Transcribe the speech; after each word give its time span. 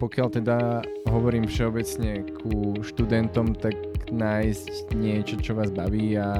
pokiaľ 0.00 0.28
teda 0.32 0.80
hovorím 1.12 1.44
všeobecne 1.44 2.24
ku 2.40 2.80
študentom, 2.80 3.52
tak 3.52 3.76
nájsť 4.08 4.96
niečo, 4.96 5.36
čo 5.36 5.52
vás 5.52 5.68
baví 5.68 6.16
a 6.16 6.32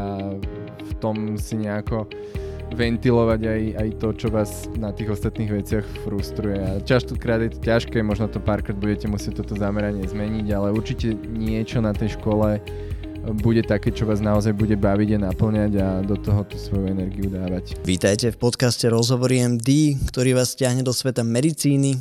v 0.80 0.92
tom 0.98 1.36
si 1.36 1.60
nejako 1.60 2.08
ventilovať 2.72 3.40
aj, 3.44 3.62
aj 3.76 3.88
to, 4.00 4.08
čo 4.16 4.28
vás 4.32 4.64
na 4.80 4.94
tých 4.96 5.12
ostatných 5.12 5.50
veciach 5.60 5.86
frustruje. 6.06 6.56
A 6.56 6.80
častokrát 6.80 7.42
je 7.44 7.52
to 7.52 7.60
ťažké, 7.60 8.00
možno 8.00 8.32
to 8.32 8.40
párkrát 8.40 8.78
budete 8.78 9.10
musieť 9.10 9.44
toto 9.44 9.58
zameranie 9.60 10.08
zmeniť, 10.08 10.46
ale 10.54 10.72
určite 10.72 11.12
niečo 11.28 11.84
na 11.84 11.92
tej 11.92 12.16
škole 12.16 12.62
bude 13.44 13.60
také, 13.60 13.92
čo 13.92 14.08
vás 14.08 14.24
naozaj 14.24 14.56
bude 14.56 14.80
baviť 14.80 15.20
a 15.20 15.28
naplňať 15.28 15.72
a 15.76 15.88
do 16.00 16.16
toho 16.16 16.40
tú 16.48 16.56
svoju 16.56 16.88
energiu 16.88 17.28
dávať. 17.28 17.76
Vítajte 17.84 18.32
v 18.32 18.38
podcaste 18.40 18.88
Rozhovory 18.88 19.44
MD, 19.44 20.00
ktorý 20.08 20.40
vás 20.40 20.56
stiahne 20.56 20.80
do 20.80 20.94
sveta 20.96 21.20
medicíny. 21.20 22.00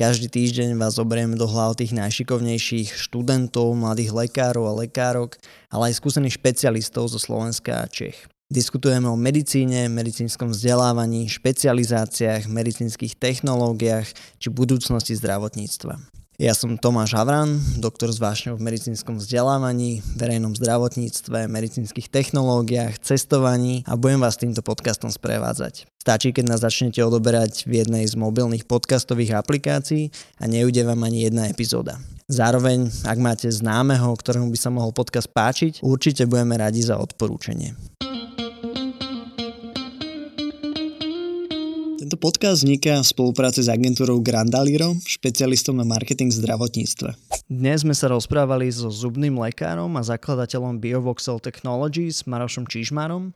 Každý 0.00 0.32
týždeň 0.32 0.80
vás 0.80 0.96
zoberieme 0.96 1.36
do 1.36 1.44
hlav 1.44 1.76
tých 1.76 1.92
najšikovnejších 1.92 2.96
študentov, 2.96 3.76
mladých 3.76 4.16
lekárov 4.16 4.64
a 4.64 4.72
lekárok, 4.80 5.36
ale 5.68 5.92
aj 5.92 6.00
skúsených 6.00 6.40
špecialistov 6.40 7.12
zo 7.12 7.20
Slovenska 7.20 7.84
a 7.84 7.84
Čech. 7.84 8.24
Diskutujeme 8.48 9.12
o 9.12 9.20
medicíne, 9.20 9.92
medicínskom 9.92 10.56
vzdelávaní, 10.56 11.28
špecializáciách, 11.28 12.48
medicínskych 12.48 13.12
technológiách 13.20 14.08
či 14.40 14.48
budúcnosti 14.48 15.12
zdravotníctva. 15.20 16.19
Ja 16.40 16.56
som 16.56 16.80
Tomáš 16.80 17.12
Havran, 17.20 17.60
doktor 17.76 18.08
s 18.08 18.16
vášňou 18.16 18.56
v 18.56 18.64
medicínskom 18.64 19.20
vzdelávaní, 19.20 20.00
verejnom 20.16 20.56
zdravotníctve, 20.56 21.44
medicínskych 21.44 22.08
technológiách, 22.08 22.96
cestovaní 22.96 23.84
a 23.84 23.92
budem 23.92 24.24
vás 24.24 24.40
týmto 24.40 24.64
podcastom 24.64 25.12
sprevádzať. 25.12 25.84
Stačí, 26.00 26.32
keď 26.32 26.44
nás 26.48 26.64
začnete 26.64 27.04
odoberať 27.04 27.68
v 27.68 27.84
jednej 27.84 28.08
z 28.08 28.16
mobilných 28.16 28.64
podcastových 28.64 29.36
aplikácií 29.36 30.16
a 30.40 30.48
neujde 30.48 30.80
vám 30.80 31.04
ani 31.04 31.28
jedna 31.28 31.44
epizóda. 31.44 32.00
Zároveň, 32.24 32.88
ak 33.04 33.18
máte 33.20 33.52
známeho, 33.52 34.08
ktorému 34.16 34.48
by 34.48 34.56
sa 34.56 34.72
mohol 34.72 34.96
podcast 34.96 35.28
páčiť, 35.28 35.84
určite 35.84 36.24
budeme 36.24 36.56
radi 36.56 36.80
za 36.80 36.96
odporúčanie. 36.96 37.76
Tento 42.10 42.26
podcast 42.26 42.66
vzniká 42.66 42.98
v 42.98 43.06
spolupráci 43.06 43.62
s 43.62 43.70
agentúrou 43.70 44.18
Grandaliro, 44.18 44.98
špecialistom 45.06 45.78
na 45.78 45.86
marketing 45.86 46.34
v 46.34 46.42
zdravotníctve. 46.42 47.14
Dnes 47.46 47.86
sme 47.86 47.94
sa 47.94 48.10
rozprávali 48.10 48.66
so 48.66 48.90
zubným 48.90 49.38
lekárom 49.38 49.94
a 49.94 50.02
zakladateľom 50.02 50.82
BioVoxel 50.82 51.38
Technologies 51.38 52.26
Marošom 52.26 52.66
Čižmarom. 52.66 53.30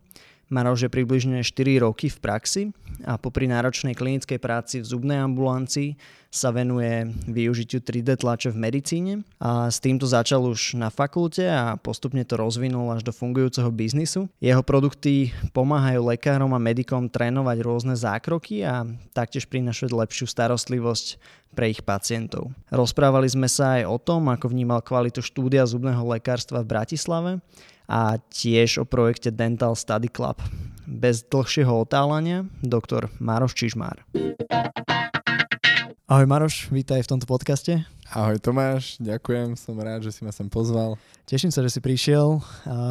Maroš 0.53 0.87
je 0.87 0.91
približne 0.93 1.41
4 1.41 1.85
roky 1.85 2.13
v 2.13 2.19
praxi 2.21 2.63
a 3.05 3.17
popri 3.17 3.49
náročnej 3.49 3.97
klinickej 3.97 4.39
práci 4.39 4.81
v 4.81 4.87
zubnej 4.87 5.19
ambulancii 5.21 5.97
sa 6.35 6.51
venuje 6.51 7.15
využitiu 7.31 7.79
3D 7.79 8.19
tlače 8.19 8.51
v 8.51 8.59
medicíne 8.59 9.15
a 9.39 9.71
s 9.71 9.79
týmto 9.79 10.03
začal 10.03 10.43
už 10.43 10.75
na 10.75 10.91
fakulte 10.91 11.47
a 11.47 11.79
postupne 11.79 12.27
to 12.27 12.35
rozvinul 12.35 12.91
až 12.91 13.07
do 13.07 13.15
fungujúceho 13.15 13.71
biznisu. 13.71 14.27
Jeho 14.43 14.63
produkty 14.67 15.31
pomáhajú 15.55 16.11
lekárom 16.11 16.51
a 16.51 16.59
medikom 16.59 17.07
trénovať 17.07 17.59
rôzne 17.63 17.95
zákroky 17.95 18.67
a 18.67 18.83
taktiež 19.15 19.47
prinašať 19.47 19.95
lepšiu 19.95 20.27
starostlivosť 20.27 21.23
pre 21.55 21.71
ich 21.71 21.87
pacientov. 21.87 22.51
Rozprávali 22.67 23.31
sme 23.31 23.47
sa 23.47 23.79
aj 23.79 23.87
o 23.87 23.99
tom, 24.03 24.27
ako 24.27 24.51
vnímal 24.51 24.83
kvalitu 24.83 25.23
štúdia 25.23 25.63
zubného 25.63 26.03
lekárstva 26.03 26.67
v 26.67 26.71
Bratislave 26.75 27.31
a 27.85 28.17
tiež 28.33 28.81
o 28.81 28.85
projekte 28.89 29.29
Dental 29.29 29.77
Study 29.77 30.09
Club. 30.09 30.41
Bez 30.85 31.25
dlhšieho 31.29 31.73
otálania, 31.85 32.49
doktor 32.61 33.09
Maroš 33.21 33.57
Čižmár. 33.57 34.05
Ahoj 36.05 36.27
Maroš, 36.29 36.69
vítaj 36.69 37.01
v 37.05 37.11
tomto 37.17 37.25
podcaste. 37.25 37.85
Ahoj 38.13 38.37
Tomáš, 38.37 39.01
ďakujem, 39.01 39.57
som 39.57 39.75
rád, 39.81 40.05
že 40.05 40.13
si 40.13 40.21
ma 40.21 40.31
sem 40.31 40.47
pozval. 40.47 41.01
Teším 41.25 41.49
sa, 41.49 41.65
že 41.65 41.73
si 41.73 41.81
prišiel. 41.81 42.45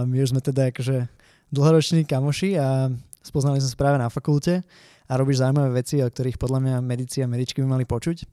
My 0.09 0.17
už 0.19 0.33
sme 0.33 0.41
teda 0.41 0.73
akože 0.73 1.05
dlhoroční 1.53 2.03
kamoši 2.09 2.57
a 2.57 2.89
spoznali 3.21 3.61
sme 3.61 3.69
sa 3.69 3.77
práve 3.77 3.97
na 4.01 4.09
fakulte 4.09 4.65
a 5.05 5.13
robíš 5.13 5.45
zaujímavé 5.45 5.85
veci, 5.85 6.01
o 6.01 6.09
ktorých 6.09 6.41
podľa 6.41 6.59
mňa 6.65 6.75
medici 6.81 7.21
a 7.21 7.29
medičky 7.29 7.61
by 7.61 7.77
mali 7.77 7.85
počuť. 7.85 8.25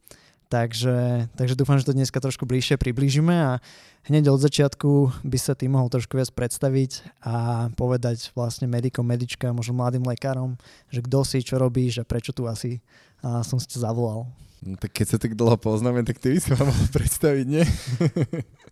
Takže, 0.50 1.30
takže 1.38 1.54
dúfam, 1.54 1.78
že 1.78 1.86
to 1.86 1.94
dneska 1.94 2.18
trošku 2.18 2.42
bližšie 2.42 2.74
priblížime 2.74 3.30
a 3.30 3.62
hneď 4.10 4.34
od 4.34 4.42
začiatku 4.42 5.22
by 5.22 5.38
sa 5.38 5.54
ty 5.54 5.70
mohol 5.70 5.86
trošku 5.86 6.18
viac 6.18 6.26
predstaviť 6.34 7.22
a 7.22 7.70
povedať 7.78 8.34
vlastne 8.34 8.66
medikom, 8.66 9.06
medička, 9.06 9.54
možno 9.54 9.78
mladým 9.78 10.02
lekárom, 10.02 10.58
že 10.90 11.06
kto 11.06 11.22
si, 11.22 11.46
čo 11.46 11.54
robíš 11.54 12.02
a 12.02 12.04
prečo 12.04 12.34
tu 12.34 12.50
asi 12.50 12.82
a 13.22 13.46
som 13.46 13.62
si 13.62 13.70
ťa 13.70 13.86
zavolal. 13.86 14.26
No, 14.66 14.74
tak 14.74 14.90
keď 14.90 15.06
sa 15.14 15.18
tak 15.22 15.38
dlho 15.38 15.54
poznáme, 15.54 16.02
tak 16.02 16.18
ty 16.18 16.34
by 16.34 16.38
si 16.42 16.50
ma 16.50 16.66
mohol 16.66 16.86
predstaviť, 16.98 17.46
nie? 17.46 17.64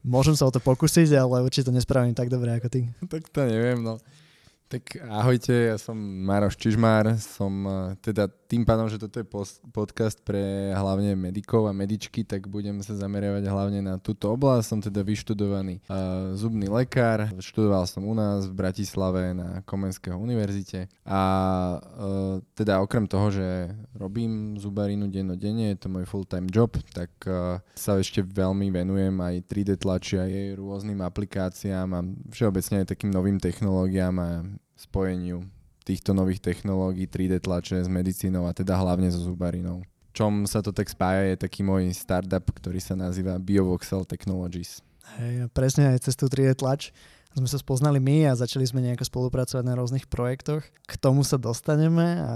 Môžem 0.02 0.34
sa 0.34 0.50
o 0.50 0.52
to 0.52 0.58
pokúsiť, 0.58 1.14
ale 1.14 1.46
určite 1.46 1.70
to 1.70 1.72
nespravím 1.72 2.10
tak 2.10 2.26
dobre 2.26 2.58
ako 2.58 2.74
ty. 2.74 2.90
Tak 3.06 3.30
to 3.30 3.46
neviem, 3.46 3.86
no. 3.86 4.02
Tak 4.68 5.00
ahojte, 5.00 5.72
ja 5.72 5.80
som 5.80 5.96
Maroš 5.96 6.60
Čižmár, 6.60 7.16
som 7.16 7.64
eh, 7.64 7.96
teda 8.04 8.28
tým 8.48 8.68
pádom, 8.68 8.88
že 8.88 8.96
toto 8.96 9.20
je 9.20 9.28
podcast 9.72 10.20
pre 10.24 10.72
hlavne 10.72 11.12
medikov 11.16 11.68
a 11.68 11.76
medičky, 11.76 12.24
tak 12.24 12.48
budem 12.48 12.80
sa 12.80 12.96
zameriavať 12.96 13.44
hlavne 13.44 13.80
na 13.84 14.00
túto 14.00 14.32
oblasť. 14.32 14.64
Som 14.64 14.80
teda 14.80 15.04
vyštudovaný 15.04 15.84
uh, 15.84 16.32
zubný 16.32 16.64
lekár, 16.64 17.28
študoval 17.36 17.84
som 17.84 18.08
u 18.08 18.16
nás 18.16 18.48
v 18.48 18.56
Bratislave 18.56 19.36
na 19.36 19.60
Komenského 19.68 20.16
univerzite 20.16 20.88
a 21.04 21.22
uh, 21.76 22.40
teda 22.56 22.80
okrem 22.80 23.04
toho, 23.04 23.28
že 23.28 23.68
robím 23.92 24.56
zubarinu 24.56 25.12
dennodenne, 25.12 25.76
je 25.76 25.84
to 25.84 25.92
môj 25.92 26.08
full-time 26.08 26.48
job, 26.48 26.72
tak 26.96 27.12
uh, 27.28 27.60
sa 27.76 28.00
ešte 28.00 28.24
veľmi 28.24 28.72
venujem 28.72 29.12
aj 29.12 29.44
3D 29.44 29.76
tlači 29.76 30.16
a 30.16 30.24
jej 30.24 30.56
rôznym 30.56 31.04
aplikáciám 31.04 31.88
a 31.92 32.00
všeobecne 32.32 32.80
aj 32.80 32.96
takým 32.96 33.12
novým 33.12 33.36
technológiám 33.36 34.16
a 34.24 34.28
spojeniu 34.78 35.42
týchto 35.82 36.14
nových 36.14 36.38
technológií 36.38 37.10
3D 37.10 37.42
tlače 37.42 37.82
s 37.82 37.90
medicínou 37.90 38.46
a 38.46 38.54
teda 38.54 38.78
hlavne 38.78 39.10
so 39.10 39.18
zubarinou. 39.18 39.82
Čom 40.14 40.46
sa 40.46 40.62
to 40.62 40.70
tak 40.70 40.86
spája 40.86 41.34
je 41.34 41.36
taký 41.42 41.66
môj 41.66 41.90
startup, 41.90 42.46
ktorý 42.46 42.78
sa 42.78 42.94
nazýva 42.94 43.42
BioVoxel 43.42 44.06
Technologies. 44.06 44.80
Hej, 45.18 45.50
presne 45.50 45.96
aj 45.96 46.06
cez 46.06 46.14
tú 46.14 46.30
3D 46.30 46.54
tlač 46.54 46.94
sme 47.36 47.48
sa 47.48 47.60
spoznali 47.60 48.02
my 48.02 48.28
a 48.28 48.38
začali 48.38 48.66
sme 48.66 48.82
nejako 48.82 49.06
spolupracovať 49.06 49.64
na 49.64 49.78
rôznych 49.78 50.10
projektoch. 50.10 50.64
K 50.64 50.92
tomu 50.98 51.22
sa 51.22 51.38
dostaneme 51.38 52.18
a 52.18 52.32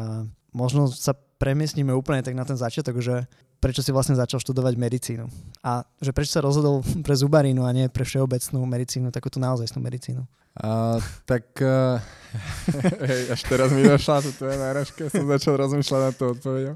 možno 0.54 0.86
sa 0.86 1.16
premiestnime 1.42 1.90
úplne 1.90 2.22
tak 2.22 2.38
na 2.38 2.46
ten 2.46 2.54
začiatok, 2.54 3.02
že 3.02 3.26
prečo 3.62 3.78
si 3.78 3.94
vlastne 3.94 4.18
začal 4.18 4.42
študovať 4.42 4.74
medicínu 4.74 5.30
a 5.62 5.86
že 6.02 6.10
prečo 6.10 6.34
sa 6.34 6.42
rozhodol 6.42 6.82
pre 7.06 7.14
zubarinu 7.14 7.62
a 7.62 7.70
nie 7.70 7.86
pre 7.86 8.02
všeobecnú 8.02 8.58
medicínu, 8.66 9.14
takúto 9.14 9.38
naozajstnú 9.38 9.78
medicínu. 9.78 10.26
A, 10.52 11.00
tak 11.24 11.48
uh, 11.64 11.96
hej, 13.08 13.32
až 13.32 13.40
teraz 13.46 13.72
mi 13.72 13.86
došla 13.86 14.20
to 14.20 14.30
tvoja 14.36 14.58
náražka, 14.60 15.08
som 15.08 15.24
začal 15.24 15.56
rozmýšľať 15.56 16.00
na 16.02 16.12
to 16.12 16.24
odpovedou. 16.36 16.74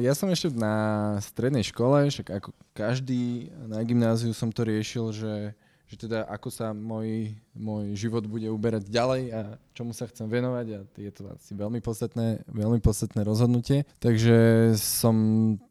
Ja 0.00 0.16
som 0.16 0.32
ešte 0.32 0.54
na 0.56 0.74
strednej 1.20 1.66
škole, 1.66 2.08
však 2.08 2.24
ako 2.40 2.56
každý 2.72 3.52
na 3.68 3.84
gymnáziu 3.84 4.32
som 4.32 4.48
to 4.48 4.64
riešil, 4.64 5.12
že 5.12 5.52
že 5.88 5.96
teda 6.04 6.28
ako 6.28 6.52
sa 6.52 6.76
môj, 6.76 7.32
môj 7.56 7.96
život 7.96 8.20
bude 8.28 8.44
uberať 8.52 8.92
ďalej 8.92 9.32
a 9.32 9.40
čomu 9.72 9.96
sa 9.96 10.04
chcem 10.04 10.28
venovať 10.28 10.66
a 10.76 10.78
je 10.84 11.08
to 11.08 11.32
asi 11.32 11.56
veľmi 11.56 11.80
podstatné, 11.80 12.44
veľmi 12.44 12.76
podstatné 12.84 13.24
rozhodnutie. 13.24 13.88
Takže 13.96 14.36
som 14.76 15.16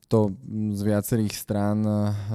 to 0.08 0.32
z 0.72 0.82
viacerých 0.88 1.36
strán 1.36 1.84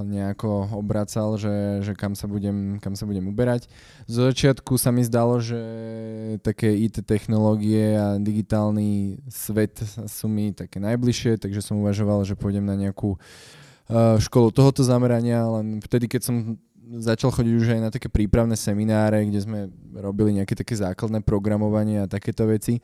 nejako 0.05 0.77
obracal, 0.77 1.41
že, 1.41 1.81
že 1.81 1.97
kam, 1.97 2.13
sa 2.13 2.29
budem, 2.29 2.77
kam 2.77 2.93
sa 2.93 3.09
budem 3.09 3.25
uberať. 3.25 3.65
Z 4.05 4.29
začiatku 4.29 4.77
sa 4.77 4.93
mi 4.93 5.01
zdalo, 5.01 5.41
že 5.41 5.59
také 6.45 6.69
IT 6.69 7.01
technológie 7.01 7.97
a 7.97 8.21
digitálny 8.21 9.17
svet 9.25 9.81
sú 10.05 10.29
mi 10.29 10.53
také 10.53 10.77
najbližšie, 10.77 11.41
takže 11.41 11.65
som 11.65 11.81
uvažoval, 11.81 12.21
že 12.29 12.37
pôjdem 12.37 12.63
na 12.63 12.77
nejakú 12.77 13.17
uh, 13.17 14.21
školu 14.21 14.53
tohoto 14.53 14.85
zamerania, 14.85 15.41
len 15.49 15.81
vtedy, 15.81 16.05
keď 16.05 16.21
som 16.29 16.35
začal 17.01 17.33
chodiť 17.33 17.53
už 17.57 17.67
aj 17.73 17.81
na 17.81 17.89
také 17.89 18.05
prípravné 18.05 18.53
semináre, 18.53 19.25
kde 19.25 19.39
sme 19.41 19.59
robili 19.97 20.37
nejaké 20.37 20.53
také 20.53 20.77
základné 20.77 21.25
programovanie 21.25 22.05
a 22.05 22.11
takéto 22.11 22.45
veci, 22.45 22.83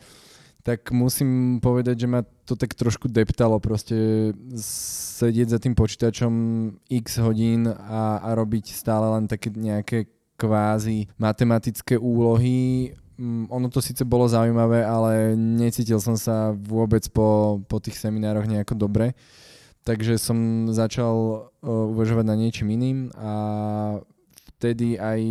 tak 0.69 0.93
musím 0.93 1.57
povedať, 1.57 2.05
že 2.05 2.07
ma 2.07 2.21
to 2.45 2.53
tak 2.53 2.77
trošku 2.77 3.09
deptalo 3.09 3.57
proste 3.57 4.29
sedieť 5.17 5.47
za 5.49 5.57
tým 5.57 5.73
počítačom 5.73 6.33
x 6.85 7.17
hodín 7.25 7.65
a, 7.65 8.21
a 8.21 8.29
robiť 8.37 8.77
stále 8.77 9.17
len 9.17 9.25
také 9.25 9.49
nejaké 9.49 10.05
kvázi 10.37 11.09
matematické 11.17 11.97
úlohy. 11.97 12.93
Mm, 13.17 13.49
ono 13.49 13.73
to 13.73 13.81
síce 13.81 14.05
bolo 14.05 14.29
zaujímavé, 14.29 14.85
ale 14.85 15.33
necítil 15.33 15.97
som 15.97 16.13
sa 16.13 16.53
vôbec 16.53 17.01
po, 17.09 17.59
po 17.65 17.81
tých 17.81 17.97
seminároch 17.97 18.45
nejako 18.45 18.77
dobre. 18.77 19.17
Takže 19.81 20.21
som 20.21 20.69
začal 20.69 21.49
uh, 21.65 21.91
uvažovať 21.97 22.25
na 22.29 22.35
niečím 22.37 22.69
iným 22.77 23.09
a 23.17 23.31
vtedy 24.59 24.99
aj... 24.99 25.21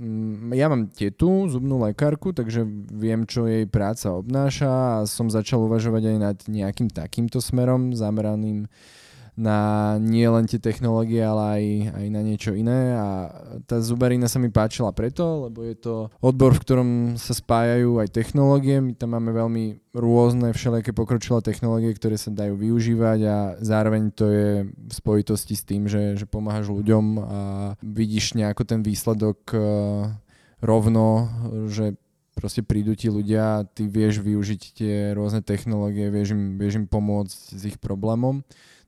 Um, 0.00 0.56
ja 0.56 0.72
mám 0.72 0.88
tetu, 0.88 1.52
zubnú 1.52 1.84
lekárku, 1.84 2.32
takže 2.32 2.64
viem, 2.88 3.28
čo 3.28 3.44
jej 3.44 3.68
práca 3.68 4.16
obnáša 4.16 5.04
a 5.04 5.04
som 5.04 5.28
začal 5.28 5.68
uvažovať 5.68 6.02
aj 6.08 6.16
nad 6.16 6.36
nejakým 6.48 6.88
takýmto 6.88 7.44
smerom 7.44 7.92
zameraným 7.92 8.72
na 9.40 9.96
nie 9.96 10.28
len 10.28 10.44
tie 10.44 10.60
technológie, 10.60 11.24
ale 11.24 11.42
aj, 11.56 11.64
aj 11.96 12.06
na 12.12 12.20
niečo 12.20 12.52
iné 12.52 12.92
a 12.92 13.06
tá 13.64 13.80
zubarina 13.80 14.28
sa 14.28 14.36
mi 14.36 14.52
páčila 14.52 14.92
preto, 14.92 15.48
lebo 15.48 15.64
je 15.64 15.80
to 15.80 15.94
odbor, 16.20 16.52
v 16.52 16.62
ktorom 16.68 16.90
sa 17.16 17.32
spájajú 17.32 18.04
aj 18.04 18.12
technológie, 18.12 18.84
my 18.84 18.92
tam 18.92 19.16
máme 19.16 19.32
veľmi 19.32 19.96
rôzne 19.96 20.52
všelijaké 20.52 20.92
pokročilé 20.92 21.40
technológie, 21.40 21.96
ktoré 21.96 22.20
sa 22.20 22.28
dajú 22.28 22.60
využívať 22.60 23.20
a 23.24 23.36
zároveň 23.64 24.12
to 24.12 24.28
je 24.28 24.50
v 24.68 24.92
spojitosti 24.92 25.56
s 25.56 25.64
tým, 25.64 25.88
že, 25.88 26.20
že 26.20 26.28
pomáhaš 26.28 26.68
ľuďom 26.68 27.04
a 27.16 27.40
vidíš 27.80 28.36
nejako 28.36 28.68
ten 28.68 28.84
výsledok 28.84 29.40
uh, 29.56 30.12
rovno, 30.60 31.32
že 31.72 31.96
proste 32.36 32.64
prídu 32.64 32.96
ti 32.96 33.10
ľudia 33.12 33.60
a 33.60 33.64
ty 33.66 33.84
vieš 33.84 34.22
využiť 34.22 34.62
tie 34.76 34.94
rôzne 35.12 35.44
technológie, 35.44 36.08
vieš 36.08 36.32
im, 36.32 36.56
vieš 36.56 36.80
im 36.80 36.86
pomôcť 36.86 37.38
s 37.56 37.62
ich 37.66 37.76
problémom. 37.76 38.40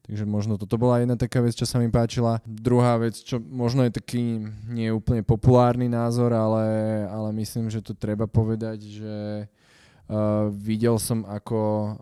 Takže 0.02 0.26
možno 0.26 0.58
toto 0.58 0.74
bola 0.82 0.98
jedna 0.98 1.14
taká 1.14 1.38
vec, 1.38 1.54
čo 1.54 1.62
sa 1.62 1.78
mi 1.78 1.86
páčila. 1.86 2.42
Druhá 2.42 2.98
vec, 2.98 3.22
čo 3.22 3.38
možno 3.38 3.86
je 3.86 3.94
taký 3.94 4.50
nie 4.66 4.90
úplne 4.90 5.22
populárny 5.22 5.86
názor, 5.86 6.34
ale, 6.34 6.66
ale 7.06 7.30
myslím, 7.38 7.70
že 7.70 7.78
to 7.78 7.94
treba 7.94 8.26
povedať, 8.26 8.82
že 8.82 9.46
uh, 9.46 10.50
videl 10.50 10.98
som, 10.98 11.22
ako 11.22 11.94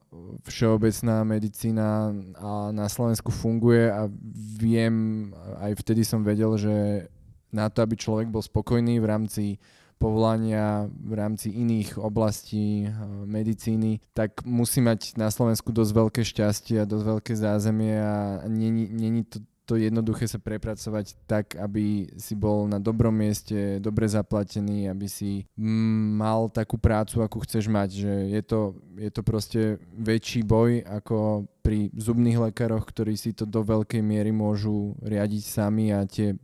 všeobecná 0.48 1.28
medicína 1.28 2.16
a 2.40 2.72
na 2.72 2.88
Slovensku 2.88 3.28
funguje 3.28 3.92
a 3.92 4.08
viem, 4.56 5.28
aj 5.60 5.84
vtedy 5.84 6.00
som 6.00 6.24
vedel, 6.24 6.56
že 6.56 7.04
na 7.52 7.68
to, 7.68 7.84
aby 7.84 8.00
človek 8.00 8.32
bol 8.32 8.40
spokojný 8.40 8.96
v 8.96 9.06
rámci 9.10 9.44
povolania 10.00 10.88
v 10.88 11.12
rámci 11.12 11.52
iných 11.52 12.00
oblastí 12.00 12.88
eh, 12.88 12.92
medicíny, 13.28 14.00
tak 14.16 14.40
musí 14.48 14.80
mať 14.80 15.20
na 15.20 15.28
Slovensku 15.28 15.68
dosť 15.70 15.92
veľké 15.92 16.22
šťastie 16.24 16.80
a 16.80 16.88
dosť 16.88 17.04
veľké 17.04 17.32
zázemie 17.36 18.00
a 18.00 18.48
není 18.48 19.28
to 19.28 19.44
to 19.70 19.78
jednoduché 19.78 20.26
sa 20.26 20.42
prepracovať 20.42 21.14
tak, 21.30 21.54
aby 21.54 22.10
si 22.18 22.34
bol 22.34 22.66
na 22.66 22.82
dobrom 22.82 23.14
mieste, 23.14 23.78
dobre 23.78 24.10
zaplatený, 24.10 24.90
aby 24.90 25.06
si 25.06 25.46
mal 26.18 26.50
takú 26.50 26.74
prácu, 26.74 27.22
akú 27.22 27.38
chceš 27.46 27.70
mať. 27.70 28.02
Že 28.02 28.12
je, 28.34 28.42
to, 28.42 28.60
je 28.98 29.10
to 29.14 29.22
proste 29.22 29.78
väčší 29.94 30.42
boj 30.42 30.82
ako 30.82 31.46
pri 31.62 31.86
zubných 31.94 32.50
lekároch, 32.50 32.82
ktorí 32.82 33.14
si 33.14 33.30
to 33.30 33.46
do 33.46 33.62
veľkej 33.62 34.02
miery 34.02 34.34
môžu 34.34 34.98
riadiť 35.06 35.42
sami 35.46 35.94
a 35.94 36.02
tie 36.02 36.34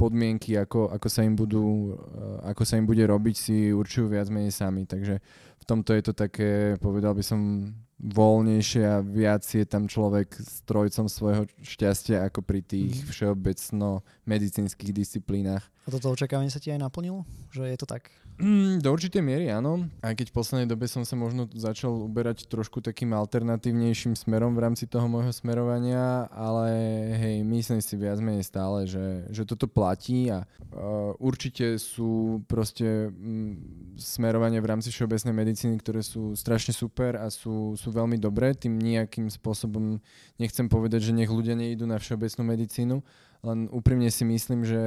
podmienky, 0.00 0.56
ako, 0.56 0.88
ako, 0.88 1.08
sa 1.12 1.20
im 1.20 1.36
budú, 1.36 1.92
eh, 1.92 2.48
ako 2.56 2.64
sa 2.64 2.80
im 2.80 2.88
bude 2.88 3.04
robiť, 3.04 3.36
si 3.36 3.56
určujú 3.68 4.08
viac 4.08 4.32
menej 4.32 4.56
sami. 4.56 4.88
Takže 4.88 5.20
v 5.60 5.64
tomto 5.68 5.92
je 5.92 6.02
to 6.08 6.12
také, 6.16 6.80
povedal 6.80 7.12
by 7.12 7.20
som, 7.20 7.68
voľnejšie 8.00 8.82
a 8.88 9.04
viac 9.04 9.44
je 9.44 9.60
tam 9.68 9.84
človek 9.84 10.32
s 10.32 10.64
trojcom 10.64 11.04
svojho 11.04 11.44
šťastia 11.60 12.24
ako 12.32 12.40
pri 12.40 12.64
tých 12.64 13.04
mm. 13.04 13.06
všeobecno 13.12 14.00
medicínskych 14.24 14.96
disciplínach. 14.96 15.68
A 15.84 15.92
toto 15.92 16.08
očakávanie 16.08 16.48
sa 16.48 16.64
ti 16.64 16.72
aj 16.72 16.80
naplnilo? 16.80 17.28
Že 17.52 17.68
je 17.68 17.76
to 17.76 17.84
tak? 17.84 18.08
Mm, 18.40 18.80
do 18.80 18.88
určitej 18.88 19.20
miery 19.20 19.52
áno. 19.52 19.84
Aj 20.00 20.16
keď 20.16 20.32
v 20.32 20.36
poslednej 20.40 20.68
dobe 20.68 20.88
som 20.88 21.04
sa 21.04 21.12
možno 21.12 21.44
začal 21.52 21.92
uberať 21.92 22.48
trošku 22.48 22.80
takým 22.80 23.12
alternatívnejším 23.12 24.16
smerom 24.16 24.56
v 24.56 24.64
rámci 24.64 24.88
toho 24.88 25.04
môjho 25.04 25.28
smerovania, 25.28 26.24
ale 26.32 26.72
hej, 27.20 27.36
myslím 27.44 27.84
si 27.84 28.00
viac 28.00 28.16
menej 28.24 28.48
stále, 28.48 28.88
že, 28.88 29.28
že 29.28 29.44
toto 29.44 29.68
platí 29.68 30.32
a 30.32 30.48
uh, 30.48 31.12
určite 31.20 31.76
sú 31.76 32.40
proste 32.48 33.12
mm, 33.12 34.00
smerovania 34.00 34.64
v 34.64 34.70
rámci 34.72 34.88
všeobecnej 34.88 35.36
medicíny, 35.36 35.76
ktoré 35.76 36.00
sú 36.00 36.32
strašne 36.32 36.72
super 36.72 37.20
a 37.20 37.28
sú, 37.28 37.76
sú 37.76 37.92
veľmi 37.92 38.16
dobré. 38.16 38.56
Tým 38.56 38.80
nejakým 38.80 39.28
spôsobom 39.28 40.00
nechcem 40.40 40.64
povedať, 40.64 41.12
že 41.12 41.16
nech 41.16 41.28
ľudia 41.28 41.52
nejdú 41.52 41.84
na 41.84 42.00
všeobecnú 42.00 42.42
medicínu, 42.56 43.04
len 43.40 43.72
úprimne 43.72 44.12
si 44.12 44.20
myslím, 44.28 44.68
že 44.68 44.82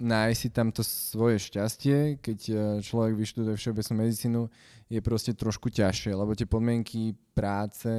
nájsť 0.00 0.38
si 0.40 0.48
tam 0.48 0.72
to 0.72 0.80
svoje 0.80 1.36
šťastie, 1.52 2.16
keď 2.24 2.38
e, 2.48 2.54
človek 2.80 3.12
vyštuduje 3.12 3.54
všeobecnú 3.60 3.94
medicínu, 4.00 4.40
je 4.88 5.00
proste 5.04 5.36
trošku 5.36 5.68
ťažšie, 5.68 6.16
lebo 6.16 6.32
tie 6.32 6.48
podmienky 6.48 7.12
práce 7.36 7.92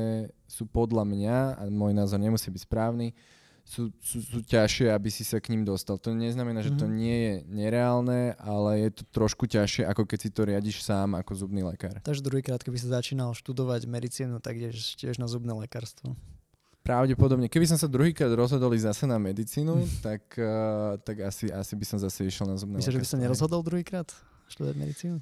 sú 0.50 0.66
podľa 0.66 1.06
mňa, 1.06 1.38
a 1.56 1.62
môj 1.70 1.94
názor 1.94 2.18
nemusí 2.18 2.50
byť 2.50 2.66
správny, 2.66 3.14
sú, 3.62 3.94
sú, 4.02 4.20
sú 4.26 4.40
ťažšie, 4.42 4.90
aby 4.90 5.14
si 5.14 5.22
sa 5.22 5.38
k 5.38 5.54
ním 5.54 5.62
dostal. 5.62 6.02
To 6.02 6.12
neznamená, 6.12 6.66
že 6.66 6.74
to 6.74 6.90
mhm. 6.90 6.94
nie 6.98 7.18
je 7.22 7.34
nereálne, 7.46 8.34
ale 8.42 8.90
je 8.90 9.02
to 9.02 9.04
trošku 9.14 9.46
ťažšie, 9.46 9.86
ako 9.86 10.10
keď 10.10 10.18
si 10.18 10.30
to 10.34 10.42
riadiš 10.50 10.82
sám 10.82 11.14
ako 11.14 11.46
zubný 11.46 11.62
lekár. 11.62 12.02
Takže 12.02 12.26
druhýkrát, 12.26 12.60
keby 12.66 12.78
si 12.82 12.90
začínal 12.90 13.38
študovať 13.38 13.86
medicínu, 13.86 14.42
tak 14.42 14.58
ideš 14.58 14.98
tiež 14.98 15.22
na 15.22 15.30
zubné 15.30 15.54
lekárstvo. 15.54 16.18
Pravdepodobne. 16.92 17.48
Keby 17.48 17.72
som 17.72 17.80
sa 17.80 17.88
druhýkrát 17.88 18.36
rozhodol 18.36 18.76
ísť 18.76 18.92
zase 18.92 19.04
na 19.08 19.16
medicínu, 19.16 19.80
tak, 20.06 20.28
uh, 20.36 21.00
tak 21.00 21.24
asi, 21.24 21.48
asi 21.48 21.74
by 21.80 21.86
som 21.88 21.98
zase 22.04 22.28
išiel 22.28 22.52
na 22.52 22.60
zubné 22.60 22.84
Myslíš, 22.84 23.00
že 23.00 23.04
by 23.04 23.08
som 23.08 23.20
nerozhodol 23.24 23.64
druhýkrát 23.64 24.12
študovať 24.52 24.76
medicínu? 24.76 25.18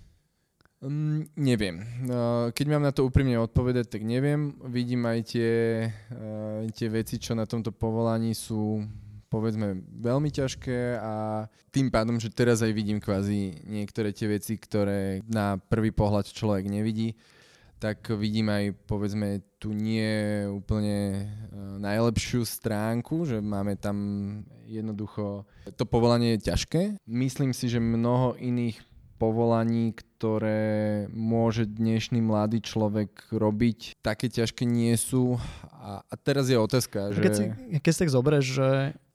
Um, 0.81 1.29
neviem. 1.37 1.85
Uh, 2.09 2.49
keď 2.55 2.65
mám 2.73 2.83
na 2.87 2.89
to 2.89 3.05
úprimne 3.05 3.37
odpovedať, 3.37 3.91
tak 3.93 4.01
neviem. 4.01 4.57
Vidím 4.65 5.05
aj 5.05 5.19
tie, 5.37 5.53
uh, 5.91 6.65
tie 6.73 6.89
veci, 6.89 7.21
čo 7.21 7.37
na 7.37 7.45
tomto 7.45 7.69
povolaní 7.69 8.33
sú 8.33 8.81
povedzme 9.29 9.85
veľmi 10.01 10.33
ťažké 10.33 10.97
a 10.97 11.45
tým 11.69 11.93
pádom, 11.93 12.17
že 12.17 12.33
teraz 12.33 12.65
aj 12.65 12.73
vidím 12.73 12.97
kvázi 12.97 13.61
niektoré 13.69 14.09
tie 14.09 14.25
veci, 14.25 14.57
ktoré 14.57 15.21
na 15.29 15.61
prvý 15.61 15.93
pohľad 15.93 16.33
človek 16.33 16.65
nevidí, 16.65 17.13
tak 17.79 18.11
vidím 18.11 18.51
aj 18.51 18.75
povedzme 18.85 19.39
tu 19.55 19.71
nie 19.71 20.43
úplne 20.51 20.99
e, 21.15 21.23
najlepšiu 21.79 22.43
stránku, 22.43 23.23
že 23.23 23.39
máme 23.39 23.79
tam 23.79 23.97
jednoducho, 24.67 25.47
to 25.79 25.87
povolanie 25.87 26.35
je 26.35 26.51
ťažké. 26.51 26.81
Myslím 27.07 27.55
si, 27.55 27.71
že 27.71 27.79
mnoho 27.79 28.35
iných 28.35 28.83
povolaní, 29.19 29.91
ktoré 29.95 31.07
môže 31.11 31.67
dnešný 31.67 32.23
mladý 32.23 32.63
človek 32.63 33.31
robiť, 33.35 33.99
také 33.99 34.31
ťažké 34.31 34.63
nie 34.63 34.95
sú. 34.95 35.35
A, 35.75 36.03
a 36.07 36.13
teraz 36.15 36.47
je 36.47 36.55
otázka, 36.55 37.11
že... 37.11 37.19
Keď 37.19 37.33
si, 37.35 37.45
keď 37.83 37.91
si 37.91 38.01
tak 38.07 38.15
zoberieš, 38.15 38.45
že 38.47 38.69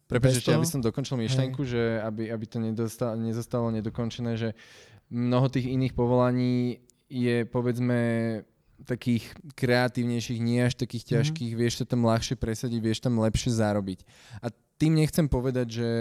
Prepač, 0.04 0.44
ešte, 0.44 0.52
aby 0.52 0.68
som 0.68 0.84
dokončil 0.84 1.16
myšlenku, 1.16 1.64
že 1.64 2.04
aby, 2.04 2.28
aby 2.28 2.44
to 2.44 2.60
nedostalo, 2.60 3.16
nezostalo 3.16 3.72
nedokončené, 3.72 4.36
že 4.36 4.52
mnoho 5.08 5.48
tých 5.48 5.72
iných 5.72 5.96
povolaní 5.96 6.84
je 7.08 7.48
povedzme 7.48 8.00
takých 8.82 9.30
kreatívnejších, 9.54 10.40
nie 10.42 10.66
až 10.66 10.74
takých 10.74 11.04
mhm. 11.06 11.10
ťažkých, 11.14 11.52
mm-hmm. 11.54 11.62
vieš 11.62 11.74
sa 11.80 11.84
tam 11.86 12.02
ľahšie 12.04 12.34
presadiť, 12.34 12.80
vieš 12.82 12.98
tam 13.00 13.22
lepšie 13.22 13.54
zarobiť. 13.54 14.02
A 14.42 14.50
tým 14.78 14.98
nechcem 14.98 15.30
povedať, 15.30 15.80
že, 15.80 15.92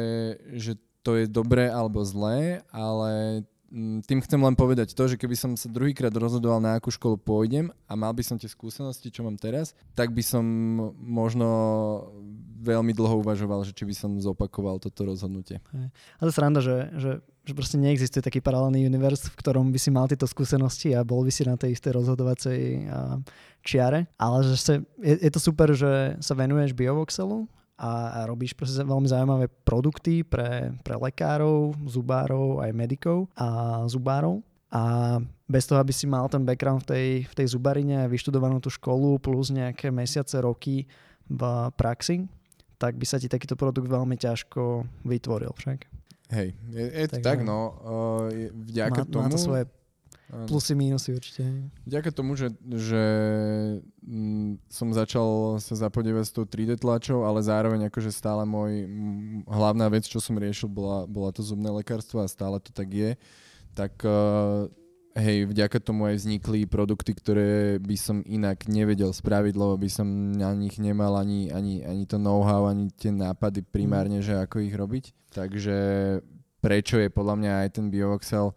že 0.58 0.74
to 1.06 1.20
je 1.20 1.26
dobré 1.30 1.70
alebo 1.70 2.02
zlé, 2.02 2.64
ale 2.72 3.44
mm, 3.70 4.08
tým 4.08 4.24
chcem 4.24 4.40
len 4.40 4.56
povedať 4.56 4.96
to, 4.96 5.04
že 5.06 5.20
keby 5.20 5.36
som 5.36 5.52
sa 5.54 5.68
druhýkrát 5.70 6.16
rozhodoval, 6.16 6.64
na 6.64 6.80
akú 6.80 6.90
školu 6.90 7.20
pôjdem 7.20 7.70
a 7.86 7.94
mal 7.94 8.16
by 8.16 8.24
som 8.24 8.40
tie 8.40 8.50
skúsenosti, 8.50 9.12
čo 9.12 9.22
mám 9.22 9.36
teraz, 9.36 9.76
tak 9.94 10.16
by 10.16 10.24
som 10.24 10.44
možno 10.98 11.48
veľmi 12.64 12.96
dlho 12.96 13.20
uvažoval, 13.20 13.68
že 13.68 13.76
či 13.76 13.84
by 13.84 13.94
som 13.94 14.12
zopakoval 14.18 14.80
toto 14.80 15.04
rozhodnutie. 15.04 15.60
Ale 16.24 16.32
sranda, 16.32 16.64
že, 16.64 16.90
že 16.96 17.12
že 17.44 17.52
proste 17.52 17.76
neexistuje 17.76 18.24
taký 18.24 18.40
paralelný 18.40 18.88
univerz, 18.88 19.28
v 19.28 19.36
ktorom 19.36 19.68
by 19.76 19.80
si 19.80 19.92
mal 19.92 20.08
tieto 20.08 20.24
skúsenosti 20.24 20.96
a 20.96 21.04
bol 21.04 21.28
by 21.28 21.32
si 21.32 21.44
na 21.44 21.60
tej 21.60 21.76
istej 21.76 22.00
rozhodovacej 22.00 22.88
čiare. 23.60 24.08
Ale 24.16 24.48
že 24.48 24.56
sa, 24.56 24.74
je, 25.04 25.16
je 25.20 25.32
to 25.32 25.40
super, 25.44 25.76
že 25.76 26.16
sa 26.24 26.34
venuješ 26.40 26.72
biovoxelu 26.72 27.44
a, 27.76 27.92
a 28.16 28.20
robíš 28.32 28.56
proste 28.56 28.80
veľmi 28.80 29.12
zaujímavé 29.12 29.52
produkty 29.68 30.24
pre, 30.24 30.72
pre 30.88 30.96
lekárov, 30.96 31.76
zubárov, 31.84 32.64
aj 32.64 32.72
medikov 32.72 33.28
a 33.36 33.84
zubárov. 33.92 34.40
A 34.74 35.20
bez 35.46 35.70
toho, 35.70 35.78
aby 35.78 35.94
si 35.94 36.10
mal 36.10 36.26
ten 36.32 36.42
background 36.48 36.88
v 36.88 36.90
tej, 36.90 37.10
v 37.30 37.34
tej 37.44 37.48
zubarine, 37.54 38.10
vyštudovanú 38.10 38.58
tú 38.58 38.74
školu 38.74 39.22
plus 39.22 39.54
nejaké 39.54 39.94
mesiace, 39.94 40.40
roky 40.42 40.90
v 41.30 41.42
praxi, 41.78 42.26
tak 42.82 42.98
by 42.98 43.06
sa 43.06 43.22
ti 43.22 43.30
takýto 43.30 43.54
produkt 43.54 43.86
veľmi 43.86 44.18
ťažko 44.18 44.88
vytvoril 45.06 45.54
však. 45.54 46.03
Hej, 46.32 46.56
je, 46.72 46.86
je 47.04 47.08
to 47.12 47.18
tak, 47.20 47.44
no. 47.44 47.76
Uh, 47.84 48.52
vďaka 48.54 49.04
má, 49.04 49.10
tomu... 49.10 49.26
Má 49.28 49.34
to 49.34 49.42
svoje 49.42 49.64
plusy, 50.48 50.74
mínusy 50.74 51.14
určite. 51.14 51.46
Vďaka 51.86 52.10
tomu, 52.10 52.34
že, 52.34 52.50
že 52.74 53.04
m, 54.02 54.58
mm, 54.58 54.66
som 54.66 54.90
začal 54.90 55.60
sa 55.62 55.76
zapodievať 55.78 56.26
s 56.26 56.34
tou 56.34 56.46
3D 56.48 56.82
tlačou, 56.82 57.22
ale 57.28 57.46
zároveň 57.46 57.88
akože 57.94 58.10
stále 58.10 58.42
môj 58.48 58.90
m, 58.90 59.46
hlavná 59.46 59.86
vec, 59.94 60.10
čo 60.10 60.18
som 60.18 60.40
riešil, 60.40 60.70
bola, 60.70 61.06
bola 61.06 61.30
to 61.30 61.46
zubné 61.46 61.70
lekárstvo 61.70 62.24
a 62.24 62.28
stále 62.32 62.58
to 62.58 62.74
tak 62.74 62.90
je, 62.90 63.12
tak 63.78 63.94
uh, 64.02 64.66
hej, 65.14 65.46
vďaka 65.50 65.78
tomu 65.80 66.10
aj 66.10 66.22
vznikli 66.22 66.66
produkty, 66.66 67.14
ktoré 67.14 67.78
by 67.78 67.98
som 67.98 68.18
inak 68.26 68.66
nevedel 68.66 69.14
spraviť, 69.14 69.54
lebo 69.54 69.78
by 69.78 69.90
som 69.90 70.08
na 70.34 70.54
nich 70.58 70.78
nemal 70.82 71.18
ani, 71.18 71.54
ani, 71.54 71.86
ani 71.86 72.04
to 72.10 72.18
know-how, 72.18 72.66
ani 72.66 72.90
tie 72.94 73.14
nápady 73.14 73.62
primárne, 73.62 74.22
že 74.26 74.38
ako 74.38 74.66
ich 74.66 74.74
robiť. 74.74 75.34
Takže 75.34 75.78
prečo 76.62 76.98
je 76.98 77.10
podľa 77.14 77.36
mňa 77.42 77.52
aj 77.66 77.70
ten 77.76 77.86
BioVoxel 77.94 78.54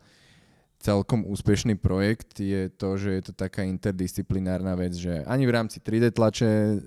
celkom 0.87 1.27
úspešný 1.27 1.75
projekt 1.83 2.39
je 2.39 2.71
to, 2.71 2.95
že 2.95 3.11
je 3.19 3.23
to 3.27 3.33
taká 3.35 3.67
interdisciplinárna 3.67 4.79
vec, 4.79 4.95
že 4.95 5.27
ani 5.27 5.43
v 5.43 5.53
rámci 5.59 5.83
3D 5.83 6.15
tlače 6.15 6.79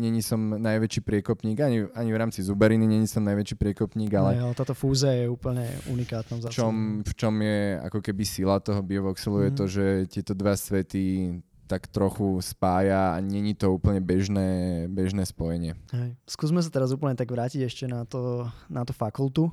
není 0.00 0.24
som 0.24 0.40
najväčší 0.56 1.04
priekopník, 1.04 1.60
ani, 1.60 1.84
ani 1.92 2.10
v 2.10 2.18
rámci 2.18 2.40
zubariny 2.40 2.88
není 2.88 3.04
som 3.04 3.20
najväčší 3.20 3.60
priekopník, 3.60 4.10
ale... 4.16 4.40
No, 4.40 4.56
táto 4.56 4.72
fúzia 4.72 5.12
je 5.12 5.28
úplne 5.28 5.68
unikátna. 5.92 6.40
V 6.40 6.48
čom, 6.48 7.04
v 7.04 7.12
čom 7.12 7.34
je 7.44 7.76
ako 7.84 7.98
keby 8.00 8.24
sila 8.24 8.56
toho 8.64 8.80
biovoxelu 8.80 9.36
mm. 9.36 9.44
je 9.44 9.50
to, 9.52 9.64
mhm. 9.68 9.72
že 9.72 9.84
tieto 10.08 10.32
dva 10.32 10.56
svety 10.56 11.36
tak 11.68 11.88
trochu 11.88 12.36
spája 12.44 13.16
a 13.16 13.22
není 13.24 13.56
to 13.56 13.72
úplne 13.72 14.00
bežné, 14.04 14.84
bežné 14.92 15.24
spojenie. 15.24 15.72
Hej. 15.88 16.16
Skúsme 16.28 16.60
sa 16.60 16.68
teraz 16.68 16.92
úplne 16.92 17.16
tak 17.16 17.32
vrátiť 17.32 17.64
ešte 17.64 17.88
na, 17.88 18.04
to, 18.04 18.44
na 18.68 18.84
tú 18.84 18.92
fakultu. 18.92 19.48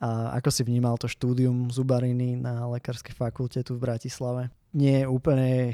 A 0.00 0.36
ako 0.36 0.52
si 0.52 0.62
vnímal 0.62 1.00
to 1.00 1.08
štúdium 1.08 1.72
zubariny 1.72 2.36
na 2.36 2.68
lekárskej 2.68 3.16
fakulte 3.16 3.64
tu 3.64 3.80
v 3.80 3.84
Bratislave? 3.88 4.52
Nie 4.76 5.08
úplne 5.08 5.72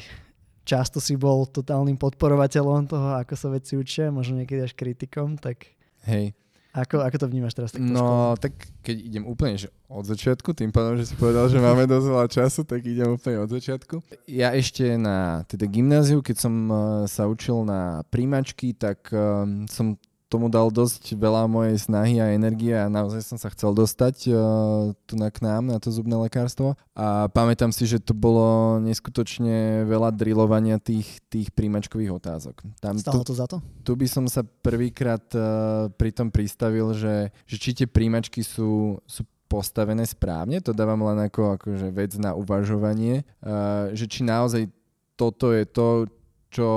často 0.62 1.02
si 1.02 1.19
bol 1.19 1.43
totálnym 1.50 1.99
podporovateľom 1.99 2.87
toho, 2.87 3.19
ako 3.19 3.35
sa 3.35 3.50
veci 3.50 3.75
učia, 3.75 4.14
možno 4.14 4.38
niekedy 4.38 4.62
až 4.62 4.79
kritikom, 4.79 5.35
tak 5.35 5.75
Hej. 6.07 6.35
Ako, 6.73 7.05
ako 7.05 7.17
to 7.21 7.26
vnímaš 7.29 7.52
teraz? 7.52 7.76
No, 7.76 8.33
tak 8.41 8.57
keď 8.81 8.97
idem 8.97 9.25
úplne 9.29 9.61
že 9.61 9.69
od 9.93 10.09
začiatku, 10.09 10.57
tým 10.57 10.73
pádom, 10.73 10.97
že 10.97 11.12
si 11.12 11.14
povedal, 11.21 11.52
že 11.52 11.61
máme 11.61 11.85
dosť 11.85 12.07
veľa 12.09 12.29
času, 12.33 12.64
tak 12.64 12.81
idem 12.88 13.12
úplne 13.12 13.45
od 13.45 13.52
začiatku. 13.52 14.00
Ja 14.25 14.57
ešte 14.57 14.97
na 14.97 15.45
teda 15.45 15.69
gymnáziu, 15.69 16.25
keď 16.25 16.37
som 16.41 16.55
uh, 16.73 17.05
sa 17.05 17.29
učil 17.29 17.69
na 17.69 18.00
príjmačky, 18.09 18.73
tak 18.73 19.12
uh, 19.12 19.45
som 19.69 20.00
tomu 20.33 20.49
dal 20.49 20.73
dosť 20.73 21.12
veľa 21.12 21.45
mojej 21.45 21.77
snahy 21.77 22.17
a 22.17 22.33
energie 22.33 22.73
a 22.73 22.89
naozaj 22.89 23.21
som 23.21 23.37
sa 23.37 23.53
chcel 23.53 23.77
dostať 23.77 24.33
uh, 24.33 24.97
tu 25.05 25.21
na 25.21 25.29
k 25.29 25.45
nám, 25.45 25.69
na 25.69 25.77
to 25.77 25.93
zubné 25.93 26.17
lekárstvo. 26.17 26.73
A 26.97 27.29
pamätám 27.29 27.69
si, 27.69 27.85
že 27.85 28.01
to 28.01 28.17
bolo 28.17 28.81
neskutočne 28.81 29.85
veľa 29.85 30.09
drillovania 30.17 30.81
tých, 30.81 31.21
tých 31.29 31.53
príjmačkových 31.53 32.17
otázok. 32.17 32.65
Tam, 32.81 32.97
Stalo 32.97 33.21
tu, 33.21 33.29
to 33.29 33.35
za 33.37 33.45
to? 33.45 33.61
Tu 33.85 33.93
by 33.93 34.09
som 34.09 34.25
sa 34.25 34.41
prvýkrát 34.41 35.21
uh, 35.37 35.93
pri 35.93 36.17
tom 36.17 36.33
pristavil, 36.33 36.97
že, 36.97 37.29
že 37.45 37.57
či 37.61 37.77
tie 37.77 37.85
príjmačky 37.85 38.41
sú, 38.41 38.97
sú 39.05 39.29
postavené 39.53 40.09
správne, 40.09 40.65
to 40.65 40.73
dávam 40.73 41.05
len 41.12 41.29
ako 41.29 41.61
akože 41.61 41.93
vec 41.93 42.17
na 42.17 42.33
uvažovanie, 42.33 43.29
uh, 43.45 43.93
že 43.93 44.09
či 44.09 44.25
naozaj 44.25 44.73
toto 45.12 45.53
je 45.53 45.69
to, 45.69 46.09
čo, 46.49 46.71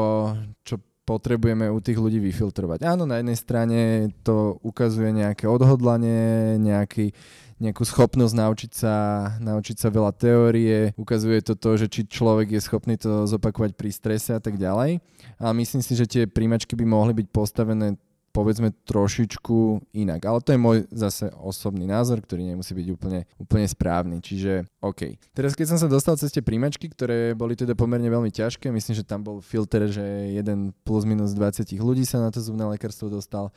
čo 0.67 0.75
potrebujeme 1.05 1.69
u 1.69 1.79
tých 1.79 2.01
ľudí 2.01 2.17
vyfiltrovať. 2.17 2.81
Áno, 2.81 3.05
na 3.05 3.21
jednej 3.21 3.37
strane 3.37 3.79
to 4.25 4.57
ukazuje 4.65 5.13
nejaké 5.13 5.45
odhodlanie, 5.45 6.57
nejaký, 6.57 7.13
nejakú 7.61 7.85
schopnosť 7.85 8.33
naučiť 8.33 8.71
sa, 8.73 8.95
naučiť 9.37 9.77
sa 9.77 9.93
veľa 9.93 10.11
teórie, 10.17 10.91
ukazuje 10.97 11.45
to 11.45 11.53
to, 11.53 11.77
že 11.77 11.87
či 11.87 12.01
človek 12.09 12.57
je 12.57 12.61
schopný 12.65 12.97
to 12.97 13.29
zopakovať 13.29 13.77
pri 13.77 13.89
strese 13.93 14.33
a 14.33 14.41
tak 14.41 14.57
ďalej. 14.57 14.99
Ale 15.37 15.53
myslím 15.61 15.85
si, 15.85 15.93
že 15.93 16.09
tie 16.09 16.23
príjmačky 16.25 16.73
by 16.73 16.85
mohli 16.89 17.13
byť 17.13 17.27
postavené 17.29 17.95
povedzme 18.35 18.75
trošičku 18.83 19.87
inak. 19.95 20.19
Ale 20.27 20.43
to 20.43 20.51
je 20.51 20.59
môj 20.59 20.77
zase 20.91 21.31
osobný 21.39 21.87
názor, 21.87 22.19
ktorý 22.19 22.43
nemusí 22.43 22.75
byť 22.75 22.87
úplne, 22.91 23.23
úplne 23.39 23.63
správny. 23.63 24.19
Čiže 24.19 24.67
OK. 24.83 25.15
Teraz 25.31 25.55
keď 25.55 25.71
som 25.71 25.79
sa 25.79 25.87
dostal 25.87 26.19
cez 26.19 26.35
tie 26.35 26.43
príjmačky, 26.43 26.91
ktoré 26.91 27.31
boli 27.31 27.55
teda 27.55 27.71
pomerne 27.71 28.11
veľmi 28.11 28.35
ťažké, 28.35 28.67
myslím, 28.67 28.95
že 28.99 29.07
tam 29.07 29.23
bol 29.23 29.39
filter, 29.39 29.87
že 29.87 30.03
jeden 30.35 30.75
plus 30.83 31.07
minus 31.07 31.31
20 31.31 31.63
ľudí 31.79 32.03
sa 32.03 32.19
na 32.19 32.27
to 32.27 32.43
zubné 32.43 32.67
lekárstvo 32.67 33.07
dostal 33.07 33.55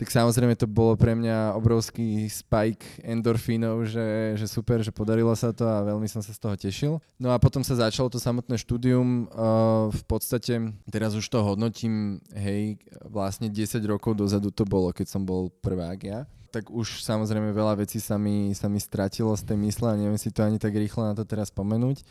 tak 0.00 0.08
samozrejme 0.08 0.56
to 0.56 0.64
bolo 0.64 0.96
pre 0.96 1.12
mňa 1.12 1.52
obrovský 1.60 2.24
spike 2.24 3.04
endorfínov, 3.04 3.84
že, 3.84 4.32
že 4.40 4.48
super, 4.48 4.80
že 4.80 4.96
podarilo 4.96 5.36
sa 5.36 5.52
to 5.52 5.68
a 5.68 5.84
veľmi 5.84 6.08
som 6.08 6.24
sa 6.24 6.32
z 6.32 6.40
toho 6.40 6.56
tešil. 6.56 6.92
No 7.20 7.28
a 7.28 7.36
potom 7.36 7.60
sa 7.60 7.76
začalo 7.76 8.08
to 8.08 8.16
samotné 8.16 8.56
štúdium. 8.56 9.28
Uh, 9.28 9.92
v 9.92 10.02
podstate, 10.08 10.72
teraz 10.88 11.12
už 11.12 11.28
to 11.28 11.44
hodnotím, 11.44 12.24
hej, 12.32 12.80
vlastne 13.04 13.52
10 13.52 13.76
rokov 13.84 14.16
dozadu 14.16 14.48
to 14.48 14.64
bolo, 14.64 14.88
keď 14.88 15.04
som 15.04 15.28
bol 15.28 15.52
prvák 15.60 16.00
ja 16.00 16.24
tak 16.50 16.66
už 16.66 17.06
samozrejme 17.06 17.54
veľa 17.54 17.78
vecí 17.78 18.02
sa 18.02 18.18
mi, 18.18 18.50
sa 18.58 18.66
mi 18.66 18.82
stratilo 18.82 19.30
z 19.38 19.46
tej 19.46 19.58
mysle 19.70 19.86
a 19.86 19.94
neviem 19.94 20.18
si 20.18 20.34
to 20.34 20.42
ani 20.42 20.58
tak 20.58 20.74
rýchlo 20.74 21.06
na 21.06 21.14
to 21.14 21.22
teraz 21.22 21.54
spomenúť. 21.54 22.02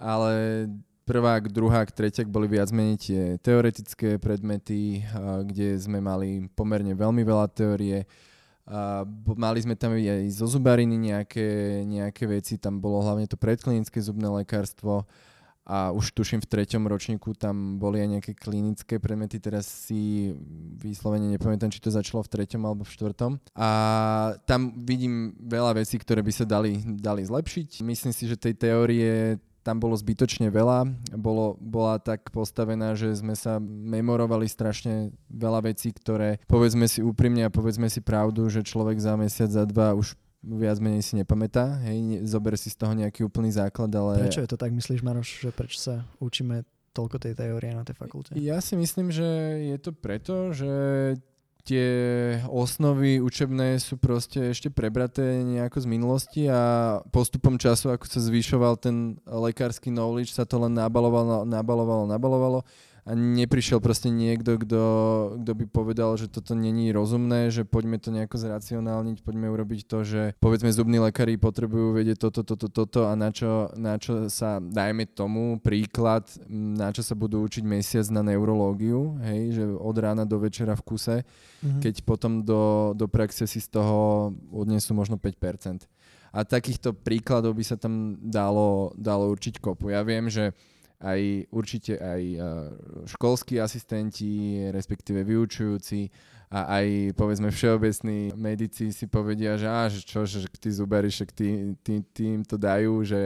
Ale 0.00 0.32
prvák, 1.04 1.52
druhák, 1.52 1.92
treťak 1.92 2.26
boli 2.26 2.48
viac 2.48 2.72
menej 2.72 2.96
tie 2.96 3.22
teoretické 3.38 4.16
predmety, 4.16 5.04
kde 5.44 5.76
sme 5.76 6.00
mali 6.00 6.48
pomerne 6.56 6.96
veľmi 6.96 7.22
veľa 7.22 7.46
teórie. 7.52 8.08
Mali 9.36 9.58
sme 9.60 9.76
tam 9.76 9.92
aj 9.92 10.24
zo 10.32 10.48
zubariny 10.48 10.96
nejaké, 11.12 11.80
nejaké 11.84 12.24
veci, 12.24 12.56
tam 12.56 12.80
bolo 12.80 13.04
hlavne 13.04 13.28
to 13.28 13.36
predklinické 13.36 14.00
zubné 14.00 14.24
lekárstvo 14.32 15.04
a 15.64 15.88
už 15.96 16.12
tuším 16.12 16.44
v 16.44 16.48
treťom 16.48 16.84
ročníku 16.84 17.32
tam 17.32 17.80
boli 17.80 17.96
aj 18.04 18.08
nejaké 18.08 18.32
klinické 18.36 19.00
predmety, 19.00 19.40
teraz 19.40 19.64
si 19.64 20.32
vyslovene 20.76 21.24
nepamätám, 21.32 21.72
či 21.72 21.80
to 21.80 21.88
začalo 21.88 22.20
v 22.20 22.32
treťom 22.36 22.68
alebo 22.68 22.84
v 22.84 22.92
štvrtom. 22.92 23.40
A 23.56 23.68
tam 24.44 24.76
vidím 24.84 25.32
veľa 25.40 25.80
vecí, 25.80 25.96
ktoré 25.96 26.20
by 26.20 26.32
sa 26.36 26.44
dali, 26.44 26.84
dali 26.84 27.24
zlepšiť. 27.24 27.80
Myslím 27.80 28.12
si, 28.12 28.28
že 28.28 28.36
tej 28.36 28.60
teórie 28.60 29.40
tam 29.64 29.80
bolo 29.80 29.96
zbytočne 29.96 30.52
veľa. 30.52 30.84
Bolo, 31.16 31.56
bola 31.56 31.96
tak 31.96 32.28
postavená, 32.28 32.92
že 32.92 33.16
sme 33.16 33.32
sa 33.32 33.56
memorovali 33.64 34.44
strašne 34.44 35.16
veľa 35.32 35.72
vecí, 35.72 35.90
ktoré 35.90 36.38
povedzme 36.44 36.84
si 36.84 37.00
úprimne 37.00 37.48
a 37.48 37.50
povedzme 37.50 37.88
si 37.88 38.04
pravdu, 38.04 38.46
že 38.52 38.60
človek 38.60 39.00
za 39.00 39.16
mesiac, 39.16 39.48
za 39.48 39.64
dva 39.64 39.96
už 39.96 40.14
viac 40.44 40.76
menej 40.76 41.00
si 41.00 41.16
nepamätá, 41.16 41.80
hej, 41.88 42.20
zober 42.28 42.52
si 42.60 42.68
z 42.68 42.76
toho 42.76 42.92
nejaký 42.92 43.24
úplný 43.24 43.48
základ, 43.48 43.88
ale... 43.96 44.28
Prečo 44.28 44.44
je 44.44 44.50
to 44.52 44.60
tak, 44.60 44.76
myslíš 44.76 45.00
Maroš, 45.00 45.48
že 45.48 45.50
prečo 45.56 45.80
sa 45.80 46.04
učíme 46.20 46.68
toľko 46.92 47.16
tej 47.16 47.32
teórie 47.34 47.72
na 47.72 47.82
tej 47.82 47.96
fakulte? 47.96 48.36
Ja 48.36 48.60
si 48.60 48.76
myslím, 48.76 49.08
že 49.08 49.24
je 49.72 49.78
to 49.80 49.96
preto, 49.96 50.52
že 50.52 50.68
tie 51.64 51.88
osnovy 52.52 53.24
učebné 53.24 53.80
sú 53.80 53.96
proste 53.96 54.52
ešte 54.52 54.68
prebraté 54.68 55.40
nejako 55.40 55.80
z 55.80 55.86
minulosti 55.88 56.42
a 56.44 57.00
postupom 57.08 57.56
času, 57.56 57.88
ako 57.88 58.04
sa 58.04 58.20
zvyšoval 58.20 58.76
ten 58.76 59.16
lekársky 59.24 59.88
knowledge, 59.88 60.36
sa 60.36 60.44
to 60.44 60.60
len 60.60 60.76
nabalovalo, 60.76 61.48
nabalovalo, 61.48 62.04
nabalovalo 62.04 62.60
a 63.04 63.12
neprišiel 63.12 63.84
proste 63.84 64.08
niekto, 64.08 64.56
kto, 64.56 64.82
kto 65.36 65.52
by 65.52 65.64
povedal, 65.68 66.16
že 66.16 66.32
toto 66.32 66.56
není 66.56 66.88
rozumné, 66.88 67.52
že 67.52 67.68
poďme 67.68 68.00
to 68.00 68.08
nejako 68.08 68.40
zracionálniť, 68.40 69.20
poďme 69.20 69.52
urobiť 69.52 69.80
to, 69.84 69.98
že 70.08 70.22
povedzme 70.40 70.72
zubní 70.72 70.96
lekári 70.96 71.36
potrebujú 71.36 71.92
vedieť 71.92 72.16
toto, 72.16 72.40
toto, 72.40 72.72
toto 72.72 73.04
a 73.04 73.12
na 73.12 73.28
čo, 73.28 73.68
na 73.76 74.00
čo 74.00 74.32
sa, 74.32 74.56
dajme 74.56 75.04
tomu 75.12 75.60
príklad, 75.60 76.24
na 76.48 76.88
čo 76.96 77.04
sa 77.04 77.12
budú 77.12 77.44
učiť 77.44 77.60
mesiac 77.60 78.08
na 78.08 78.24
neurológiu, 78.24 79.20
hej, 79.20 79.60
že 79.60 79.64
od 79.68 79.96
rána 80.00 80.24
do 80.24 80.40
večera 80.40 80.72
v 80.72 80.82
kuse, 80.88 81.16
mm-hmm. 81.20 81.84
keď 81.84 81.94
potom 82.08 82.40
do, 82.40 82.96
do 82.96 83.04
praxe 83.04 83.44
si 83.44 83.60
z 83.60 83.68
toho 83.68 84.32
odnesú 84.48 84.96
možno 84.96 85.20
5%. 85.20 85.84
A 86.34 86.42
takýchto 86.42 86.96
príkladov 86.96 87.54
by 87.54 87.62
sa 87.68 87.76
tam 87.76 88.18
dalo, 88.18 88.90
dalo 88.98 89.30
určiť 89.30 89.60
kopu. 89.62 89.94
Ja 89.94 90.02
viem, 90.02 90.26
že 90.26 90.50
aj 91.00 91.50
určite 91.50 91.98
aj 91.98 92.22
eh, 92.22 92.42
školskí 93.08 93.58
asistenti, 93.58 94.64
respektíve 94.70 95.24
vyučujúci 95.24 96.10
a 96.54 96.78
aj 96.78 97.18
povedzme 97.18 97.50
všeobecní 97.50 98.30
medici 98.38 98.94
si 98.94 99.10
povedia, 99.10 99.58
že, 99.58 99.66
že 99.90 100.00
čo, 100.06 100.22
že 100.22 100.46
tí 100.54 100.70
zubari, 100.70 101.10
však 101.10 101.34
tí, 101.34 101.74
tí, 101.82 101.98
tým 102.14 102.46
to 102.46 102.54
dajú, 102.54 103.02
že 103.02 103.18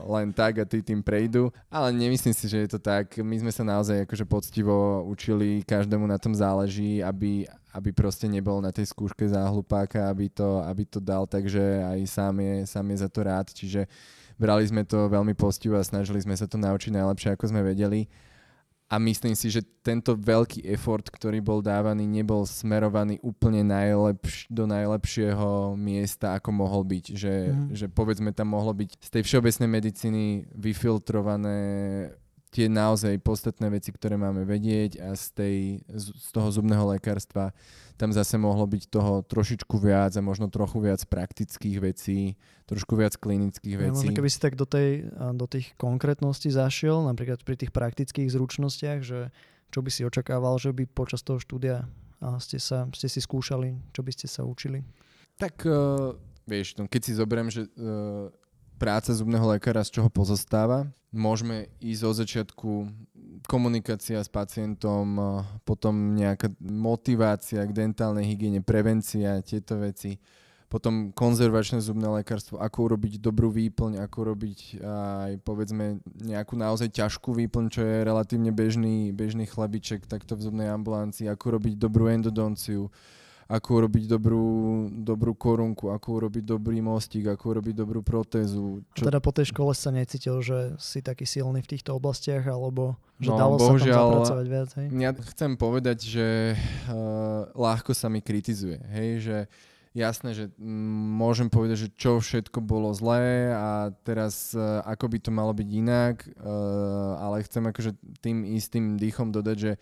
len 0.00 0.32
tak 0.32 0.62
a 0.62 0.64
tí 0.64 0.80
tým 0.80 1.04
prejdú. 1.04 1.52
Ale 1.68 1.92
nemyslím 1.92 2.32
si, 2.32 2.48
že 2.48 2.64
je 2.64 2.68
to 2.72 2.80
tak. 2.80 3.20
My 3.20 3.36
sme 3.36 3.52
sa 3.52 3.68
naozaj 3.68 4.08
akože 4.08 4.24
poctivo 4.24 5.04
učili, 5.04 5.60
každému 5.60 6.08
na 6.08 6.16
tom 6.16 6.32
záleží, 6.32 7.04
aby, 7.04 7.44
aby 7.76 7.92
proste 7.92 8.24
nebol 8.32 8.64
na 8.64 8.72
tej 8.72 8.88
skúške 8.88 9.28
za 9.28 9.44
hlupáka, 9.44 10.08
aby 10.08 10.32
to, 10.32 10.64
aby 10.64 10.88
to 10.88 11.04
dal, 11.04 11.28
takže 11.28 11.84
aj 11.84 12.00
sám 12.08 12.40
je, 12.40 12.54
sám 12.64 12.86
je 12.90 12.96
za 12.96 13.08
to 13.12 13.20
rád. 13.20 13.46
Čiže 13.52 13.84
brali 14.40 14.64
sme 14.64 14.88
to 14.88 15.12
veľmi 15.12 15.36
postivo 15.36 15.76
a 15.76 15.84
snažili 15.84 16.24
sme 16.24 16.32
sa 16.32 16.48
to 16.48 16.56
naučiť 16.56 16.96
najlepšie, 16.96 17.36
ako 17.36 17.52
sme 17.52 17.60
vedeli. 17.60 18.08
A 18.90 18.98
myslím 18.98 19.38
si, 19.38 19.54
že 19.54 19.62
tento 19.86 20.18
veľký 20.18 20.66
effort, 20.66 21.06
ktorý 21.06 21.38
bol 21.38 21.62
dávaný, 21.62 22.10
nebol 22.10 22.42
smerovaný 22.42 23.22
úplne 23.22 23.62
najlepš- 23.62 24.50
do 24.50 24.66
najlepšieho 24.66 25.78
miesta, 25.78 26.34
ako 26.34 26.50
mohol 26.50 26.82
byť. 26.82 27.04
Že, 27.14 27.34
mm. 27.54 27.66
že 27.70 27.86
povedzme 27.86 28.34
tam 28.34 28.50
mohlo 28.50 28.74
byť 28.74 28.90
z 28.98 29.08
tej 29.14 29.22
všeobecnej 29.22 29.68
medicíny 29.70 30.24
vyfiltrované 30.58 31.58
tie 32.50 32.66
naozaj 32.66 33.22
podstatné 33.22 33.70
veci, 33.70 33.94
ktoré 33.94 34.18
máme 34.18 34.42
vedieť 34.42 34.98
a 34.98 35.14
z, 35.14 35.26
tej, 35.38 35.56
z 35.86 36.28
toho 36.34 36.50
zubného 36.50 36.82
lekárstva 36.90 37.54
tam 38.00 38.16
zase 38.16 38.40
mohlo 38.40 38.64
byť 38.64 38.88
toho 38.88 39.20
trošičku 39.20 39.76
viac 39.76 40.16
a 40.16 40.24
možno 40.24 40.48
trochu 40.48 40.80
viac 40.80 41.04
praktických 41.04 41.76
vecí, 41.84 42.40
trošku 42.64 42.96
viac 42.96 43.20
klinických 43.20 43.76
vecí. 43.76 44.08
Ja, 44.08 44.08
možno 44.08 44.16
keby 44.16 44.30
si 44.32 44.40
tak 44.40 44.56
do, 44.56 44.64
tej, 44.64 45.04
do 45.36 45.44
tých 45.44 45.76
konkrétností 45.76 46.48
zašiel, 46.48 47.04
napríklad 47.04 47.44
pri 47.44 47.60
tých 47.60 47.76
praktických 47.76 48.32
zručnostiach, 48.32 49.04
že 49.04 49.28
čo 49.68 49.84
by 49.84 49.90
si 49.92 50.08
očakával, 50.08 50.56
že 50.56 50.72
by 50.72 50.88
počas 50.88 51.20
toho 51.20 51.36
štúdia 51.36 51.84
ste, 52.40 52.56
sa, 52.56 52.88
ste 52.96 53.08
si 53.12 53.20
skúšali, 53.20 53.76
čo 53.92 54.00
by 54.00 54.10
ste 54.16 54.26
sa 54.32 54.48
učili? 54.48 54.80
Tak 55.36 55.68
uh, 55.68 56.16
vieš, 56.48 56.80
no, 56.80 56.88
keď 56.88 57.00
si 57.04 57.12
zoberiem, 57.16 57.52
že 57.52 57.68
uh, 57.68 58.32
práca 58.80 59.12
zubného 59.12 59.44
lekára 59.52 59.84
z 59.84 60.00
čoho 60.00 60.08
pozostáva. 60.08 60.88
Môžeme 61.12 61.68
ísť 61.84 62.00
zo 62.00 62.10
začiatku. 62.16 62.70
Komunikácia 63.44 64.16
s 64.16 64.32
pacientom, 64.32 65.20
potom 65.68 66.16
nejaká 66.16 66.48
motivácia 66.64 67.60
k 67.68 67.76
dentálnej 67.76 68.24
hygiene, 68.24 68.64
prevencia, 68.64 69.44
tieto 69.44 69.76
veci. 69.76 70.16
Potom 70.70 71.10
konzervačné 71.10 71.82
zubné 71.82 72.06
lekárstvo, 72.22 72.62
ako 72.62 72.94
urobiť 72.94 73.18
dobrú 73.18 73.50
výplň, 73.50 74.06
ako 74.06 74.16
urobiť 74.22 74.78
aj 74.86 75.42
povedzme 75.42 75.98
nejakú 76.22 76.54
naozaj 76.54 76.94
ťažkú 76.94 77.34
výplň, 77.34 77.64
čo 77.74 77.82
je 77.82 78.06
relatívne 78.06 78.54
bežný, 78.54 79.10
bežný 79.10 79.50
chlebiček 79.50 80.06
takto 80.06 80.38
v 80.38 80.46
zubnej 80.46 80.70
ambulancii, 80.70 81.26
ako 81.26 81.58
urobiť 81.58 81.74
dobrú 81.74 82.06
endodonciu, 82.06 82.86
ako 83.50 83.82
urobiť 83.82 84.04
dobrú, 84.06 84.46
dobrú 84.94 85.34
korunku, 85.34 85.90
ako 85.90 86.22
urobiť 86.22 86.44
dobrý 86.46 86.78
mostík, 86.78 87.26
ako 87.26 87.58
urobiť 87.58 87.74
dobrú 87.74 87.98
protézu. 87.98 88.86
Čo... 88.94 89.02
A 89.02 89.10
teda 89.10 89.18
po 89.18 89.34
tej 89.34 89.50
škole 89.50 89.74
sa 89.74 89.90
necítil, 89.90 90.38
že 90.38 90.78
si 90.78 91.02
taký 91.02 91.26
silný 91.26 91.58
v 91.58 91.70
týchto 91.74 91.98
oblastiach, 91.98 92.46
alebo 92.46 92.94
že 93.18 93.34
no, 93.34 93.36
dalo 93.36 93.58
bohužiaľ, 93.58 93.90
sa 93.90 93.90
tam 93.90 94.06
zapracovať 94.06 94.46
viac? 94.46 94.68
Hej? 94.78 94.86
Ja 94.94 95.10
chcem 95.34 95.50
povedať, 95.58 95.98
že 96.06 96.26
uh, 96.54 97.50
ľahko 97.58 97.90
sa 97.90 98.06
mi 98.06 98.22
kritizuje, 98.22 98.78
hej, 98.94 99.10
že 99.18 99.36
jasné, 99.90 100.30
že 100.36 100.44
môžem 101.18 101.50
povedať, 101.50 101.86
že 101.86 101.94
čo 101.98 102.22
všetko 102.22 102.62
bolo 102.62 102.94
zlé 102.94 103.50
a 103.50 103.90
teraz 104.06 104.54
uh, 104.54 104.82
ako 104.86 105.10
by 105.10 105.18
to 105.18 105.30
malo 105.34 105.50
byť 105.50 105.68
inak, 105.68 106.16
uh, 106.38 107.18
ale 107.18 107.42
chcem 107.42 107.66
akože 107.66 107.98
tým 108.22 108.46
istým 108.46 108.94
dýchom 108.94 109.34
dodať, 109.34 109.56
že 109.58 109.72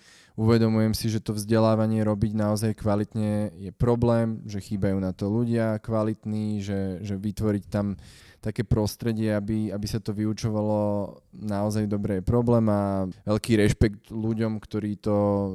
uvedomujem 0.40 0.96
si, 0.96 1.12
že 1.12 1.20
to 1.20 1.36
vzdelávanie 1.36 2.00
robiť 2.06 2.32
naozaj 2.32 2.72
kvalitne 2.80 3.52
je 3.60 3.70
problém, 3.74 4.40
že 4.48 4.64
chýbajú 4.64 4.96
na 4.96 5.12
to 5.12 5.28
ľudia 5.28 5.76
kvalitní, 5.84 6.64
že, 6.64 7.04
že 7.04 7.20
vytvoriť 7.20 7.64
tam 7.68 8.00
také 8.38 8.62
prostredie, 8.62 9.34
aby, 9.34 9.74
aby 9.74 9.86
sa 9.86 9.98
to 9.98 10.14
vyučovalo 10.14 11.10
naozaj 11.38 11.86
dobre 11.86 12.18
je 12.18 12.22
problém 12.22 12.66
a 12.66 13.06
veľký 13.26 13.52
rešpekt 13.58 14.02
ľuďom, 14.10 14.58
ktorí 14.58 14.98
to 14.98 15.16
e, 15.16 15.50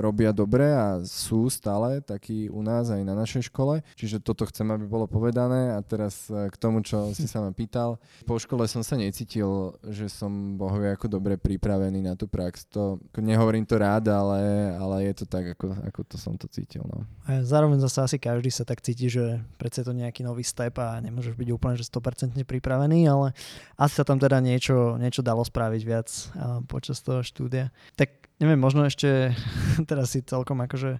robia 0.00 0.32
dobre 0.32 0.72
a 0.72 1.04
sú 1.04 1.52
stále 1.52 2.00
takí 2.00 2.48
u 2.48 2.64
nás 2.64 2.88
aj 2.88 3.02
na 3.04 3.12
našej 3.12 3.52
škole. 3.52 3.84
Čiže 3.94 4.24
toto 4.24 4.48
chcem, 4.48 4.68
aby 4.72 4.88
bolo 4.88 5.04
povedané 5.04 5.76
a 5.76 5.84
teraz 5.84 6.28
e, 6.32 6.48
k 6.48 6.56
tomu, 6.56 6.80
čo 6.80 7.12
si 7.12 7.28
sa 7.28 7.44
ma 7.44 7.52
pýtal. 7.52 8.00
Po 8.24 8.40
škole 8.40 8.64
som 8.64 8.80
sa 8.80 8.96
necítil, 8.96 9.76
že 9.84 10.08
som 10.08 10.56
bohovie 10.56 10.96
ako 10.96 11.20
dobre 11.20 11.36
pripravený 11.36 12.00
na 12.04 12.16
tú 12.16 12.24
prax. 12.24 12.64
To, 12.72 12.96
nehovorím 13.20 13.68
to 13.68 13.76
rád, 13.76 14.08
ale, 14.08 14.72
ale 14.80 15.12
je 15.12 15.24
to 15.24 15.26
tak, 15.28 15.56
ako, 15.58 15.76
ako 15.84 16.00
to 16.08 16.16
som 16.16 16.34
to 16.40 16.48
cítil. 16.48 16.84
No. 16.88 17.04
A 17.28 17.44
zároveň 17.44 17.80
zase 17.84 18.00
asi 18.00 18.16
každý 18.16 18.48
sa 18.48 18.64
tak 18.64 18.80
cíti, 18.80 19.12
že 19.12 19.44
predsa 19.60 19.84
je 19.84 19.92
to 19.92 19.94
nejaký 19.94 20.24
nový 20.24 20.42
step 20.42 20.80
a 20.80 20.96
nemôžeš 21.04 21.36
byť 21.36 21.48
úplne 21.52 21.76
že 21.76 21.86
100% 21.86 22.17
pripravený, 22.26 23.06
ale 23.06 23.30
asi 23.78 23.94
sa 24.00 24.04
tam 24.04 24.18
teda 24.18 24.42
niečo, 24.42 24.98
niečo 24.98 25.22
dalo 25.22 25.46
spraviť 25.46 25.82
viac 25.86 26.08
uh, 26.10 26.58
počas 26.66 26.98
toho 26.98 27.22
štúdia. 27.22 27.70
Tak 27.94 28.28
neviem, 28.42 28.58
možno 28.58 28.82
ešte 28.82 29.30
teraz 29.90 30.14
si 30.14 30.26
celkom 30.26 30.58
akože 30.66 30.98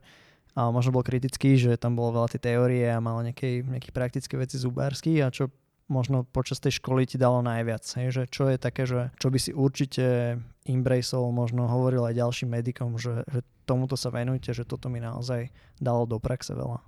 a 0.59 0.75
možno 0.75 0.91
bol 0.91 1.07
kritický, 1.07 1.55
že 1.55 1.79
tam 1.79 1.95
bolo 1.95 2.19
veľa 2.19 2.35
tej 2.35 2.51
teórie 2.51 2.83
a 2.91 2.99
malo 2.99 3.23
nejaké, 3.23 3.63
nejaké 3.63 3.95
praktické 3.95 4.35
veci 4.35 4.59
zubársky 4.59 5.23
a 5.23 5.31
čo 5.31 5.55
možno 5.87 6.27
počas 6.27 6.59
tej 6.59 6.83
školy 6.83 7.07
ti 7.07 7.15
dalo 7.15 7.39
najviac. 7.47 7.87
Hej? 7.95 8.09
Že 8.11 8.23
čo 8.27 8.45
je 8.51 8.57
také, 8.59 8.83
že 8.83 9.15
čo 9.23 9.31
by 9.31 9.39
si 9.39 9.55
určite 9.55 10.37
embraceol, 10.67 11.31
možno 11.31 11.71
hovoril 11.71 12.03
aj 12.11 12.19
ďalším 12.19 12.59
medikom, 12.59 12.99
že, 12.99 13.23
že 13.31 13.41
tomuto 13.65 13.95
sa 13.95 14.11
venujte, 14.11 14.51
že 14.51 14.67
toto 14.69 14.91
mi 14.91 14.99
naozaj 14.99 15.49
dalo 15.79 16.11
do 16.11 16.19
praxe 16.19 16.53
veľa. 16.59 16.83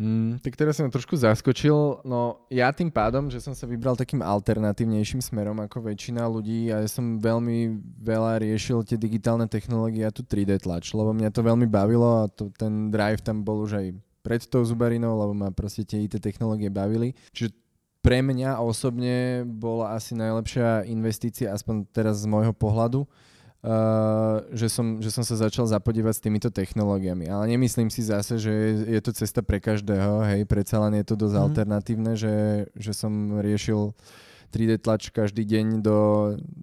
Mm, 0.00 0.40
tak 0.40 0.56
teraz 0.56 0.80
som 0.80 0.88
trošku 0.88 1.12
zaskočil. 1.12 2.00
No 2.08 2.48
ja 2.48 2.72
tým 2.72 2.88
pádom, 2.88 3.28
že 3.28 3.36
som 3.36 3.52
sa 3.52 3.68
vybral 3.68 4.00
takým 4.00 4.24
alternatívnejším 4.24 5.20
smerom 5.20 5.60
ako 5.60 5.92
väčšina 5.92 6.24
ľudí 6.24 6.72
a 6.72 6.80
ja 6.80 6.88
som 6.88 7.20
veľmi 7.20 7.76
veľa 8.00 8.40
riešil 8.40 8.80
tie 8.88 8.96
digitálne 8.96 9.44
technológie 9.44 10.08
a 10.08 10.14
tu 10.14 10.24
3D 10.24 10.64
tlač, 10.64 10.96
lebo 10.96 11.12
mňa 11.12 11.28
to 11.28 11.44
veľmi 11.44 11.68
bavilo 11.68 12.24
a 12.24 12.32
to, 12.32 12.48
ten 12.56 12.88
drive 12.88 13.20
tam 13.20 13.44
bol 13.44 13.60
už 13.68 13.76
aj 13.76 13.86
pred 14.24 14.40
tou 14.48 14.64
zubarinou, 14.64 15.20
lebo 15.20 15.36
ma 15.36 15.52
proste 15.52 15.84
tie 15.84 16.08
IT 16.08 16.16
technológie 16.16 16.72
bavili. 16.72 17.12
Čiže 17.36 17.52
pre 18.00 18.24
mňa 18.24 18.56
osobne 18.64 19.44
bola 19.44 20.00
asi 20.00 20.16
najlepšia 20.16 20.88
investícia, 20.88 21.52
aspoň 21.52 21.84
teraz 21.92 22.24
z 22.24 22.26
môjho 22.32 22.56
pohľadu, 22.56 23.04
Uh, 23.60 24.40
že, 24.56 24.72
som, 24.72 25.04
že 25.04 25.12
som 25.12 25.20
sa 25.20 25.36
začal 25.36 25.68
zapodívať 25.68 26.16
s 26.16 26.24
týmito 26.24 26.48
technológiami. 26.48 27.28
Ale 27.28 27.44
nemyslím 27.44 27.92
si 27.92 28.00
zase, 28.00 28.40
že 28.40 28.48
je, 28.48 28.96
je 28.96 29.00
to 29.04 29.12
cesta 29.12 29.44
pre 29.44 29.60
každého, 29.60 30.24
hej, 30.32 30.48
predsa 30.48 30.80
len 30.80 30.96
je 30.96 31.12
to 31.12 31.12
dosť 31.12 31.36
mm. 31.36 31.44
alternatívne, 31.44 32.12
že, 32.16 32.64
že 32.72 32.96
som 32.96 33.36
riešil 33.36 33.92
3D 34.50 34.82
tlač 34.82 35.14
každý 35.14 35.46
deň 35.46 35.66
do, 35.78 35.98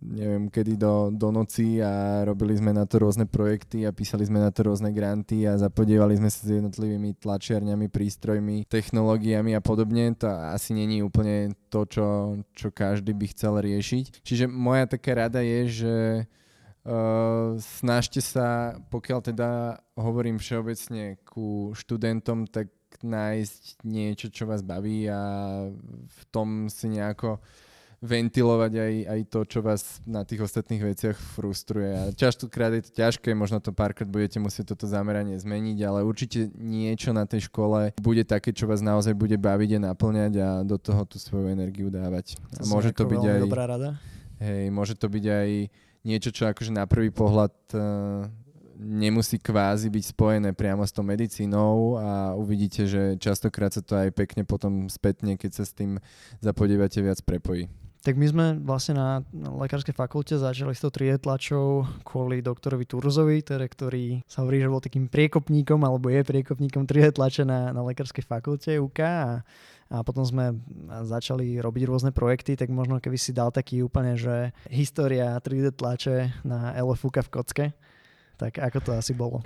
neviem 0.04 0.52
kedy, 0.52 0.76
do, 0.76 1.08
do 1.16 1.32
noci 1.32 1.80
a 1.80 2.24
robili 2.28 2.60
sme 2.60 2.76
na 2.76 2.84
to 2.84 3.00
rôzne 3.00 3.24
projekty 3.24 3.88
a 3.88 3.96
písali 3.96 4.28
sme 4.28 4.44
na 4.44 4.52
to 4.52 4.68
rôzne 4.68 4.92
granty 4.92 5.48
a 5.48 5.56
zapodievali 5.56 6.20
sme 6.20 6.28
sa 6.28 6.44
s 6.44 6.52
jednotlivými 6.52 7.16
tlačiarňami, 7.16 7.88
prístrojmi, 7.88 8.68
technológiami 8.68 9.56
a 9.56 9.64
podobne. 9.64 10.12
To 10.20 10.28
asi 10.52 10.76
není 10.76 11.00
úplne 11.00 11.56
to, 11.72 11.88
čo, 11.88 12.08
čo 12.52 12.68
každý 12.76 13.16
by 13.16 13.26
chcel 13.32 13.56
riešiť. 13.64 14.20
Čiže 14.20 14.52
moja 14.52 14.84
taká 14.92 15.24
rada 15.24 15.40
je, 15.40 15.60
že 15.72 15.96
Uh, 16.88 17.60
snažte 17.60 18.24
sa, 18.24 18.80
pokiaľ 18.88 19.20
teda 19.20 19.76
hovorím 20.00 20.40
všeobecne 20.40 21.20
ku 21.28 21.76
študentom, 21.76 22.48
tak 22.48 22.72
nájsť 23.04 23.84
niečo, 23.84 24.32
čo 24.32 24.48
vás 24.48 24.64
baví 24.64 25.04
a 25.12 25.20
v 26.08 26.22
tom 26.32 26.72
si 26.72 26.88
nejako 26.88 27.44
ventilovať 27.98 28.74
aj, 28.78 28.94
aj 29.10 29.22
to, 29.34 29.40
čo 29.50 29.60
vás 29.66 30.00
na 30.06 30.22
tých 30.22 30.46
ostatných 30.46 30.96
veciach 30.96 31.18
frustruje. 31.18 31.90
A 31.92 32.04
častokrát 32.14 32.70
je 32.78 32.86
to 32.86 32.92
ťažké, 32.94 33.34
možno 33.34 33.58
to 33.58 33.74
párkrát 33.74 34.06
budete 34.06 34.38
musieť 34.38 34.78
toto 34.78 34.86
zameranie 34.86 35.34
zmeniť, 35.42 35.78
ale 35.82 36.06
určite 36.06 36.54
niečo 36.56 37.10
na 37.10 37.26
tej 37.26 37.50
škole 37.50 37.98
bude 37.98 38.22
také, 38.22 38.54
čo 38.54 38.70
vás 38.70 38.86
naozaj 38.86 39.18
bude 39.18 39.36
baviť 39.42 39.82
a 39.82 39.92
naplňať 39.92 40.34
a 40.38 40.50
do 40.62 40.78
toho 40.78 41.10
tú 41.10 41.18
svoju 41.18 41.50
energiu 41.50 41.90
dávať. 41.90 42.38
To 42.62 42.64
a 42.64 42.70
môže 42.70 42.94
to 42.94 43.10
byť 43.10 43.24
aj... 43.26 43.40
Dobrá 43.44 43.66
rada. 43.66 43.98
Hej, 44.38 44.70
môže 44.70 44.94
to 44.94 45.10
byť 45.10 45.26
aj 45.26 45.50
niečo, 46.08 46.32
čo 46.32 46.48
akože 46.48 46.72
na 46.72 46.88
prvý 46.88 47.12
pohľad 47.12 47.54
uh, 47.76 48.26
nemusí 48.80 49.42
kvázi 49.42 49.90
byť 49.90 50.04
spojené 50.16 50.50
priamo 50.54 50.86
s 50.86 50.94
tou 50.94 51.04
medicínou 51.04 51.98
a 51.98 52.38
uvidíte, 52.38 52.86
že 52.86 53.18
častokrát 53.18 53.74
sa 53.74 53.82
to 53.82 53.98
aj 53.98 54.14
pekne 54.14 54.46
potom 54.46 54.88
spätne, 54.88 55.36
keď 55.36 55.52
sa 55.62 55.64
s 55.66 55.74
tým 55.76 55.98
zapodievate 56.40 57.02
viac 57.02 57.20
prepojí. 57.26 57.68
Tak 58.06 58.16
my 58.16 58.28
sme 58.30 58.46
vlastne 58.64 58.96
na 58.96 59.20
lekárskej 59.36 59.92
fakulte 59.92 60.40
začali 60.40 60.72
s 60.72 60.80
tou 60.80 60.94
trietlačou 60.94 61.84
kvôli 62.08 62.40
doktorovi 62.40 62.88
Turzovi, 62.88 63.44
teda, 63.44 63.68
ktorý 63.68 64.24
sa 64.24 64.46
hovorí, 64.46 64.64
že 64.64 64.72
bol 64.72 64.80
takým 64.80 65.12
priekopníkom 65.12 65.82
alebo 65.84 66.08
je 66.08 66.24
priekopníkom 66.24 66.88
trietlače 66.88 67.44
na, 67.44 67.76
na 67.76 67.82
lekárskej 67.84 68.24
fakulte 68.24 68.80
UK 68.80 69.00
a 69.04 69.44
a 69.88 70.04
potom 70.04 70.24
sme 70.28 70.56
začali 71.04 71.60
robiť 71.64 71.84
rôzne 71.88 72.12
projekty, 72.12 72.60
tak 72.60 72.68
možno 72.68 73.00
keby 73.00 73.16
si 73.16 73.32
dal 73.32 73.52
taký 73.52 73.84
úplne, 73.84 74.20
že 74.20 74.52
história 74.68 75.40
3D 75.40 75.76
tlače 75.76 76.32
na 76.44 76.76
LFUK 76.76 77.24
v 77.24 77.30
kocke, 77.32 77.66
tak 78.36 78.60
ako 78.60 78.78
to 78.84 78.92
asi 78.94 79.14
bolo? 79.16 79.42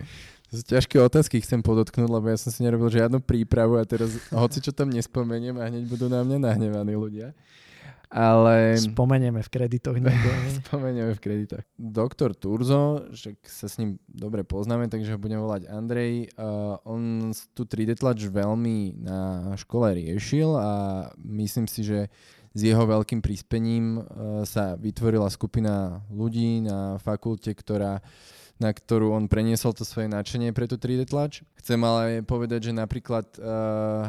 To 0.52 0.60
sú 0.60 0.64
ťažké 0.68 1.00
otázky, 1.00 1.40
chcem 1.40 1.64
podotknúť, 1.64 2.10
lebo 2.12 2.28
ja 2.28 2.36
som 2.36 2.52
si 2.52 2.60
nerobil 2.66 2.92
žiadnu 2.92 3.24
prípravu 3.24 3.80
a 3.80 3.88
teraz 3.88 4.12
hoci 4.34 4.60
čo 4.60 4.76
tam 4.76 4.92
nespomeniem 4.92 5.56
a 5.62 5.72
hneď 5.72 5.88
budú 5.88 6.12
na 6.12 6.26
mňa 6.26 6.38
nahnevaní 6.44 6.98
ľudia 6.98 7.32
ale... 8.12 8.76
Spomenieme 8.76 9.39
v 9.39 9.50
kreditoch. 9.50 9.95
Spomenieme 10.67 11.15
v 11.15 11.21
kreditoch. 11.24 11.63
Doktor 11.80 12.36
Turzo, 12.36 13.08
že 13.15 13.39
sa 13.47 13.71
s 13.71 13.80
ním 13.80 14.04
dobre 14.12 14.43
poznáme, 14.43 14.91
takže 14.91 15.15
ho 15.15 15.19
budem 15.19 15.39
volať 15.39 15.71
Andrej. 15.71 16.28
Uh, 16.36 16.76
on 16.84 17.32
tu 17.56 17.63
3D 17.63 17.95
tlač 17.95 18.28
veľmi 18.28 19.00
na 19.00 19.56
škole 19.56 19.95
riešil 19.95 20.52
a 20.60 20.71
myslím 21.24 21.71
si, 21.71 21.88
že 21.88 22.12
s 22.52 22.60
jeho 22.60 22.84
veľkým 22.84 23.24
príspením 23.24 24.04
uh, 24.04 24.43
sa 24.43 24.76
vytvorila 24.76 25.32
skupina 25.32 26.04
ľudí 26.12 26.67
na 26.67 27.00
fakulte, 27.00 27.56
ktorá 27.56 28.04
na 28.62 28.69
ktorú 28.69 29.17
on 29.17 29.26
preniesol 29.26 29.74
to 29.74 29.82
svoje 29.82 30.06
nadšenie 30.06 30.54
pre 30.54 30.69
tú 30.69 30.78
3D 30.78 31.10
tlač. 31.10 31.41
Chcem 31.58 31.82
ale 31.82 32.21
povedať, 32.21 32.69
že 32.69 32.78
napríklad 32.78 33.26
uh, 33.41 34.06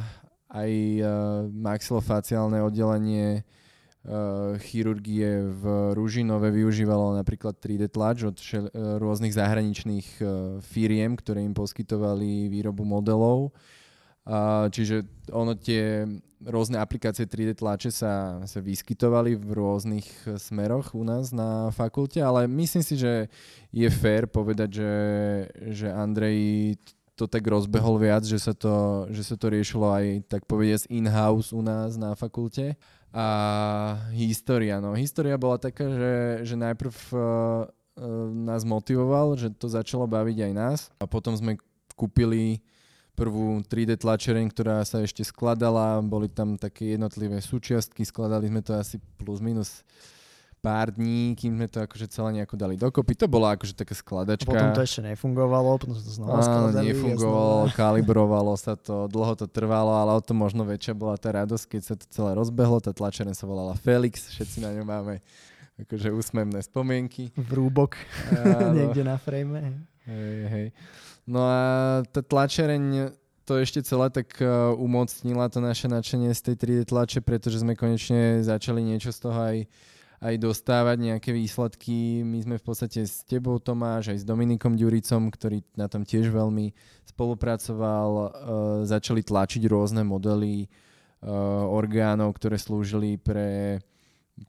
aj 0.52 0.70
uh, 1.00 1.08
maxilofaciálne 1.48 2.60
oddelenie 2.60 3.48
chirurgie 4.58 5.46
v 5.46 5.94
Ružinove 5.94 6.50
využívalo 6.50 7.14
napríklad 7.14 7.54
3D 7.62 7.86
tlač 7.86 8.26
od 8.26 8.34
šel- 8.34 8.66
uh, 8.74 8.98
rôznych 8.98 9.30
zahraničných 9.30 10.08
uh, 10.18 10.28
firiem, 10.58 11.14
ktoré 11.14 11.46
im 11.46 11.54
poskytovali 11.54 12.50
výrobu 12.50 12.82
modelov. 12.82 13.54
Čiže 14.70 15.02
ono 15.34 15.58
tie 15.58 16.06
rôzne 16.46 16.78
aplikácie 16.78 17.26
3D 17.26 17.58
tlače 17.58 17.90
sa, 17.90 18.38
sa 18.46 18.62
vyskytovali 18.62 19.34
v 19.34 19.50
rôznych 19.50 20.06
smeroch 20.38 20.94
u 20.94 21.02
nás 21.02 21.34
na 21.34 21.74
fakulte, 21.74 22.22
ale 22.22 22.46
myslím 22.46 22.86
si, 22.86 22.94
že 22.94 23.26
je 23.74 23.88
fér 23.90 24.30
povedať, 24.30 24.78
že, 24.78 24.94
že 25.74 25.86
Andrej 25.90 26.78
to 27.18 27.26
tak 27.26 27.44
rozbehol 27.44 27.98
viac, 27.98 28.24
že 28.24 28.38
sa 28.40 28.54
to, 28.56 29.06
že 29.10 29.22
sa 29.22 29.36
to 29.36 29.52
riešilo 29.52 29.90
aj 29.90 30.26
tak 30.26 30.46
povediať 30.48 30.88
in-house 30.88 31.50
u 31.50 31.60
nás 31.60 31.98
na 31.98 32.16
fakulte. 32.16 32.78
A 33.12 33.27
história, 34.16 34.81
no. 34.81 34.96
História 34.96 35.37
bola 35.37 35.61
taká, 35.61 35.85
že, 35.85 36.14
že 36.48 36.55
najprv 36.57 36.96
uh, 37.12 37.20
uh, 37.20 38.27
nás 38.33 38.64
motivoval, 38.64 39.37
že 39.37 39.53
to 39.53 39.68
začalo 39.68 40.09
baviť 40.09 40.48
aj 40.48 40.53
nás. 40.57 40.79
A 40.96 41.05
potom 41.05 41.37
sme 41.37 41.61
kúpili 41.92 42.64
prvú 43.12 43.61
3D 43.61 44.01
tlačereň, 44.01 44.48
ktorá 44.48 44.81
sa 44.88 45.05
ešte 45.05 45.20
skladala, 45.20 46.01
boli 46.01 46.33
tam 46.33 46.57
také 46.57 46.96
jednotlivé 46.96 47.44
súčiastky, 47.44 48.09
skladali 48.09 48.48
sme 48.48 48.64
to 48.64 48.72
asi 48.72 48.96
plus 49.20 49.44
minus 49.44 49.85
pár 50.62 50.94
dní, 50.94 51.35
kým 51.35 51.59
sme 51.59 51.66
to 51.66 51.83
akože 51.83 52.07
celé 52.07 52.38
nejako 52.38 52.55
dali 52.55 52.79
dokopy. 52.79 53.18
To 53.18 53.27
bola 53.27 53.59
akože 53.59 53.75
taká 53.75 53.98
skladačka. 53.98 54.46
Potom 54.46 54.70
to 54.70 54.87
ešte 54.87 55.03
nefungovalo, 55.03 55.75
potom 55.75 55.98
to 55.98 56.07
znova 56.07 56.38
skladali. 56.38 56.94
nefungovalo, 56.94 57.66
znova. 57.66 57.75
kalibrovalo 57.75 58.55
sa 58.55 58.79
to, 58.79 59.11
dlho 59.11 59.35
to 59.35 59.51
trvalo, 59.51 59.90
ale 59.90 60.14
o 60.14 60.22
to 60.22 60.38
možno 60.38 60.62
väčšia 60.62 60.94
bola 60.94 61.18
tá 61.18 61.35
radosť, 61.35 61.64
keď 61.66 61.83
sa 61.83 61.94
to 61.98 62.07
celé 62.14 62.38
rozbehlo. 62.38 62.79
Tá 62.79 62.94
tlačereň 62.94 63.35
sa 63.35 63.51
volala 63.51 63.75
Felix, 63.75 64.31
všetci 64.31 64.62
na 64.62 64.70
ňu 64.70 64.87
máme 64.87 65.18
akože 65.83 66.14
úsmevné 66.14 66.62
spomienky. 66.62 67.35
Vrúbok 67.35 67.98
niekde 68.79 69.03
na 69.03 69.18
frame. 69.18 69.83
Hej, 70.07 70.38
hej. 70.46 70.66
No 71.27 71.42
a 71.42 71.59
tá 72.07 72.22
tlačereň 72.22 73.11
to 73.42 73.59
ešte 73.59 73.83
celé 73.83 74.07
tak 74.14 74.38
uh, 74.38 74.70
umocnila 74.79 75.51
to 75.51 75.59
naše 75.59 75.90
nadšenie 75.90 76.31
z 76.31 76.40
tej 76.46 76.55
3D 76.55 76.81
tlače, 76.87 77.18
pretože 77.18 77.59
sme 77.59 77.75
konečne 77.75 78.46
začali 78.46 78.79
niečo 78.79 79.11
z 79.11 79.18
toho 79.18 79.35
aj 79.35 79.57
aj 80.22 80.35
dostávať 80.38 80.96
nejaké 81.02 81.35
výsledky. 81.35 82.22
My 82.22 82.38
sme 82.46 82.56
v 82.62 82.64
podstate 82.64 83.02
s 83.02 83.26
tebou, 83.26 83.58
Tomáš, 83.58 84.14
aj 84.14 84.22
s 84.22 84.28
Dominikom 84.28 84.78
Ďuricom, 84.78 85.35
ktorý 85.35 85.66
na 85.74 85.90
tom 85.90 86.06
tiež 86.06 86.30
veľmi 86.30 86.70
spolupracoval, 87.11 88.11
uh, 88.14 88.28
začali 88.87 89.26
tlačiť 89.26 89.66
rôzne 89.66 90.06
modely 90.06 90.70
uh, 90.70 91.66
orgánov, 91.66 92.38
ktoré 92.38 92.54
slúžili 92.54 93.18
pre 93.18 93.82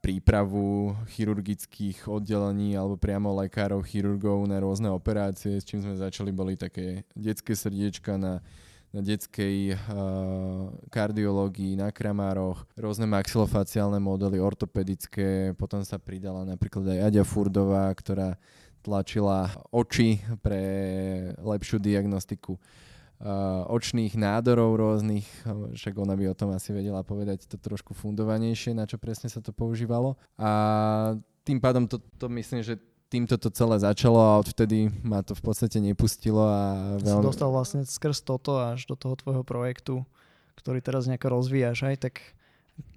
prípravu 0.00 0.96
chirurgických 1.12 2.08
oddelení 2.08 2.72
alebo 2.78 2.96
priamo 2.96 3.36
lekárov, 3.44 3.84
chirurgov 3.84 4.46
na 4.48 4.62
rôzne 4.62 4.88
operácie, 4.88 5.60
s 5.60 5.68
čím 5.68 5.84
sme 5.84 5.98
začali, 5.98 6.32
boli 6.32 6.56
také 6.56 7.04
detské 7.12 7.52
srdiečka 7.52 8.16
na 8.16 8.40
na 8.94 9.02
detskej 9.02 9.74
uh, 9.74 10.70
kardiológii, 10.94 11.74
na 11.74 11.90
kramároch, 11.90 12.62
rôzne 12.78 13.10
maxilofaciálne 13.10 13.98
modely, 13.98 14.38
ortopedické, 14.38 15.50
potom 15.58 15.82
sa 15.82 15.98
pridala 15.98 16.46
napríklad 16.46 16.86
aj 16.94 17.10
Aďa 17.10 17.24
Furdová, 17.26 17.90
ktorá 17.90 18.38
tlačila 18.86 19.50
oči 19.74 20.22
pre 20.38 20.62
lepšiu 21.42 21.82
diagnostiku 21.82 22.54
uh, 22.54 23.66
očných 23.66 24.14
nádorov 24.14 24.78
rôznych, 24.78 25.26
však 25.74 25.94
ona 25.98 26.14
by 26.14 26.30
o 26.30 26.38
tom 26.38 26.54
asi 26.54 26.70
vedela 26.70 27.02
povedať 27.02 27.50
to 27.50 27.58
trošku 27.58 27.98
fundovanejšie, 27.98 28.78
na 28.78 28.86
čo 28.86 29.02
presne 29.02 29.26
sa 29.26 29.42
to 29.42 29.50
používalo. 29.50 30.14
A 30.38 31.18
tým 31.42 31.58
pádom 31.58 31.90
to, 31.90 31.98
to 32.14 32.30
myslím, 32.30 32.62
že 32.62 32.78
týmto 33.08 33.38
to 33.38 33.48
celé 33.52 33.78
začalo 33.80 34.18
a 34.18 34.40
odvtedy 34.40 34.90
ma 35.04 35.22
to 35.22 35.36
v 35.36 35.42
podstate 35.42 35.78
nepustilo. 35.78 36.42
A 36.42 36.96
veľmi... 37.00 37.24
Si 37.24 37.28
dostal 37.30 37.50
vlastne 37.52 37.80
skrz 37.86 38.24
toto 38.24 38.58
až 38.58 38.88
do 38.90 38.96
toho 38.98 39.14
tvojho 39.14 39.42
projektu, 39.46 40.02
ktorý 40.58 40.82
teraz 40.82 41.06
nejako 41.06 41.40
rozvíjaš, 41.40 41.86
aj 41.86 41.96
tak 42.10 42.14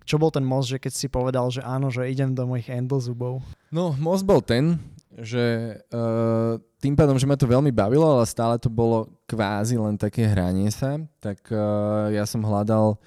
čo 0.07 0.17
bol 0.17 0.33
ten 0.33 0.41
most, 0.41 0.71
že 0.71 0.81
keď 0.81 0.93
si 0.95 1.07
povedal, 1.11 1.51
že 1.51 1.61
áno, 1.61 1.91
že 1.91 2.07
idem 2.07 2.33
do 2.33 2.47
mojich 2.47 2.71
zubov? 3.03 3.43
No, 3.69 3.93
most 3.99 4.23
bol 4.23 4.39
ten, 4.39 4.79
že 5.19 5.77
uh, 5.91 6.57
tým 6.79 6.95
pádom, 6.95 7.19
že 7.19 7.27
ma 7.27 7.35
to 7.35 7.45
veľmi 7.45 7.69
bavilo, 7.69 8.07
ale 8.07 8.25
stále 8.25 8.55
to 8.57 8.71
bolo 8.71 9.11
kvázi 9.27 9.75
len 9.75 9.99
také 9.99 10.25
hranie 10.25 10.71
sa, 10.71 10.97
tak 11.19 11.43
uh, 11.51 12.09
ja 12.09 12.23
som 12.23 12.41
hľadal 12.41 12.95
uh, 12.95 12.99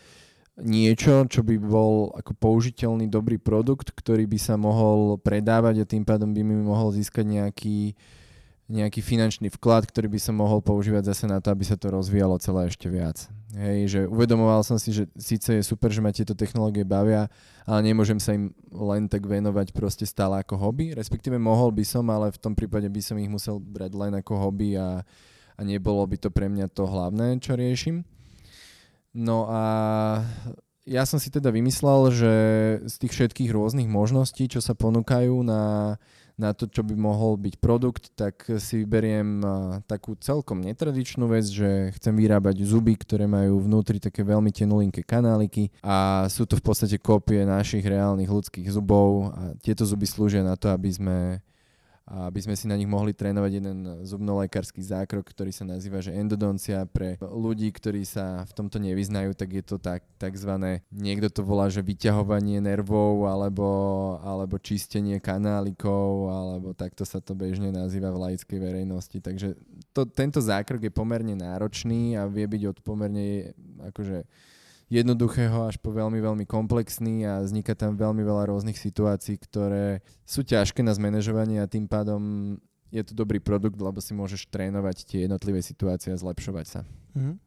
niečo, 0.63 1.27
čo 1.27 1.41
by 1.41 1.57
bol 1.59 2.13
ako 2.17 2.33
použiteľný 2.37 3.09
dobrý 3.09 3.37
produkt, 3.37 3.93
ktorý 3.93 4.25
by 4.29 4.39
sa 4.39 4.55
mohol 4.61 5.17
predávať 5.21 5.85
a 5.85 5.89
tým 5.89 6.05
pádom 6.05 6.31
by 6.31 6.41
mi 6.45 6.57
mohol 6.61 6.93
získať 6.93 7.27
nejaký, 7.27 7.99
nejaký 8.71 9.01
finančný 9.03 9.51
vklad, 9.51 9.89
ktorý 9.89 10.07
by 10.13 10.21
som 10.21 10.39
mohol 10.39 10.63
používať 10.63 11.11
zase 11.11 11.25
na 11.27 11.43
to, 11.43 11.51
aby 11.51 11.65
sa 11.67 11.75
to 11.75 11.91
rozvíjalo 11.91 12.39
celé 12.39 12.71
ešte 12.71 12.87
viac. 12.87 13.27
Hej, 13.51 13.79
že 13.91 14.01
uvedomoval 14.07 14.63
som 14.63 14.79
si, 14.79 14.95
že 14.95 15.11
síce 15.19 15.59
je 15.59 15.63
super, 15.67 15.91
že 15.91 15.99
ma 15.99 16.15
tieto 16.15 16.39
technológie 16.39 16.87
bavia, 16.87 17.27
ale 17.67 17.91
nemôžem 17.91 18.23
sa 18.23 18.31
im 18.31 18.55
len 18.71 19.11
tak 19.11 19.27
venovať 19.27 19.75
proste 19.75 20.07
stále 20.07 20.39
ako 20.39 20.55
hobby, 20.55 20.95
respektíve 20.95 21.35
mohol 21.35 21.75
by 21.75 21.83
som, 21.83 22.07
ale 22.15 22.31
v 22.31 22.39
tom 22.39 22.55
prípade 22.55 22.87
by 22.87 23.03
som 23.03 23.19
ich 23.19 23.27
musel 23.27 23.59
brať 23.59 23.91
len 23.99 24.15
ako 24.15 24.39
hobby 24.39 24.79
a, 24.79 25.03
a 25.59 25.61
nebolo 25.67 26.07
by 26.07 26.15
to 26.15 26.31
pre 26.31 26.47
mňa 26.47 26.71
to 26.71 26.87
hlavné, 26.87 27.43
čo 27.43 27.59
riešim. 27.59 28.07
No 29.11 29.51
a 29.51 29.63
ja 30.87 31.03
som 31.07 31.19
si 31.19 31.31
teda 31.31 31.51
vymyslel, 31.51 32.01
že 32.15 32.33
z 32.87 32.95
tých 33.05 33.13
všetkých 33.15 33.51
rôznych 33.51 33.91
možností, 33.91 34.47
čo 34.47 34.63
sa 34.63 34.75
ponúkajú 34.75 35.43
na, 35.43 35.95
na 36.41 36.57
to, 36.57 36.65
čo 36.65 36.81
by 36.81 36.97
mohol 36.97 37.37
byť 37.37 37.55
produkt, 37.61 38.17
tak 38.17 38.43
si 38.57 38.81
vyberiem 38.81 39.45
takú 39.85 40.17
celkom 40.17 40.65
netradičnú 40.65 41.29
vec, 41.29 41.45
že 41.45 41.93
chcem 42.01 42.17
vyrábať 42.17 42.65
zuby, 42.65 42.97
ktoré 42.97 43.29
majú 43.29 43.61
vnútri 43.61 44.01
také 44.01 44.25
veľmi 44.25 44.49
tenulinké 44.51 45.05
kanáliky 45.05 45.69
a 45.85 46.25
sú 46.33 46.49
to 46.49 46.57
v 46.57 46.65
podstate 46.65 46.97
kópie 46.97 47.45
našich 47.45 47.85
reálnych 47.85 48.33
ľudských 48.33 48.73
zubov 48.73 49.37
a 49.37 49.53
tieto 49.61 49.85
zuby 49.85 50.09
slúžia 50.09 50.41
na 50.41 50.57
to, 50.57 50.73
aby 50.73 50.89
sme 50.89 51.17
aby 52.11 52.43
sme 52.43 52.59
si 52.59 52.67
na 52.67 52.75
nich 52.75 52.91
mohli 52.91 53.15
trénovať 53.15 53.53
jeden 53.63 53.79
zubnolekársky 54.03 54.83
zákrok, 54.83 55.31
ktorý 55.31 55.55
sa 55.55 55.63
nazýva 55.63 56.03
že 56.03 56.11
endodoncia 56.11 56.83
pre 56.91 57.15
ľudí, 57.23 57.71
ktorí 57.71 58.03
sa 58.03 58.43
v 58.51 58.53
tomto 58.53 58.83
nevyznajú, 58.83 59.31
tak 59.39 59.55
je 59.55 59.63
to 59.63 59.77
tak, 59.79 60.03
takzvané, 60.19 60.83
niekto 60.91 61.31
to 61.31 61.47
volá, 61.47 61.71
že 61.71 61.87
vyťahovanie 61.87 62.59
nervov 62.59 63.31
alebo, 63.31 63.69
alebo 64.27 64.59
čistenie 64.59 65.23
kanálikov, 65.23 66.27
alebo 66.27 66.69
takto 66.75 67.07
sa 67.07 67.23
to 67.23 67.39
bežne 67.39 67.71
nazýva 67.71 68.11
v 68.11 68.31
laickej 68.31 68.59
verejnosti. 68.59 69.23
Takže 69.23 69.55
to, 69.95 70.03
tento 70.11 70.43
zákrok 70.43 70.83
je 70.83 70.93
pomerne 70.93 71.39
náročný 71.39 72.19
a 72.19 72.27
vie 72.27 72.51
byť 72.51 72.63
od 72.67 72.79
pomerne 72.83 73.55
akože 73.87 74.27
jednoduchého 74.91 75.71
až 75.71 75.79
po 75.79 75.95
veľmi, 75.95 76.19
veľmi 76.19 76.45
komplexný 76.51 77.23
a 77.23 77.41
vzniká 77.47 77.79
tam 77.79 77.95
veľmi 77.95 78.27
veľa 78.27 78.51
rôznych 78.51 78.75
situácií, 78.75 79.39
ktoré 79.39 80.03
sú 80.27 80.43
ťažké 80.43 80.83
na 80.83 80.91
zmanéžovanie 80.91 81.63
a 81.63 81.71
tým 81.71 81.87
pádom 81.87 82.55
je 82.91 83.07
to 83.07 83.15
dobrý 83.15 83.39
produkt, 83.39 83.79
lebo 83.79 84.03
si 84.03 84.11
môžeš 84.11 84.51
trénovať 84.51 85.07
tie 85.07 85.19
jednotlivé 85.31 85.63
situácie 85.63 86.11
a 86.11 86.19
zlepšovať 86.19 86.67
sa. 86.67 86.81
Mm. 87.15 87.39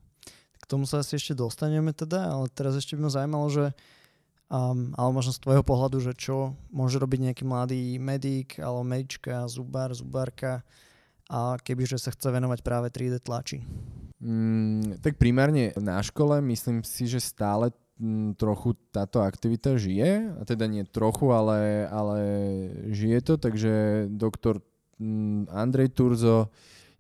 K 0.63 0.65
tomu 0.71 0.87
sa 0.87 1.03
asi 1.03 1.19
ešte 1.19 1.35
dostaneme 1.35 1.91
teda, 1.91 2.31
ale 2.31 2.47
teraz 2.47 2.79
ešte 2.79 2.95
by 2.95 3.03
ma 3.03 3.11
zaujímalo, 3.11 3.47
že 3.51 3.65
um, 4.47 4.95
ale 4.95 5.09
možno 5.11 5.35
z 5.35 5.43
tvojho 5.43 5.67
pohľadu, 5.67 5.99
že 5.99 6.15
čo 6.15 6.55
môže 6.71 6.95
robiť 6.95 7.19
nejaký 7.27 7.43
mladý 7.43 7.99
medic, 7.99 8.55
alebo 8.55 8.87
medička, 8.87 9.43
zubár, 9.51 9.91
zubárka 9.91 10.63
a 11.27 11.59
kebyže 11.59 11.99
sa 11.99 12.15
chce 12.15 12.31
venovať 12.31 12.63
práve 12.63 12.87
3D 12.87 13.19
tlači. 13.19 13.67
Mm, 14.23 15.03
tak 15.03 15.19
primárne 15.19 15.75
na 15.75 15.99
škole 15.99 16.39
myslím 16.47 16.79
si, 16.87 17.11
že 17.11 17.19
stále 17.19 17.75
mm, 17.99 18.39
trochu 18.39 18.71
táto 18.95 19.19
aktivita 19.19 19.75
žije, 19.75 20.39
a 20.39 20.41
teda 20.47 20.63
nie 20.71 20.87
trochu, 20.87 21.35
ale, 21.35 21.83
ale 21.91 22.19
žije 22.87 23.19
to, 23.19 23.33
takže 23.35 24.07
doktor 24.07 24.63
mm, 24.95 25.51
Andrej 25.51 25.91
Turzo 25.91 26.47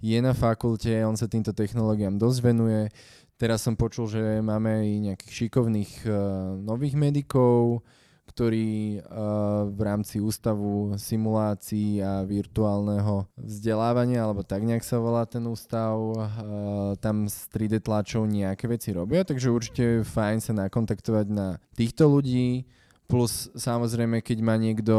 je 0.03 0.19
na 0.19 0.35
fakulte, 0.35 0.91
on 1.07 1.15
sa 1.15 1.31
týmto 1.31 1.55
technológiám 1.55 2.19
dosť 2.19 2.39
venuje. 2.43 2.91
Teraz 3.39 3.63
som 3.63 3.79
počul, 3.79 4.11
že 4.11 4.43
máme 4.43 4.83
aj 4.83 4.87
nejakých 4.99 5.31
šikovných 5.31 5.91
uh, 6.03 6.15
nových 6.59 6.99
medikov, 6.99 7.87
ktorý 8.33 9.05
uh, 9.05 9.69
v 9.69 9.79
rámci 9.85 10.17
ústavu 10.17 10.97
simulácií 10.97 12.01
a 12.01 12.25
virtuálneho 12.25 13.29
vzdelávania, 13.37 14.25
alebo 14.25 14.41
tak 14.41 14.65
nejak 14.65 14.81
sa 14.81 14.97
volá 14.97 15.21
ten 15.29 15.45
ústav, 15.45 15.93
uh, 15.93 16.97
tam 16.97 17.29
s 17.29 17.45
3D 17.53 17.85
tlačou 17.85 18.25
nejaké 18.25 18.65
veci 18.65 18.89
robia, 18.89 19.21
takže 19.21 19.53
určite 19.53 19.83
je 19.85 20.01
fajn 20.01 20.41
sa 20.41 20.57
nakontaktovať 20.65 21.29
na 21.29 21.61
týchto 21.77 22.09
ľudí, 22.09 22.65
plus 23.05 23.53
samozrejme, 23.53 24.25
keď 24.25 24.37
má 24.41 24.57
niekto 24.57 24.97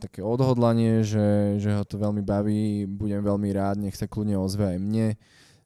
také 0.00 0.24
odhodlanie, 0.24 1.04
že, 1.04 1.60
že 1.60 1.76
ho 1.76 1.84
to 1.84 2.00
veľmi 2.00 2.24
baví, 2.24 2.88
budem 2.88 3.20
veľmi 3.20 3.52
rád, 3.52 3.84
nech 3.84 4.00
sa 4.00 4.08
kľudne 4.08 4.40
ozve 4.40 4.64
aj 4.64 4.78
mne. 4.80 5.20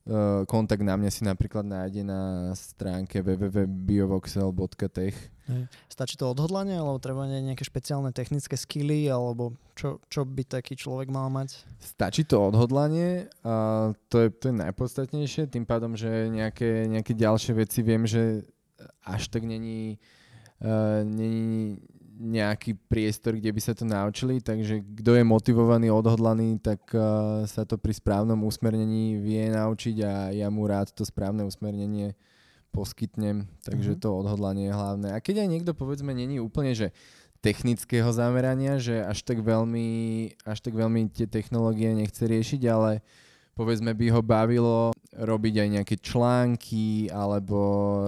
Uh, 0.04 0.44
kontakt 0.50 0.84
na 0.84 0.98
mňa 0.98 1.10
si 1.14 1.22
napríklad 1.24 1.64
nájde 1.64 2.04
na 2.04 2.52
stránke 2.52 3.24
www.biovoxel.tech 3.24 5.33
Stačí 5.92 6.16
to 6.16 6.32
odhodlanie, 6.32 6.80
alebo 6.80 6.96
treba 6.96 7.28
nejaké 7.28 7.68
špeciálne 7.68 8.16
technické 8.16 8.56
skily, 8.56 9.12
alebo 9.12 9.52
čo, 9.76 10.00
čo 10.08 10.24
by 10.24 10.40
taký 10.48 10.72
človek 10.72 11.12
mal 11.12 11.28
mať? 11.28 11.60
Stačí 11.84 12.24
to 12.24 12.40
odhodlanie, 12.48 13.28
a 13.44 13.92
to, 14.08 14.24
je, 14.24 14.28
to 14.32 14.44
je 14.48 14.54
najpodstatnejšie, 14.56 15.52
tým 15.52 15.68
pádom, 15.68 15.92
že 15.94 16.32
nejaké, 16.32 16.88
nejaké 16.88 17.12
ďalšie 17.12 17.52
veci 17.60 17.84
viem, 17.84 18.08
že 18.08 18.48
až 19.04 19.28
tak 19.28 19.44
není, 19.44 20.00
uh, 20.64 21.04
není 21.04 21.76
nejaký 22.14 22.78
priestor, 22.88 23.36
kde 23.36 23.50
by 23.52 23.60
sa 23.60 23.74
to 23.76 23.84
naučili, 23.84 24.40
takže 24.40 24.80
kto 25.02 25.18
je 25.18 25.24
motivovaný, 25.26 25.92
odhodlaný, 25.92 26.56
tak 26.62 26.80
uh, 26.96 27.44
sa 27.44 27.68
to 27.68 27.76
pri 27.76 27.92
správnom 27.92 28.38
usmernení 28.48 29.20
vie 29.20 29.52
naučiť 29.52 29.96
a 30.06 30.12
ja 30.32 30.48
mu 30.48 30.64
rád 30.64 30.94
to 30.94 31.04
správne 31.04 31.44
usmernenie 31.44 32.16
poskytnem, 32.74 33.46
takže 33.62 33.94
mm-hmm. 33.94 34.02
to 34.02 34.18
odhodlanie 34.18 34.66
je 34.66 34.74
hlavné. 34.74 35.08
A 35.14 35.22
keď 35.22 35.46
aj 35.46 35.48
niekto 35.54 35.72
povedzme 35.78 36.10
není 36.10 36.42
úplne, 36.42 36.74
že 36.74 36.90
technického 37.38 38.08
zamerania, 38.10 38.80
že 38.80 39.04
až 39.04 39.20
tak 39.22 39.44
veľmi, 39.44 39.86
až 40.42 40.58
tak 40.64 40.74
veľmi 40.74 41.12
tie 41.12 41.28
technológie 41.28 41.92
nechce 41.92 42.24
riešiť, 42.24 42.62
ale 42.72 43.04
povedzme 43.52 43.92
by 43.94 44.06
ho 44.10 44.20
bavilo 44.24 44.90
robiť 45.12 45.54
aj 45.62 45.68
nejaké 45.78 45.96
články 46.00 47.12
alebo 47.12 47.60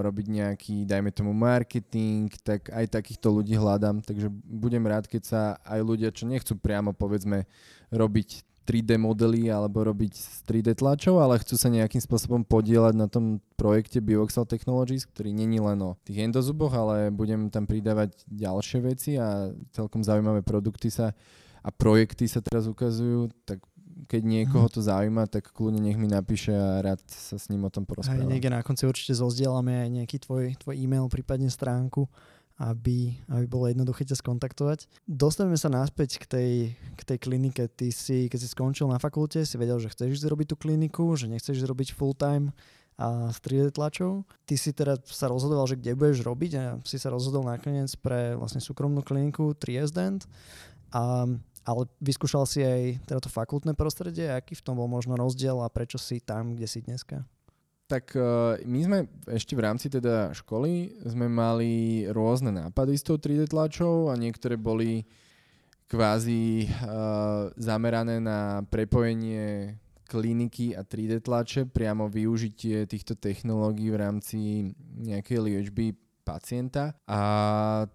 robiť 0.03 0.25
nejaký, 0.27 0.75
dajme 0.83 1.13
tomu 1.15 1.31
marketing, 1.31 2.27
tak 2.43 2.67
aj 2.73 2.91
takýchto 2.91 3.31
ľudí 3.31 3.55
hľadám, 3.55 4.03
takže 4.03 4.27
budem 4.43 4.83
rád, 4.83 5.07
keď 5.07 5.21
sa 5.23 5.41
aj 5.63 5.79
ľudia, 5.85 6.09
čo 6.11 6.27
nechcú 6.27 6.57
priamo 6.59 6.91
povedzme 6.91 7.47
robiť 7.93 8.46
3D 8.67 8.99
modely 8.99 9.47
alebo 9.47 9.87
robiť 9.87 10.13
s 10.13 10.43
3D 10.43 10.75
tlačov, 10.75 11.23
ale 11.23 11.39
chcú 11.39 11.55
sa 11.55 11.71
nejakým 11.71 12.03
spôsobom 12.03 12.43
podielať 12.43 12.93
na 12.99 13.07
tom 13.07 13.39
projekte 13.55 14.03
Bioxel 14.03 14.43
Technologies, 14.43 15.07
ktorý 15.07 15.31
není 15.31 15.63
len 15.63 15.79
o 15.79 15.95
tých 16.03 16.27
endozuboch, 16.27 16.75
ale 16.75 17.07
budem 17.09 17.47
tam 17.47 17.63
pridávať 17.63 18.27
ďalšie 18.27 18.79
veci 18.83 19.15
a 19.15 19.47
celkom 19.71 20.03
zaujímavé 20.03 20.43
produkty 20.43 20.91
sa 20.91 21.15
a 21.63 21.69
projekty 21.71 22.27
sa 22.27 22.43
teraz 22.43 22.67
ukazujú, 22.67 23.31
tak 23.47 23.63
keď 24.05 24.21
niekoho 24.23 24.69
mhm. 24.69 24.73
to 24.77 24.79
zaujíma, 24.83 25.23
tak 25.25 25.49
kľudne 25.49 25.81
nech 25.81 25.97
mi 25.97 26.05
napíše 26.05 26.53
a 26.53 26.85
rád 26.85 27.01
sa 27.09 27.39
s 27.41 27.49
ním 27.49 27.65
o 27.65 27.71
tom 27.73 27.87
porozprávam. 27.87 28.27
Aj 28.27 28.29
niekde 28.29 28.53
na 28.53 28.61
konci 28.61 28.85
určite 28.85 29.17
zozdielame 29.17 29.87
aj 29.87 29.89
nejaký 29.89 30.17
tvoj, 30.21 30.43
tvoj 30.61 30.75
e-mail, 30.77 31.09
prípadne 31.09 31.49
stránku 31.49 32.05
aby, 32.57 33.13
aby 33.29 33.45
bolo 33.45 33.69
jednoduché 33.69 34.01
ťa 34.01 34.17
skontaktovať. 34.17 34.89
Dostaneme 35.05 35.61
sa 35.61 35.69
naspäť 35.69 36.17
k 36.17 36.25
tej, 36.25 36.51
k 36.97 37.01
tej 37.05 37.17
klinike. 37.21 37.69
Ty 37.69 37.93
si, 37.93 38.25
keď 38.25 38.39
si 38.41 38.49
skončil 38.49 38.89
na 38.89 38.97
fakulte, 38.97 39.45
si 39.45 39.55
vedel, 39.61 39.77
že 39.77 39.93
chceš 39.93 40.25
zrobiť 40.25 40.53
tú 40.53 40.55
kliniku, 40.57 41.13
že 41.13 41.29
nechceš 41.29 41.61
robiť 41.61 41.93
full 41.93 42.17
time 42.17 42.49
a 42.97 43.29
s 43.29 43.37
3D 43.45 43.77
tlačou. 43.77 44.25
Ty 44.49 44.55
si 44.57 44.73
teda 44.73 44.97
sa 45.05 45.29
rozhodoval, 45.29 45.69
že 45.69 45.77
kde 45.77 45.93
budeš 45.93 46.25
robiť 46.25 46.51
a 46.57 46.63
si 46.81 46.97
sa 46.97 47.13
rozhodol 47.13 47.45
nakoniec 47.45 47.93
pre 48.01 48.33
vlastne 48.33 48.57
súkromnú 48.57 49.05
kliniku 49.05 49.53
Triesdent. 49.53 50.25
A, 50.89 51.29
ale 51.61 51.81
vyskúšal 52.01 52.49
si 52.49 52.65
aj 52.65 53.05
teda 53.05 53.21
to 53.21 53.29
fakultné 53.29 53.77
prostredie, 53.77 54.33
aký 54.33 54.57
v 54.57 54.65
tom 54.65 54.81
bol 54.81 54.89
možno 54.89 55.13
rozdiel 55.13 55.61
a 55.61 55.69
prečo 55.69 56.01
si 56.01 56.17
tam, 56.17 56.57
kde 56.57 56.65
si 56.65 56.81
dneska? 56.81 57.21
Tak 57.87 58.11
uh, 58.19 58.59
my 58.67 58.79
sme 58.83 58.97
ešte 59.31 59.55
v 59.55 59.63
rámci 59.63 59.87
teda 59.87 60.35
školy 60.35 60.99
sme 61.07 61.31
mali 61.31 62.03
rôzne 62.11 62.51
nápady 62.51 62.99
s 62.99 63.03
tou 63.07 63.15
3D 63.15 63.47
tlačou 63.47 64.11
a 64.11 64.19
niektoré 64.19 64.59
boli 64.59 65.07
kvázi 65.87 66.67
uh, 66.67 67.47
zamerané 67.55 68.19
na 68.19 68.59
prepojenie 68.67 69.79
kliniky 70.07 70.75
a 70.75 70.83
3D 70.83 71.23
tlače, 71.23 71.67
priamo 71.67 72.11
využitie 72.11 72.87
týchto 72.87 73.15
technológií 73.15 73.91
v 73.91 73.99
rámci 74.03 74.37
nejakej 74.99 75.39
liečby 75.39 75.95
pacienta 76.27 76.91
a 77.07 77.21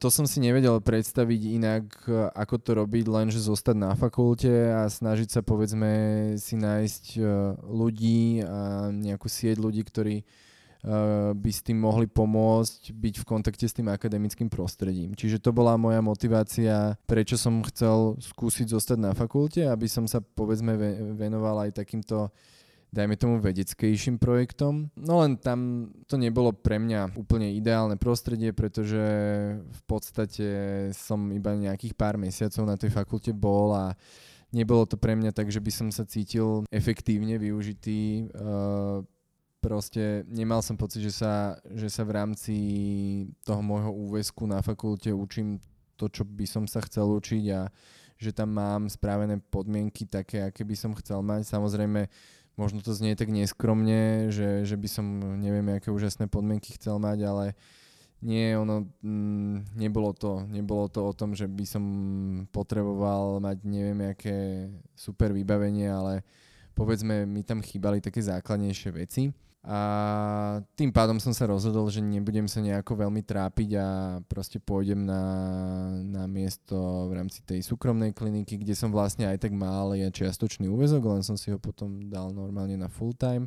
to 0.00 0.08
som 0.08 0.24
si 0.24 0.40
nevedel 0.40 0.80
predstaviť 0.80 1.40
inak, 1.60 1.84
ako 2.32 2.54
to 2.56 2.70
robiť, 2.80 3.04
len 3.12 3.28
že 3.28 3.44
zostať 3.44 3.76
na 3.76 3.92
fakulte 3.92 4.48
a 4.72 4.88
snažiť 4.88 5.28
sa 5.28 5.40
povedzme 5.44 5.92
si 6.40 6.56
nájsť 6.56 7.04
e, 7.14 7.20
ľudí 7.68 8.40
a 8.40 8.88
nejakú 8.88 9.28
sieť 9.28 9.60
ľudí, 9.60 9.84
ktorí 9.84 10.16
e, 10.20 10.24
by 11.36 11.50
s 11.52 11.60
tým 11.60 11.76
mohli 11.76 12.08
pomôcť 12.08 12.96
byť 12.96 13.14
v 13.20 13.28
kontakte 13.28 13.68
s 13.68 13.76
tým 13.76 13.92
akademickým 13.92 14.48
prostredím. 14.48 15.12
Čiže 15.12 15.44
to 15.44 15.52
bola 15.52 15.76
moja 15.76 16.00
motivácia, 16.00 16.96
prečo 17.04 17.36
som 17.36 17.60
chcel 17.68 18.16
skúsiť 18.16 18.72
zostať 18.72 18.98
na 18.98 19.12
fakulte, 19.12 19.68
aby 19.68 19.84
som 19.84 20.08
sa 20.08 20.24
povedzme 20.24 20.72
venoval 21.20 21.68
aj 21.68 21.84
takýmto 21.84 22.32
dajme 22.92 23.16
tomu 23.16 23.40
vedeckejším 23.40 24.20
projektom. 24.20 24.92
No 25.00 25.24
len 25.24 25.40
tam 25.40 25.88
to 26.04 26.20
nebolo 26.20 26.52
pre 26.52 26.76
mňa 26.76 27.16
úplne 27.16 27.48
ideálne 27.56 27.96
prostredie, 27.96 28.52
pretože 28.52 29.00
v 29.58 29.82
podstate 29.88 30.48
som 30.92 31.32
iba 31.32 31.56
nejakých 31.56 31.96
pár 31.96 32.20
mesiacov 32.20 32.68
na 32.68 32.76
tej 32.76 32.92
fakulte 32.92 33.32
bol 33.32 33.72
a 33.72 33.96
nebolo 34.52 34.84
to 34.84 35.00
pre 35.00 35.16
mňa 35.16 35.32
tak, 35.32 35.48
že 35.48 35.64
by 35.64 35.72
som 35.72 35.88
sa 35.88 36.04
cítil 36.04 36.68
efektívne 36.68 37.40
využitý. 37.40 38.28
Uh, 38.36 39.00
proste 39.64 40.28
nemal 40.28 40.60
som 40.60 40.76
pocit, 40.76 41.00
že 41.00 41.16
sa, 41.16 41.56
že 41.72 41.88
sa 41.88 42.04
v 42.04 42.12
rámci 42.12 42.56
toho 43.40 43.64
môjho 43.64 43.88
úvesku 43.88 44.44
na 44.44 44.60
fakulte 44.60 45.08
učím 45.08 45.56
to, 45.96 46.12
čo 46.12 46.28
by 46.28 46.44
som 46.44 46.68
sa 46.68 46.84
chcel 46.84 47.08
učiť 47.08 47.44
a 47.56 47.72
že 48.22 48.30
tam 48.30 48.54
mám 48.54 48.86
správené 48.86 49.38
podmienky 49.38 50.06
také, 50.06 50.46
aké 50.46 50.62
by 50.62 50.76
som 50.78 50.94
chcel 50.94 51.26
mať. 51.26 51.42
Samozrejme, 51.42 52.06
možno 52.56 52.84
to 52.84 52.92
znie 52.92 53.16
tak 53.16 53.32
neskromne, 53.32 54.28
že, 54.28 54.64
že 54.68 54.76
by 54.76 54.88
som 54.88 55.06
neviem, 55.40 55.66
aké 55.72 55.88
úžasné 55.88 56.28
podmienky 56.28 56.76
chcel 56.76 57.00
mať, 57.00 57.18
ale 57.24 57.44
nie, 58.22 58.54
ono 58.54 58.86
mm, 59.02 59.74
nebolo 59.74 60.14
to. 60.14 60.46
Nebolo 60.46 60.86
to 60.86 61.02
o 61.02 61.12
tom, 61.12 61.34
že 61.34 61.50
by 61.50 61.64
som 61.66 61.84
potreboval 62.54 63.42
mať 63.42 63.58
neviem, 63.66 64.14
aké 64.14 64.70
super 64.94 65.34
vybavenie, 65.34 65.90
ale 65.90 66.22
povedzme, 66.72 67.26
mi 67.26 67.42
tam 67.42 67.58
chýbali 67.58 67.98
také 67.98 68.22
základnejšie 68.22 68.90
veci. 68.94 69.22
A 69.62 70.58
tým 70.74 70.90
pádom 70.90 71.22
som 71.22 71.30
sa 71.30 71.46
rozhodol, 71.46 71.86
že 71.86 72.02
nebudem 72.02 72.50
sa 72.50 72.58
nejako 72.58 73.06
veľmi 73.06 73.22
trápiť 73.22 73.70
a 73.78 73.86
proste 74.26 74.58
pôjdem 74.58 75.06
na, 75.06 75.22
na 76.02 76.26
miesto 76.26 77.06
v 77.06 77.22
rámci 77.22 77.46
tej 77.46 77.62
súkromnej 77.62 78.10
kliniky, 78.10 78.58
kde 78.58 78.74
som 78.74 78.90
vlastne 78.90 79.30
aj 79.30 79.38
tak 79.46 79.54
mal 79.54 79.94
ja 79.94 80.10
čiastočný 80.10 80.66
úvezok, 80.66 81.06
len 81.06 81.22
som 81.22 81.38
si 81.38 81.54
ho 81.54 81.62
potom 81.62 82.10
dal 82.10 82.34
normálne 82.34 82.74
na 82.74 82.90
full 82.90 83.14
time. 83.14 83.46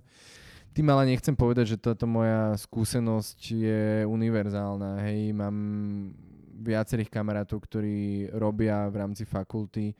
Tým 0.71 0.87
ale 0.87 1.11
nechcem 1.11 1.35
povedať, 1.35 1.75
že 1.75 1.83
táto 1.83 2.07
moja 2.07 2.55
skúsenosť 2.63 3.39
je 3.51 3.83
univerzálna. 4.07 5.03
Hej, 5.03 5.35
mám 5.35 5.55
viacerých 6.63 7.11
kamarátov, 7.11 7.59
ktorí 7.59 8.31
robia 8.31 8.87
v 8.87 9.03
rámci 9.03 9.27
fakulty 9.27 9.91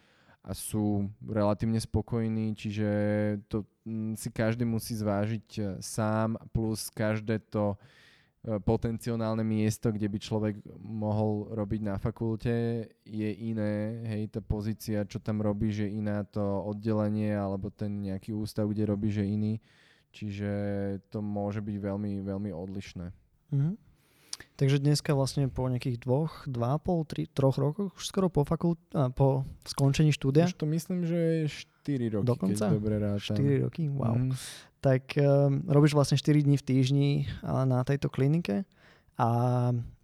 a 0.45 0.53
sú 0.53 1.09
relatívne 1.25 1.81
spokojní, 1.81 2.53
čiže 2.53 2.89
to 3.49 3.65
mm, 3.81 4.13
si 4.13 4.29
každý 4.29 4.61
musí 4.61 4.93
zvážiť 4.93 5.47
e, 5.57 5.61
sám, 5.81 6.37
plus 6.53 6.93
každé 6.93 7.41
to 7.49 7.73
e, 7.73 7.77
potenciálne 8.61 9.41
miesto, 9.41 9.89
kde 9.89 10.05
by 10.05 10.17
človek 10.21 10.55
mohol 10.77 11.49
robiť 11.49 11.81
na 11.81 11.97
fakulte, 11.97 12.85
je 13.01 13.29
iné, 13.41 14.05
hej, 14.05 14.29
tá 14.29 14.41
pozícia, 14.45 15.01
čo 15.09 15.17
tam 15.17 15.41
robí, 15.41 15.73
že 15.73 15.89
iná 15.89 16.21
to 16.21 16.61
oddelenie, 16.61 17.33
alebo 17.33 17.73
ten 17.73 18.05
nejaký 18.05 18.29
ústav, 18.37 18.69
kde 18.69 18.85
robí, 18.85 19.09
že 19.09 19.25
iný. 19.25 19.57
Čiže 20.13 20.51
to 21.09 21.25
môže 21.25 21.59
byť 21.59 21.75
veľmi, 21.75 22.21
veľmi 22.21 22.53
odlišné. 22.53 23.11
Mm-hmm. 23.51 23.73
Takže 24.55 24.79
dneska 24.79 25.11
vlastne 25.11 25.51
po 25.51 25.67
nejakých 25.67 26.03
dvoch, 26.03 26.47
dva, 26.47 26.79
pol, 26.79 27.03
tri, 27.03 27.27
troch 27.27 27.59
rokoch, 27.59 27.91
už 27.95 28.03
skoro 28.07 28.31
po 28.31 28.47
fakult, 28.47 28.79
a 28.95 29.11
po 29.11 29.43
skončení 29.67 30.15
štúdia. 30.15 30.47
Už 30.47 30.55
to 30.55 30.67
myslím, 30.71 31.03
že 31.03 31.17
je 31.17 31.43
4 31.83 32.15
roky, 32.19 32.27
Dokonca? 32.27 32.65
keď 32.67 32.75
dobre 32.75 32.95
rátam. 32.99 33.35
4 33.35 33.65
roky, 33.67 33.83
wow. 33.91 34.15
Mm. 34.15 34.31
Tak 34.79 35.03
um, 35.17 35.65
robíš 35.67 35.97
vlastne 35.97 36.15
4 36.15 36.47
dní 36.47 36.55
v 36.55 36.67
týždni 36.67 37.09
na 37.43 37.83
tejto 37.83 38.07
klinike 38.07 38.63
a 39.19 39.29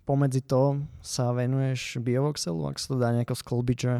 pomedzi 0.04 0.44
to 0.44 0.84
sa 1.00 1.32
venuješ 1.32 2.02
biovoxelu, 2.04 2.72
ak 2.72 2.78
sa 2.82 2.88
to 2.92 2.98
dá 3.00 3.16
nejako 3.16 3.36
sklbiť, 3.40 3.78
že 3.80 3.94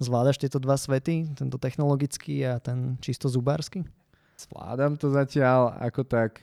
zvládaš 0.00 0.40
tieto 0.40 0.56
dva 0.56 0.80
svety, 0.80 1.36
tento 1.36 1.60
technologický 1.60 2.40
a 2.48 2.56
ten 2.56 2.96
čisto 3.04 3.28
zubársky? 3.28 3.84
Zvládam 4.40 4.96
to 4.96 5.12
zatiaľ 5.12 5.76
ako 5.76 6.00
tak. 6.08 6.40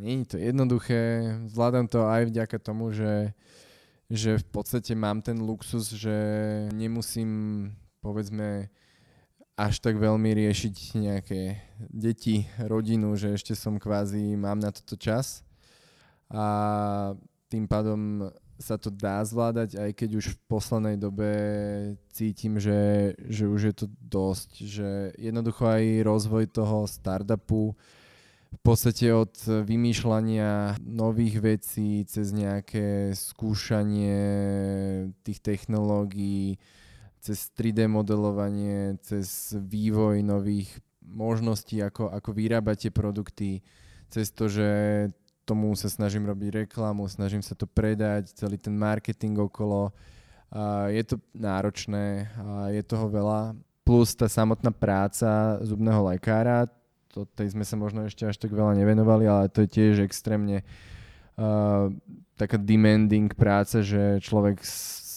Nie 0.00 0.24
je 0.24 0.28
to 0.32 0.36
jednoduché. 0.40 1.00
Zvládam 1.52 1.84
to 1.84 2.08
aj 2.08 2.32
vďaka 2.32 2.56
tomu, 2.56 2.88
že, 2.96 3.36
že 4.08 4.40
v 4.40 4.46
podstate 4.48 4.96
mám 4.96 5.20
ten 5.20 5.36
luxus, 5.36 5.92
že 5.92 6.16
nemusím 6.72 7.68
povedzme 8.00 8.72
až 9.58 9.74
tak 9.82 10.00
veľmi 10.00 10.30
riešiť 10.38 10.76
nejaké 10.96 11.40
deti, 11.90 12.46
rodinu, 12.62 13.18
že 13.18 13.34
ešte 13.34 13.52
som 13.58 13.76
kvázi, 13.76 14.38
mám 14.38 14.62
na 14.62 14.70
toto 14.72 14.94
čas. 14.96 15.42
A 16.32 17.12
tým 17.50 17.68
pádom 17.68 18.30
sa 18.58 18.74
to 18.74 18.90
dá 18.90 19.22
zvládať, 19.22 19.78
aj 19.78 19.90
keď 19.94 20.10
už 20.18 20.26
v 20.34 20.38
poslednej 20.50 20.98
dobe 20.98 21.30
cítim, 22.10 22.58
že, 22.58 23.14
že 23.30 23.46
už 23.46 23.60
je 23.70 23.74
to 23.74 23.86
dosť, 24.02 24.50
že 24.66 24.90
jednoducho 25.14 25.62
aj 25.62 25.84
rozvoj 26.02 26.44
toho 26.50 26.90
startupu 26.90 27.78
v 28.48 28.60
podstate 28.64 29.12
od 29.12 29.36
vymýšľania 29.46 30.80
nových 30.82 31.36
vecí 31.38 32.02
cez 32.08 32.32
nejaké 32.32 33.12
skúšanie 33.12 34.18
tých 35.20 35.38
technológií, 35.44 36.56
cez 37.20 37.52
3D 37.52 37.86
modelovanie, 37.86 38.96
cez 39.04 39.52
vývoj 39.52 40.24
nových 40.24 40.72
možností, 41.04 41.80
ako, 41.84 42.08
ako 42.08 42.30
vyrábať 42.32 42.88
tie 42.88 42.92
produkty, 42.92 43.50
cez 44.08 44.32
to, 44.32 44.48
že 44.48 44.70
tomu 45.48 45.72
sa 45.72 45.88
snažím 45.88 46.28
robiť 46.28 46.68
reklamu, 46.68 47.08
snažím 47.08 47.40
sa 47.40 47.56
to 47.56 47.64
predať, 47.64 48.36
celý 48.36 48.60
ten 48.60 48.76
marketing 48.76 49.40
okolo 49.40 49.96
je 50.88 51.02
to 51.04 51.20
náročné, 51.36 52.28
je 52.72 52.82
toho 52.84 53.08
veľa. 53.08 53.52
Plus 53.84 54.12
tá 54.12 54.28
samotná 54.28 54.68
práca 54.68 55.56
zubného 55.64 56.04
lekára, 56.12 56.68
to 57.08 57.24
tej 57.36 57.56
sme 57.56 57.64
sa 57.64 57.76
možno 57.76 58.04
ešte 58.04 58.28
až 58.28 58.36
tak 58.36 58.52
veľa 58.52 58.76
nevenovali, 58.76 59.24
ale 59.24 59.48
to 59.48 59.64
je 59.64 59.72
tiež 59.72 60.04
extrémne 60.04 60.60
uh, 60.60 61.88
taká 62.36 62.60
demanding 62.60 63.32
práca, 63.32 63.80
že 63.80 64.20
človek 64.20 64.60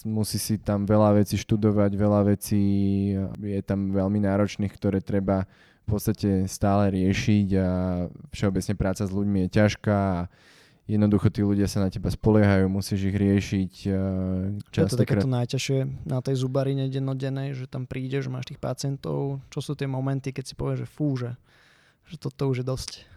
musí 0.07 0.39
si 0.39 0.55
tam 0.57 0.87
veľa 0.87 1.19
vecí 1.19 1.35
študovať, 1.37 1.91
veľa 1.93 2.21
vecí 2.31 2.63
je 3.39 3.61
tam 3.61 3.91
veľmi 3.93 4.23
náročných, 4.23 4.73
ktoré 4.73 5.03
treba 5.03 5.45
podstate 5.91 6.29
stále 6.47 6.91
riešiť 6.93 7.47
a 7.59 7.69
všeobecne 8.31 8.73
práca 8.79 9.03
s 9.03 9.11
ľuďmi 9.11 9.47
je 9.47 9.49
ťažká 9.51 9.97
a 9.97 10.21
jednoducho 10.89 11.27
tí 11.31 11.41
ľudia 11.43 11.67
sa 11.67 11.83
na 11.83 11.89
teba 11.91 12.11
spoliehajú, 12.11 12.67
musíš 12.67 13.11
ich 13.11 13.17
riešiť. 13.17 13.73
Čo 14.71 14.77
je 14.81 14.89
to 14.91 14.99
takéto 14.99 15.27
najťažšie 15.27 16.07
na 16.07 16.19
tej 16.19 16.35
zubarine 16.39 16.87
dennodennej, 16.91 17.55
že 17.55 17.67
tam 17.67 17.87
prídeš, 17.87 18.27
máš 18.27 18.51
tých 18.51 18.59
pacientov, 18.59 19.39
čo 19.51 19.59
sú 19.59 19.75
tie 19.75 19.87
momenty, 19.87 20.35
keď 20.35 20.43
si 20.51 20.53
povieš, 20.55 20.83
že 20.83 20.87
fú, 20.87 21.15
že, 21.15 21.31
že 22.07 22.15
toto 22.19 22.51
už 22.51 22.63
je 22.63 22.65
dosť 22.67 23.10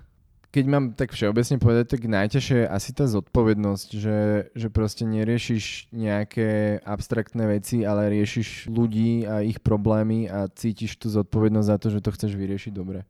keď 0.54 0.64
mám 0.70 0.94
tak 0.94 1.10
všeobecne 1.10 1.58
povedať, 1.58 1.98
tak 1.98 2.06
najťažšie 2.06 2.62
je 2.62 2.70
asi 2.70 2.94
tá 2.94 3.10
zodpovednosť, 3.10 3.88
že, 3.90 4.18
že 4.54 4.68
proste 4.70 5.02
neriešiš 5.02 5.90
nejaké 5.90 6.78
abstraktné 6.86 7.58
veci, 7.58 7.82
ale 7.82 8.06
riešiš 8.14 8.70
ľudí 8.70 9.26
a 9.26 9.42
ich 9.42 9.58
problémy 9.58 10.30
a 10.30 10.46
cítiš 10.46 10.94
tú 10.94 11.10
zodpovednosť 11.10 11.66
za 11.66 11.76
to, 11.82 11.86
že 11.90 11.98
to 11.98 12.14
chceš 12.14 12.32
vyriešiť 12.38 12.70
dobre. 12.70 13.02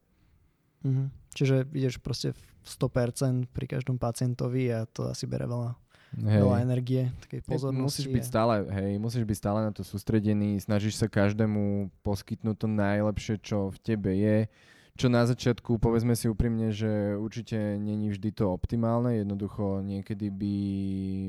Mhm. 0.88 1.12
Čiže 1.36 1.68
ideš 1.76 2.00
proste 2.00 2.32
v 2.32 2.40
100% 2.64 3.52
pri 3.52 3.66
každom 3.68 4.00
pacientovi 4.00 4.72
a 4.72 4.88
to 4.88 5.12
asi 5.12 5.28
bere 5.28 5.44
veľa, 5.44 5.76
hej. 6.24 6.40
veľa 6.40 6.58
energie, 6.64 7.12
takej 7.28 7.44
pozornosti. 7.44 8.08
Musíš 8.08 8.08
byť 8.08 8.24
stále, 8.24 8.54
hej, 8.72 8.92
musíš 8.96 9.24
byť 9.28 9.36
stále 9.36 9.60
na 9.66 9.74
to 9.74 9.84
sústredený, 9.84 10.62
snažíš 10.64 10.96
sa 10.96 11.12
každému 11.12 11.92
poskytnúť 12.06 12.56
to 12.56 12.68
najlepšie, 12.70 13.36
čo 13.42 13.68
v 13.68 13.78
tebe 13.84 14.16
je 14.16 14.48
čo 14.94 15.10
na 15.10 15.26
začiatku, 15.26 15.82
povedzme 15.82 16.14
si 16.14 16.30
úprimne, 16.30 16.70
že 16.70 17.18
určite 17.18 17.58
není 17.82 18.14
vždy 18.14 18.30
to 18.30 18.54
optimálne, 18.54 19.18
jednoducho 19.18 19.82
niekedy 19.82 20.30
by, 20.30 20.56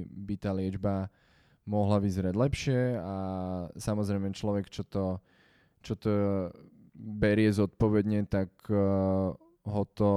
by 0.09 0.33
tá 0.37 0.53
liečba 0.53 1.09
mohla 1.65 1.97
vyzerať 1.97 2.33
lepšie 2.37 2.81
a 3.01 3.15
samozrejme 3.73 4.37
človek, 4.37 4.69
čo 4.69 4.85
to, 4.85 5.17
čo 5.81 5.97
to 5.97 6.13
berie 6.93 7.49
zodpovedne, 7.49 8.29
tak 8.29 8.53
uh, 8.69 9.33
ho 9.65 9.83
to 9.97 10.13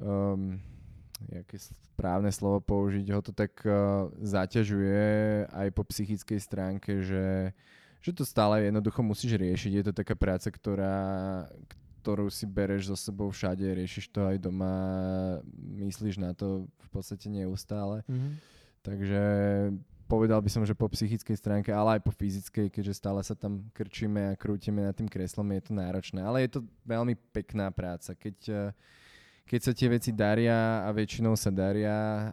um, 0.00 0.56
jaké 1.28 1.60
správne 1.60 2.32
slovo 2.32 2.64
použiť, 2.64 3.06
ho 3.12 3.20
to 3.20 3.36
tak 3.36 3.52
uh, 3.68 4.08
zaťažuje 4.24 5.04
aj 5.52 5.68
po 5.76 5.84
psychickej 5.84 6.40
stránke, 6.40 7.04
že, 7.04 7.52
že 8.00 8.10
to 8.16 8.24
stále 8.24 8.64
jednoducho 8.64 9.04
musíš 9.04 9.36
riešiť. 9.36 9.72
Je 9.76 9.84
to 9.84 9.92
taká 9.92 10.16
práca, 10.16 10.48
ktorá, 10.48 10.96
ktorú 12.04 12.28
si 12.28 12.44
bereš 12.44 12.92
so 12.92 12.96
sebou 13.00 13.32
všade, 13.32 13.64
riešiš 13.64 14.12
to 14.12 14.28
aj 14.28 14.36
doma, 14.36 14.76
myslíš 15.80 16.20
na 16.20 16.36
to 16.36 16.68
v 16.68 16.88
podstate 16.92 17.32
neustále. 17.32 18.04
Mm-hmm. 18.04 18.32
Takže 18.84 19.22
povedal 20.04 20.44
by 20.44 20.50
som, 20.52 20.68
že 20.68 20.76
po 20.76 20.84
psychickej 20.92 21.36
stránke, 21.40 21.72
ale 21.72 21.96
aj 21.96 22.04
po 22.04 22.12
fyzickej, 22.12 22.68
keďže 22.68 23.00
stále 23.00 23.24
sa 23.24 23.32
tam 23.32 23.64
krčíme 23.72 24.36
a 24.36 24.36
krútime 24.36 24.84
nad 24.84 24.92
tým 24.92 25.08
kreslom, 25.08 25.48
je 25.56 25.62
to 25.64 25.72
náročné. 25.72 26.20
Ale 26.20 26.44
je 26.44 26.60
to 26.60 26.68
veľmi 26.84 27.16
pekná 27.32 27.72
práca. 27.72 28.12
Keď, 28.12 28.36
eh, 28.52 28.70
keď 29.48 29.60
sa 29.64 29.72
tie 29.72 29.88
veci 29.88 30.12
daria 30.12 30.84
a 30.84 30.92
väčšinou 30.92 31.32
sa 31.40 31.48
daria, 31.48 31.96
eh, 31.96 32.30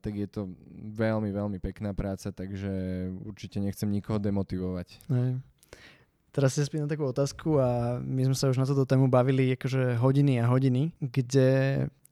tak 0.00 0.16
je 0.16 0.28
to 0.32 0.48
veľmi, 0.96 1.28
veľmi 1.28 1.58
pekná 1.60 1.92
práca, 1.92 2.32
takže 2.32 2.72
určite 3.28 3.60
nechcem 3.60 3.92
nikoho 3.92 4.16
demotivovať. 4.16 4.88
Hej. 5.12 5.51
Teraz 6.32 6.56
si 6.56 6.64
spýtam 6.64 6.88
takú 6.88 7.04
otázku 7.04 7.60
a 7.60 8.00
my 8.00 8.32
sme 8.32 8.36
sa 8.36 8.48
už 8.48 8.56
na 8.56 8.64
túto 8.64 8.88
tému 8.88 9.12
bavili 9.12 9.52
akože 9.52 10.00
hodiny 10.00 10.40
a 10.40 10.48
hodiny, 10.48 10.96
kde 10.96 11.48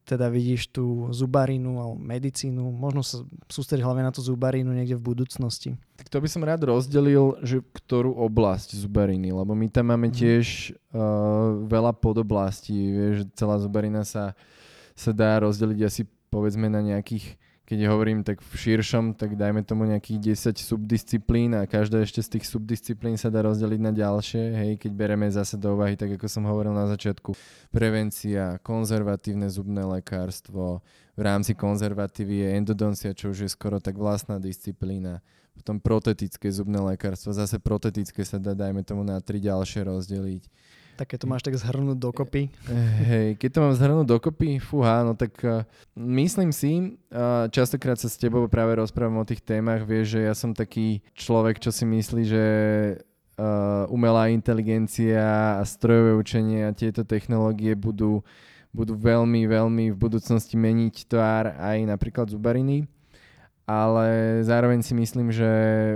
teda 0.04 0.26
vidíš 0.26 0.74
tú 0.74 1.08
zubarinu 1.14 1.78
alebo 1.78 1.96
medicínu, 1.96 2.66
možno 2.68 3.00
sa 3.00 3.22
sústrediť 3.46 3.86
hlavne 3.86 4.04
na 4.04 4.12
tú 4.12 4.20
zubarinu 4.20 4.74
niekde 4.74 4.98
v 4.98 5.06
budúcnosti. 5.14 5.78
Tak 5.96 6.10
to 6.10 6.18
by 6.18 6.28
som 6.28 6.42
rád 6.42 6.66
rozdelil, 6.66 7.38
že 7.46 7.62
ktorú 7.62 8.18
oblasť 8.18 8.74
zubariny, 8.74 9.30
lebo 9.30 9.54
my 9.54 9.70
tam 9.70 9.94
máme 9.94 10.10
mhm. 10.10 10.16
tiež 10.18 10.74
uh, 10.92 11.62
veľa 11.64 11.94
podoblastí, 11.96 12.74
vieš, 12.74 13.16
celá 13.38 13.56
zubarina 13.56 14.02
sa, 14.02 14.34
sa 14.98 15.14
dá 15.14 15.38
rozdeliť 15.40 15.80
asi 15.86 16.02
povedzme 16.28 16.66
na 16.66 16.82
nejakých 16.82 17.38
keď 17.70 17.86
hovorím 17.86 18.26
tak 18.26 18.42
v 18.42 18.50
širšom, 18.50 19.14
tak 19.14 19.38
dajme 19.38 19.62
tomu 19.62 19.86
nejakých 19.86 20.34
10 20.34 20.58
subdisciplín 20.58 21.54
a 21.54 21.70
každá 21.70 22.02
ešte 22.02 22.18
z 22.18 22.28
tých 22.34 22.50
subdisciplín 22.50 23.14
sa 23.14 23.30
dá 23.30 23.46
rozdeliť 23.46 23.78
na 23.78 23.94
ďalšie, 23.94 24.42
hej, 24.58 24.72
keď 24.74 24.90
bereme 24.90 25.30
zase 25.30 25.54
do 25.54 25.78
úvahy, 25.78 25.94
tak 25.94 26.18
ako 26.18 26.26
som 26.26 26.50
hovoril 26.50 26.74
na 26.74 26.90
začiatku, 26.90 27.30
prevencia, 27.70 28.58
konzervatívne 28.66 29.46
zubné 29.46 29.86
lekárstvo, 29.86 30.82
v 31.14 31.22
rámci 31.22 31.54
konzervatívy 31.54 32.42
je 32.42 32.48
endodoncia, 32.58 33.14
čo 33.14 33.30
už 33.30 33.46
je 33.46 33.50
skoro 33.54 33.78
tak 33.78 33.94
vlastná 33.94 34.42
disciplína, 34.42 35.22
potom 35.54 35.78
protetické 35.78 36.50
zubné 36.50 36.82
lekárstvo, 36.82 37.30
zase 37.30 37.62
protetické 37.62 38.26
sa 38.26 38.42
dá, 38.42 38.50
dajme 38.50 38.82
tomu, 38.82 39.06
na 39.06 39.22
tri 39.22 39.38
ďalšie 39.38 39.86
rozdeliť 39.86 40.42
keď 40.98 41.18
to 41.22 41.30
máš 41.30 41.42
tak 41.44 41.56
zhrnúť 41.56 41.98
dokopy. 41.98 42.52
Hej, 43.04 43.40
keď 43.40 43.48
to 43.50 43.58
mám 43.60 43.74
zhrnúť 43.74 44.06
dokopy, 44.06 44.60
fúha, 44.60 45.02
no 45.04 45.16
tak 45.16 45.32
uh, 45.42 45.64
myslím 45.96 46.52
si, 46.52 47.00
uh, 47.10 47.48
častokrát 47.48 47.96
sa 47.96 48.08
s 48.08 48.20
tebou 48.20 48.44
práve 48.46 48.76
rozprávam 48.76 49.22
o 49.22 49.28
tých 49.28 49.40
témach, 49.40 49.82
vieš, 49.88 50.18
že 50.18 50.20
ja 50.28 50.34
som 50.36 50.52
taký 50.52 51.00
človek, 51.16 51.56
čo 51.58 51.72
si 51.72 51.88
myslí, 51.88 52.22
že 52.28 52.44
uh, 53.40 53.88
umelá 53.88 54.28
inteligencia 54.28 55.56
a 55.58 55.62
strojové 55.64 56.20
učenie 56.20 56.68
a 56.68 56.76
tieto 56.76 57.02
technológie 57.02 57.72
budú, 57.72 58.20
budú 58.70 58.92
veľmi, 58.94 59.48
veľmi 59.48 59.84
v 59.90 59.96
budúcnosti 59.96 60.54
meniť 60.54 61.08
tvár 61.08 61.56
aj 61.56 61.78
napríklad 61.88 62.28
zubariny 62.28 62.84
ale 63.70 64.40
zároveň 64.42 64.82
si 64.82 64.98
myslím, 64.98 65.30
že 65.30 65.46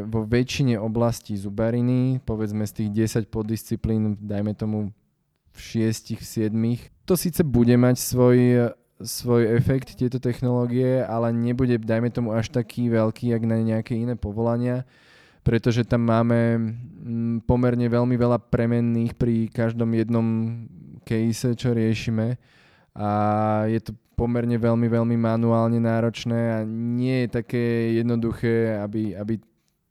vo 0.06 0.22
väčšine 0.22 0.78
oblastí 0.78 1.34
zubariny, 1.34 2.22
povedzme 2.22 2.62
z 2.62 2.72
tých 2.87 3.10
10 3.10 3.34
poddisciplín, 3.34 4.14
dajme 4.22 4.54
tomu 4.54 4.94
v 5.50 5.58
6, 5.90 6.14
v 6.14 6.22
7, 6.22 7.02
to 7.02 7.18
síce 7.18 7.42
bude 7.42 7.74
mať 7.74 7.98
svoj, 7.98 8.38
svoj 9.02 9.58
efekt 9.58 9.98
tieto 9.98 10.22
technológie, 10.22 11.02
ale 11.02 11.34
nebude, 11.34 11.74
dajme 11.82 12.14
tomu, 12.14 12.30
až 12.30 12.54
taký 12.54 12.87
veľký, 12.94 13.34
jak 13.34 13.42
na 13.42 13.58
nejaké 13.58 13.98
iné 13.98 14.14
povolania, 14.14 14.87
pretože 15.42 15.82
tam 15.82 16.06
máme 16.06 16.56
mm, 16.56 17.37
pomerne 17.42 17.90
veľmi 17.90 18.14
veľa 18.14 18.38
premenných 18.54 19.18
pri 19.18 19.50
každom 19.50 19.90
jednom 19.98 20.26
case, 21.02 21.58
čo 21.58 21.74
riešime. 21.74 22.38
A 22.94 23.10
je 23.66 23.82
to 23.82 23.92
pomerne 24.14 24.55
veľmi, 24.55 24.87
veľmi 24.87 25.16
manuálne 25.18 25.83
náročné 25.83 26.40
a 26.55 26.59
nie 26.66 27.27
je 27.27 27.29
také 27.42 27.64
jednoduché, 27.98 28.79
aby, 28.79 29.18
aby 29.18 29.42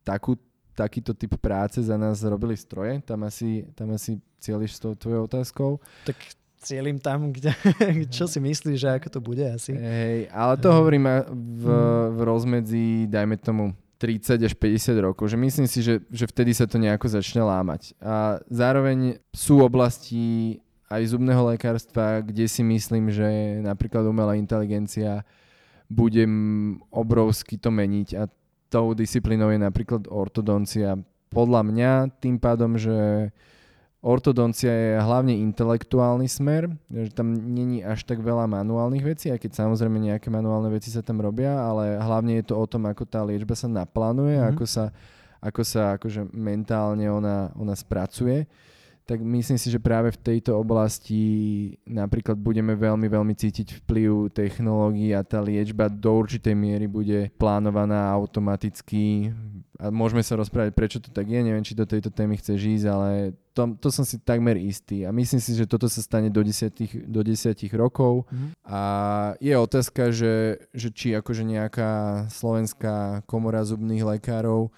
takú, 0.02 0.40
takýto 0.74 1.12
typ 1.14 1.36
práce 1.38 1.84
za 1.84 2.00
nás 2.00 2.24
robili 2.24 2.56
stroje. 2.56 3.04
Tam 3.04 3.28
asi, 3.28 3.68
tam 3.76 3.92
asi 3.94 4.18
cieľiš 4.40 4.76
s 4.76 4.80
tou 4.80 4.96
tvojou 4.96 5.28
otázkou. 5.28 5.84
Tak 6.08 6.16
cieľim 6.64 6.98
tam, 6.98 7.30
kde, 7.36 7.52
čo 8.08 8.26
si 8.26 8.40
myslíš, 8.40 8.78
že 8.80 8.90
ako 8.96 9.08
to 9.12 9.20
bude 9.20 9.44
asi. 9.44 9.76
Hej, 9.76 10.32
ale 10.32 10.56
to 10.56 10.72
hovorím 10.72 11.06
v, 11.28 11.66
v 12.16 12.20
rozmedzi, 12.24 13.12
dajme 13.12 13.36
tomu, 13.38 13.76
30 14.04 14.36
až 14.36 14.54
50 14.60 15.00
rokov, 15.00 15.32
že 15.32 15.40
myslím 15.40 15.64
si, 15.64 15.80
že, 15.80 16.04
že 16.12 16.28
vtedy 16.28 16.52
sa 16.52 16.68
to 16.68 16.76
nejako 16.76 17.08
začne 17.08 17.40
lámať. 17.40 17.96
A 18.04 18.44
zároveň 18.52 19.16
sú 19.32 19.64
oblasti 19.64 20.60
aj 20.94 21.18
zubného 21.18 21.44
lekárstva, 21.50 22.22
kde 22.22 22.46
si 22.46 22.62
myslím, 22.62 23.10
že 23.10 23.26
napríklad 23.66 24.06
umelá 24.06 24.38
inteligencia 24.38 25.26
bude 25.90 26.26
obrovsky 26.94 27.58
to 27.58 27.74
meniť 27.74 28.10
a 28.18 28.30
tou 28.70 28.94
disciplínou 28.98 29.54
je 29.54 29.62
napríklad 29.62 30.10
ortodoncia. 30.10 30.98
Podľa 31.30 31.62
mňa 31.66 31.92
tým 32.18 32.38
pádom, 32.42 32.78
že 32.78 33.30
ortodoncia 34.02 34.70
je 34.70 34.92
hlavne 34.98 35.38
intelektuálny 35.38 36.26
smer, 36.26 36.74
že 36.90 37.14
tam 37.14 37.34
není 37.34 37.86
až 37.86 38.06
tak 38.06 38.22
veľa 38.22 38.50
manuálnych 38.50 39.06
vecí, 39.06 39.30
aj 39.30 39.46
keď 39.46 39.66
samozrejme 39.66 39.98
nejaké 39.98 40.34
manuálne 40.34 40.74
veci 40.74 40.90
sa 40.90 41.06
tam 41.06 41.22
robia, 41.22 41.54
ale 41.54 42.02
hlavne 42.02 42.42
je 42.42 42.46
to 42.50 42.58
o 42.58 42.66
tom, 42.66 42.90
ako 42.90 43.06
tá 43.06 43.22
liečba 43.22 43.54
sa 43.54 43.70
naplánuje, 43.70 44.42
mm-hmm. 44.42 44.52
ako 44.58 44.66
sa, 44.66 44.86
ako 45.40 45.62
sa 45.62 45.82
akože 45.98 46.34
mentálne 46.34 47.06
ona, 47.08 47.54
ona 47.56 47.74
spracuje 47.78 48.50
tak 49.04 49.20
myslím 49.20 49.60
si, 49.60 49.68
že 49.68 49.84
práve 49.84 50.16
v 50.16 50.22
tejto 50.22 50.56
oblasti 50.56 51.22
napríklad 51.84 52.40
budeme 52.40 52.72
veľmi, 52.72 53.12
veľmi 53.12 53.36
cítiť 53.36 53.84
vplyv 53.84 54.32
technológií 54.32 55.12
a 55.12 55.28
tá 55.28 55.44
liečba 55.44 55.92
do 55.92 56.24
určitej 56.24 56.56
miery 56.56 56.88
bude 56.88 57.28
plánovaná 57.36 58.08
automaticky. 58.16 59.36
A 59.76 59.92
môžeme 59.92 60.24
sa 60.24 60.40
rozprávať, 60.40 60.72
prečo 60.72 60.98
to 61.04 61.12
tak 61.12 61.28
je, 61.28 61.36
neviem, 61.44 61.66
či 61.66 61.76
do 61.76 61.84
tejto 61.84 62.08
témy 62.16 62.40
chceš 62.40 62.64
ísť, 62.64 62.88
ale 62.88 63.36
to, 63.52 63.76
to 63.76 63.92
som 63.92 64.08
si 64.08 64.16
takmer 64.24 64.56
istý. 64.56 65.04
A 65.04 65.12
myslím 65.12 65.44
si, 65.44 65.52
že 65.52 65.68
toto 65.68 65.92
sa 65.92 66.00
stane 66.00 66.32
do 66.32 66.40
desiatich, 66.40 67.04
do 67.04 67.20
desiatich 67.28 67.76
rokov. 67.76 68.24
Mm-hmm. 68.32 68.50
A 68.64 68.82
je 69.44 69.54
otázka, 69.60 70.16
že, 70.16 70.64
že 70.72 70.88
či 70.96 71.12
akože 71.12 71.44
nejaká 71.44 71.92
slovenská 72.32 73.28
komora 73.28 73.68
zubných 73.68 74.08
lekárov 74.16 74.72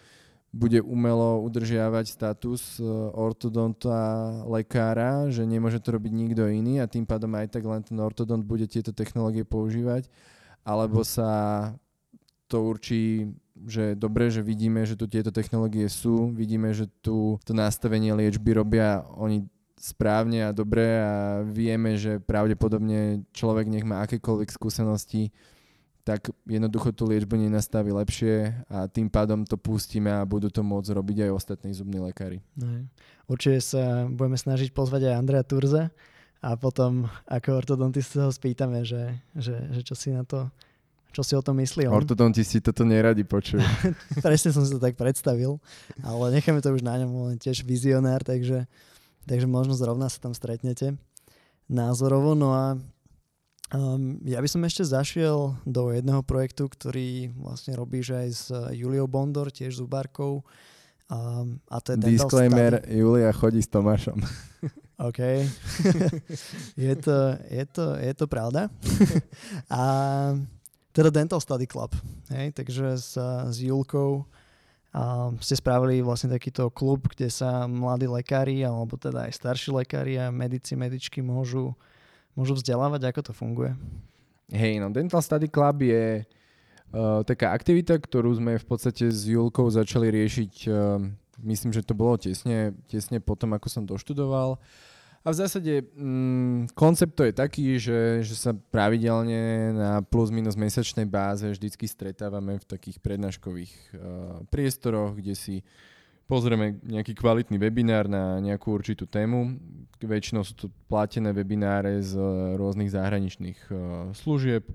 bude 0.56 0.80
umelo 0.80 1.43
udržiavať 1.43 2.16
status 2.16 2.80
e, 2.80 2.88
ortodonta 3.12 4.32
lekára, 4.47 5.28
že 5.28 5.43
nemôže 5.43 5.84
to 5.84 5.99
robiť 5.99 6.14
nikto 6.16 6.47
iný 6.47 6.80
a 6.80 6.88
tým 6.88 7.03
pádom 7.03 7.36
aj 7.36 7.51
tak 7.51 7.68
len 7.68 7.84
ten 7.84 7.99
ortodont 7.99 8.39
bude 8.39 8.64
tieto 8.72 8.95
technológie 8.95 9.43
používať, 9.43 10.08
alebo 10.64 11.03
sa 11.03 11.76
to 12.47 12.64
určí, 12.72 13.36
že 13.68 13.99
dobre, 13.99 14.32
že 14.32 14.39
vidíme, 14.39 14.88
že 14.88 14.95
tu 14.95 15.12
tieto 15.12 15.36
technológie 15.36 15.91
sú, 15.91 16.32
vidíme, 16.32 16.72
že 16.72 16.88
tu 17.03 17.36
to 17.43 17.51
nastavenie 17.51 18.16
liečby 18.16 18.56
robia 18.56 19.03
oni 19.20 19.43
správne 19.76 20.47
a 20.47 20.56
dobre 20.56 21.03
a 21.03 21.43
vieme, 21.43 21.99
že 21.99 22.24
pravdepodobne 22.24 23.28
človek 23.36 23.68
nech 23.68 23.84
má 23.84 24.08
akékoľvek 24.08 24.49
skúsenosti, 24.56 25.36
tak 26.06 26.30
jednoducho 26.45 26.93
tú 26.93 27.10
liečbu 27.10 27.34
nenastaví 27.34 27.89
lepšie 27.89 28.53
a 28.70 28.86
tým 28.86 29.10
pádom 29.10 29.41
to 29.41 29.58
pustíme 29.58 30.14
a 30.14 30.22
budú 30.22 30.53
to 30.53 30.62
môcť 30.62 30.93
robiť 30.93 31.18
aj 31.26 31.32
ostatní 31.34 31.74
zubní 31.74 31.97
lekári. 31.97 32.45
No, 32.53 32.86
určite 33.26 33.58
sa 33.66 34.06
budeme 34.06 34.38
snažiť 34.38 34.70
pozvať 34.70 35.10
aj 35.10 35.18
Andrea 35.18 35.41
Turza 35.41 35.89
a 36.45 36.53
potom 36.53 37.10
ako 37.26 37.58
ortodontista 37.58 38.22
ho 38.22 38.30
spýtame, 38.30 38.86
že, 38.86 39.18
že, 39.34 39.58
že 39.74 39.82
čo 39.82 39.97
si 39.97 40.14
na 40.14 40.22
to 40.22 40.45
čo 41.16 41.24
si 41.24 41.32
o 41.32 41.39
tom 41.39 41.56
myslí 41.64 41.88
on. 41.88 41.95
Ortodontisti 41.95 42.60
toto 42.60 42.84
neradi 42.84 43.24
počujú. 43.24 43.64
Presne 44.26 44.51
som 44.51 44.68
si 44.68 44.76
to 44.76 44.84
tak 44.84 44.99
predstavil, 44.99 45.64
ale 46.03 46.36
necháme 46.36 46.60
to 46.60 46.76
už 46.76 46.84
na 46.84 46.99
ňom, 46.99 47.32
on 47.32 47.39
tiež 47.39 47.64
vizionár, 47.64 48.20
takže, 48.20 48.68
takže 49.24 49.47
možno 49.47 49.80
zrovna 49.80 50.12
sa 50.12 50.20
tam 50.20 50.36
stretnete 50.36 50.99
názorovo. 51.72 52.36
No 52.36 52.51
a 52.51 52.76
Um, 53.74 54.22
ja 54.22 54.38
by 54.38 54.49
som 54.49 54.61
ešte 54.61 54.86
zašiel 54.86 55.57
do 55.66 55.89
jedného 55.89 56.22
projektu, 56.22 56.70
ktorý 56.70 57.34
vlastne 57.34 57.74
robíš 57.74 58.13
aj 58.13 58.28
s 58.30 58.45
Juliou 58.78 59.09
Bondor, 59.09 59.49
tiež 59.49 59.82
zubárkou. 59.82 60.45
Um, 61.09 61.57
a 61.70 61.82
to 61.82 61.97
je 61.97 62.13
Disclaimer, 62.13 62.82
study. 62.82 62.97
Julia 62.97 63.30
chodí 63.34 63.61
s 63.61 63.70
Tomášom. 63.70 64.22
OK. 65.09 65.20
je, 66.86 66.93
to, 67.01 67.16
je, 67.49 67.63
to, 67.66 67.86
je 67.97 68.13
to 68.13 68.26
pravda. 68.30 68.70
a 69.74 69.82
teda 70.95 71.09
Dental 71.09 71.41
Study 71.41 71.68
Club. 71.68 71.91
Hej? 72.32 72.55
Takže 72.55 73.01
sa 73.01 73.49
s 73.51 73.59
Julkou 73.59 74.30
a 74.95 75.34
ste 75.43 75.59
spravili 75.59 75.99
vlastne 75.99 76.32
takýto 76.32 76.72
klub, 76.72 77.11
kde 77.11 77.28
sa 77.28 77.68
mladí 77.68 78.07
lekári, 78.07 78.63
alebo 78.63 78.95
teda 78.95 79.28
aj 79.28 79.36
starší 79.36 79.76
lekári 79.76 80.16
a 80.16 80.32
medici, 80.32 80.72
medičky 80.80 81.20
môžu 81.20 81.76
môžu 82.36 82.53
vzdelávať, 82.59 83.09
ako 83.09 83.21
to 83.31 83.33
funguje? 83.33 83.71
Hej, 84.51 84.77
no 84.77 84.93
Dental 84.93 85.23
Study 85.23 85.49
Club 85.49 85.81
je 85.81 86.21
uh, 86.21 87.25
taká 87.25 87.55
aktivita, 87.55 87.97
ktorú 87.97 88.29
sme 88.38 88.61
v 88.61 88.65
podstate 88.67 89.09
s 89.09 89.25
Julkou 89.25 89.65
začali 89.71 90.13
riešiť, 90.13 90.53
uh, 90.69 91.01
myslím, 91.41 91.73
že 91.73 91.81
to 91.81 91.97
bolo 91.97 92.19
tesne, 92.19 92.77
tesne 92.86 93.17
potom, 93.17 93.57
ako 93.57 93.67
som 93.71 93.83
doštudoval. 93.88 94.61
A 95.25 95.33
v 95.33 95.39
zásade 95.41 95.81
mm, 95.97 96.77
koncept 96.77 97.17
to 97.17 97.25
je 97.25 97.33
taký, 97.33 97.81
že, 97.81 98.21
že 98.21 98.38
sa 98.38 98.53
pravidelne 98.53 99.73
na 99.73 99.91
plus 100.05 100.29
minus 100.29 100.53
mesačnej 100.53 101.09
báze 101.09 101.49
vždycky 101.49 101.89
stretávame 101.89 102.61
v 102.61 102.69
takých 102.69 103.01
prednáškových 103.01 103.73
uh, 103.73 104.45
priestoroch, 104.53 105.17
kde 105.17 105.33
si 105.33 105.65
pozrieme 106.26 106.78
nejaký 106.82 107.13
kvalitný 107.13 107.57
webinár 107.61 108.09
na 108.09 108.41
nejakú 108.41 108.73
určitú 108.73 109.05
tému. 109.05 109.57
Väčšinou 110.01 110.45
sú 110.45 110.53
to 110.53 110.67
platené 110.86 111.34
webináre 111.34 112.01
z 112.01 112.17
eh, 112.17 112.26
rôznych 112.57 112.93
zahraničných 112.93 113.59
eh, 113.69 113.78
služieb 114.13 114.65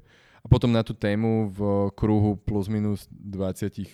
a 0.41 0.47
potom 0.49 0.73
na 0.73 0.81
tú 0.81 0.97
tému 0.97 1.53
v 1.53 1.61
kruhu 1.93 2.41
plus 2.41 2.67
minus 2.73 3.05
20-30 3.13 3.93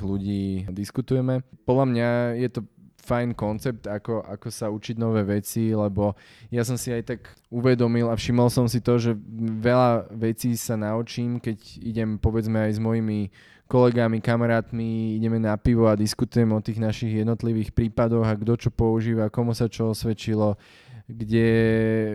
ľudí 0.00 0.64
diskutujeme. 0.72 1.44
Podľa 1.68 1.86
mňa 1.92 2.08
je 2.40 2.48
to 2.48 2.60
fajn 3.08 3.32
koncept, 3.32 3.88
ako, 3.88 4.20
ako 4.20 4.48
sa 4.52 4.68
učiť 4.68 5.00
nové 5.00 5.24
veci, 5.24 5.72
lebo 5.72 6.12
ja 6.52 6.60
som 6.60 6.76
si 6.76 6.92
aj 6.92 7.02
tak 7.08 7.20
uvedomil 7.48 8.12
a 8.12 8.18
všimol 8.18 8.52
som 8.52 8.68
si 8.68 8.84
to, 8.84 9.00
že 9.00 9.16
veľa 9.64 10.12
vecí 10.12 10.52
sa 10.60 10.76
naučím, 10.76 11.40
keď 11.40 11.58
idem 11.80 12.20
povedzme 12.20 12.68
aj 12.68 12.72
s 12.76 12.80
mojimi 12.80 13.32
kolegami, 13.68 14.24
kamarátmi 14.24 15.20
ideme 15.20 15.36
na 15.36 15.54
pivo 15.60 15.86
a 15.86 15.94
diskutujeme 15.94 16.56
o 16.56 16.64
tých 16.64 16.80
našich 16.80 17.12
jednotlivých 17.20 17.76
prípadoch 17.76 18.24
a 18.24 18.34
kto 18.34 18.56
čo 18.56 18.70
používa, 18.72 19.28
komu 19.28 19.52
sa 19.52 19.68
čo 19.68 19.92
osvedčilo, 19.92 20.56
kde 21.04 21.48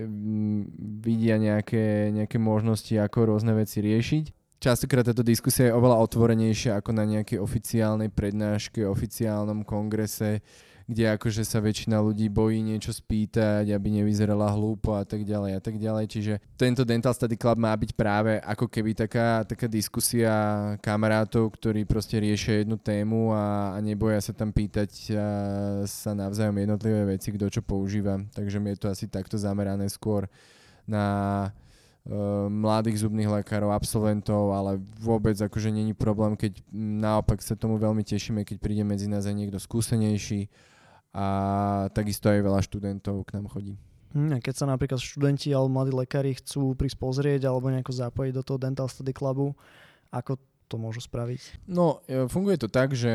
mm, 0.09 0.61
vidia 1.01 1.37
nejaké, 1.37 2.09
nejaké 2.09 2.41
možnosti, 2.41 2.93
ako 2.97 3.37
rôzne 3.37 3.53
veci 3.53 3.85
riešiť. 3.85 4.25
Častokrát 4.57 5.03
táto 5.03 5.21
diskusia 5.21 5.69
je 5.69 5.75
oveľa 5.75 5.99
otvorenejšia 6.07 6.79
ako 6.79 6.95
na 6.95 7.03
nejakej 7.03 7.37
oficiálnej 7.37 8.09
prednáške, 8.09 8.81
oficiálnom 8.87 9.67
kongrese, 9.67 10.39
kde 10.83 11.15
akože 11.15 11.47
sa 11.47 11.63
väčšina 11.63 12.03
ľudí 12.03 12.27
bojí 12.27 12.59
niečo 12.59 12.91
spýtať, 12.91 13.71
aby 13.71 13.87
nevyzerala 14.03 14.51
hlúpo 14.51 14.99
a 14.99 15.07
tak 15.07 15.23
ďalej 15.23 15.51
a 15.55 15.61
tak 15.63 15.79
ďalej. 15.79 16.05
Čiže 16.11 16.33
tento 16.59 16.83
Dental 16.83 17.15
Study 17.15 17.39
Club 17.39 17.55
má 17.55 17.71
byť 17.71 17.91
práve 17.95 18.35
ako 18.43 18.67
keby 18.67 18.91
taká, 18.91 19.47
taká 19.47 19.71
diskusia 19.71 20.33
kamarátov, 20.83 21.55
ktorí 21.55 21.87
proste 21.87 22.19
riešia 22.19 22.67
jednu 22.67 22.75
tému 22.75 23.31
a, 23.31 23.73
a 23.73 23.77
neboja 23.79 24.19
sa 24.19 24.35
tam 24.35 24.51
pýtať 24.51 25.15
sa 25.87 26.11
navzájom 26.11 26.59
jednotlivé 26.59 27.15
veci, 27.15 27.31
kto 27.31 27.47
čo 27.47 27.61
používa. 27.63 28.19
Takže 28.35 28.59
mi 28.59 28.75
je 28.75 28.83
to 28.83 28.91
asi 28.91 29.07
takto 29.07 29.39
zamerané 29.39 29.87
skôr 29.87 30.27
na 30.83 31.05
uh, 32.07 32.51
mladých 32.51 33.07
zubných 33.07 33.31
lekárov, 33.31 33.71
absolventov, 33.71 34.51
ale 34.51 34.83
vôbec 34.99 35.39
akože 35.39 35.71
není 35.71 35.95
problém, 35.95 36.35
keď 36.35 36.59
naopak 36.75 37.39
sa 37.39 37.55
tomu 37.55 37.79
veľmi 37.79 38.03
tešíme, 38.03 38.43
keď 38.43 38.57
príde 38.59 38.83
medzi 38.83 39.07
nás 39.07 39.23
aj 39.23 39.35
niekto 39.35 39.59
skúsenejší, 39.63 40.51
a 41.13 41.25
takisto 41.93 42.27
aj 42.27 42.41
veľa 42.41 42.61
študentov 42.65 43.21
k 43.23 43.37
nám 43.37 43.45
chodí. 43.53 43.77
Hm, 44.13 44.33
a 44.33 44.37
keď 44.41 44.53
sa 44.53 44.65
napríklad 44.69 45.01
študenti 45.01 45.53
alebo 45.53 45.73
mladí 45.73 45.93
lekári 45.93 46.37
chcú 46.37 46.73
prísť 46.73 46.97
pozrieť 46.97 47.49
alebo 47.49 47.69
nejako 47.69 47.93
zapojiť 47.93 48.33
do 48.33 48.43
toho 48.45 48.57
Dental 48.61 48.89
Study 48.89 49.13
Clubu, 49.13 49.53
ako 50.13 50.37
to 50.69 50.75
môžu 50.81 51.01
spraviť? 51.05 51.69
No, 51.69 52.01
e, 52.09 52.25
funguje 52.25 52.57
to 52.57 52.69
tak, 52.69 52.97
že 52.97 53.09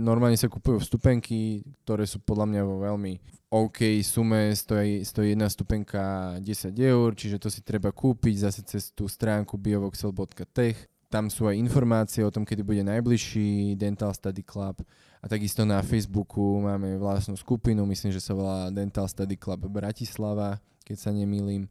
normálne 0.00 0.40
sa 0.40 0.48
kupujú 0.48 0.80
vstupenky, 0.80 1.64
ktoré 1.84 2.08
sú 2.08 2.24
podľa 2.24 2.46
mňa 2.48 2.62
vo 2.64 2.76
veľmi 2.84 3.12
OK 3.52 4.02
sume, 4.02 4.52
stojí, 4.56 5.04
stojí 5.04 5.32
jedna 5.32 5.48
stupenka 5.48 6.36
10 6.40 6.72
eur, 6.76 7.14
čiže 7.14 7.38
to 7.38 7.48
si 7.52 7.62
treba 7.62 7.94
kúpiť 7.94 8.48
zase 8.48 8.60
cez 8.66 8.90
tú 8.90 9.06
stránku 9.06 9.54
biovoxel.tech. 9.56 10.76
Tam 11.06 11.30
sú 11.30 11.46
aj 11.46 11.54
informácie 11.54 12.26
o 12.26 12.34
tom, 12.34 12.42
kedy 12.42 12.66
bude 12.66 12.82
najbližší 12.82 13.78
Dental 13.78 14.10
Study 14.10 14.42
Club 14.42 14.82
a 15.22 15.26
takisto 15.30 15.66
na 15.66 15.82
Facebooku 15.82 16.58
máme 16.62 16.98
vlastnú 16.98 17.38
skupinu, 17.38 17.86
myslím, 17.86 18.10
že 18.14 18.22
sa 18.22 18.34
volá 18.34 18.70
Dental 18.70 19.06
Study 19.10 19.38
Club 19.38 19.66
Bratislava, 19.70 20.58
keď 20.82 20.96
sa 20.98 21.10
nemýlim. 21.10 21.66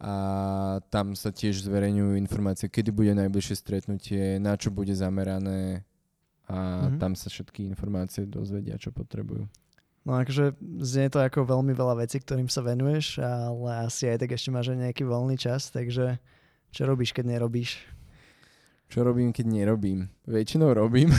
A 0.00 0.14
tam 0.92 1.16
sa 1.16 1.32
tiež 1.32 1.64
zverejňujú 1.64 2.16
informácie, 2.16 2.68
kedy 2.68 2.92
bude 2.92 3.12
najbližšie 3.16 3.56
stretnutie, 3.56 4.36
na 4.36 4.56
čo 4.58 4.68
bude 4.68 4.92
zamerané 4.92 5.86
a 6.44 6.88
mm-hmm. 6.88 7.00
tam 7.00 7.16
sa 7.16 7.32
všetky 7.32 7.64
informácie 7.64 8.28
dozvedia, 8.28 8.76
čo 8.76 8.92
potrebujú. 8.92 9.48
No 10.04 10.20
akože 10.20 10.60
znie 10.84 11.08
to 11.08 11.24
ako 11.24 11.48
veľmi 11.48 11.72
veľa 11.72 12.04
vecí, 12.04 12.20
ktorým 12.20 12.52
sa 12.52 12.60
venuješ, 12.60 13.24
ale 13.24 13.88
asi 13.88 14.12
aj 14.12 14.20
tak 14.20 14.36
ešte 14.36 14.52
máš 14.52 14.76
aj 14.76 14.84
nejaký 14.84 15.08
voľný 15.08 15.40
čas, 15.40 15.72
takže 15.72 16.20
čo 16.68 16.82
robíš, 16.84 17.16
keď 17.16 17.40
nerobíš? 17.40 17.80
Čo 18.94 19.02
robím, 19.02 19.34
keď 19.34 19.50
nerobím? 19.50 20.06
Väčšinou 20.22 20.70
robím. 20.70 21.10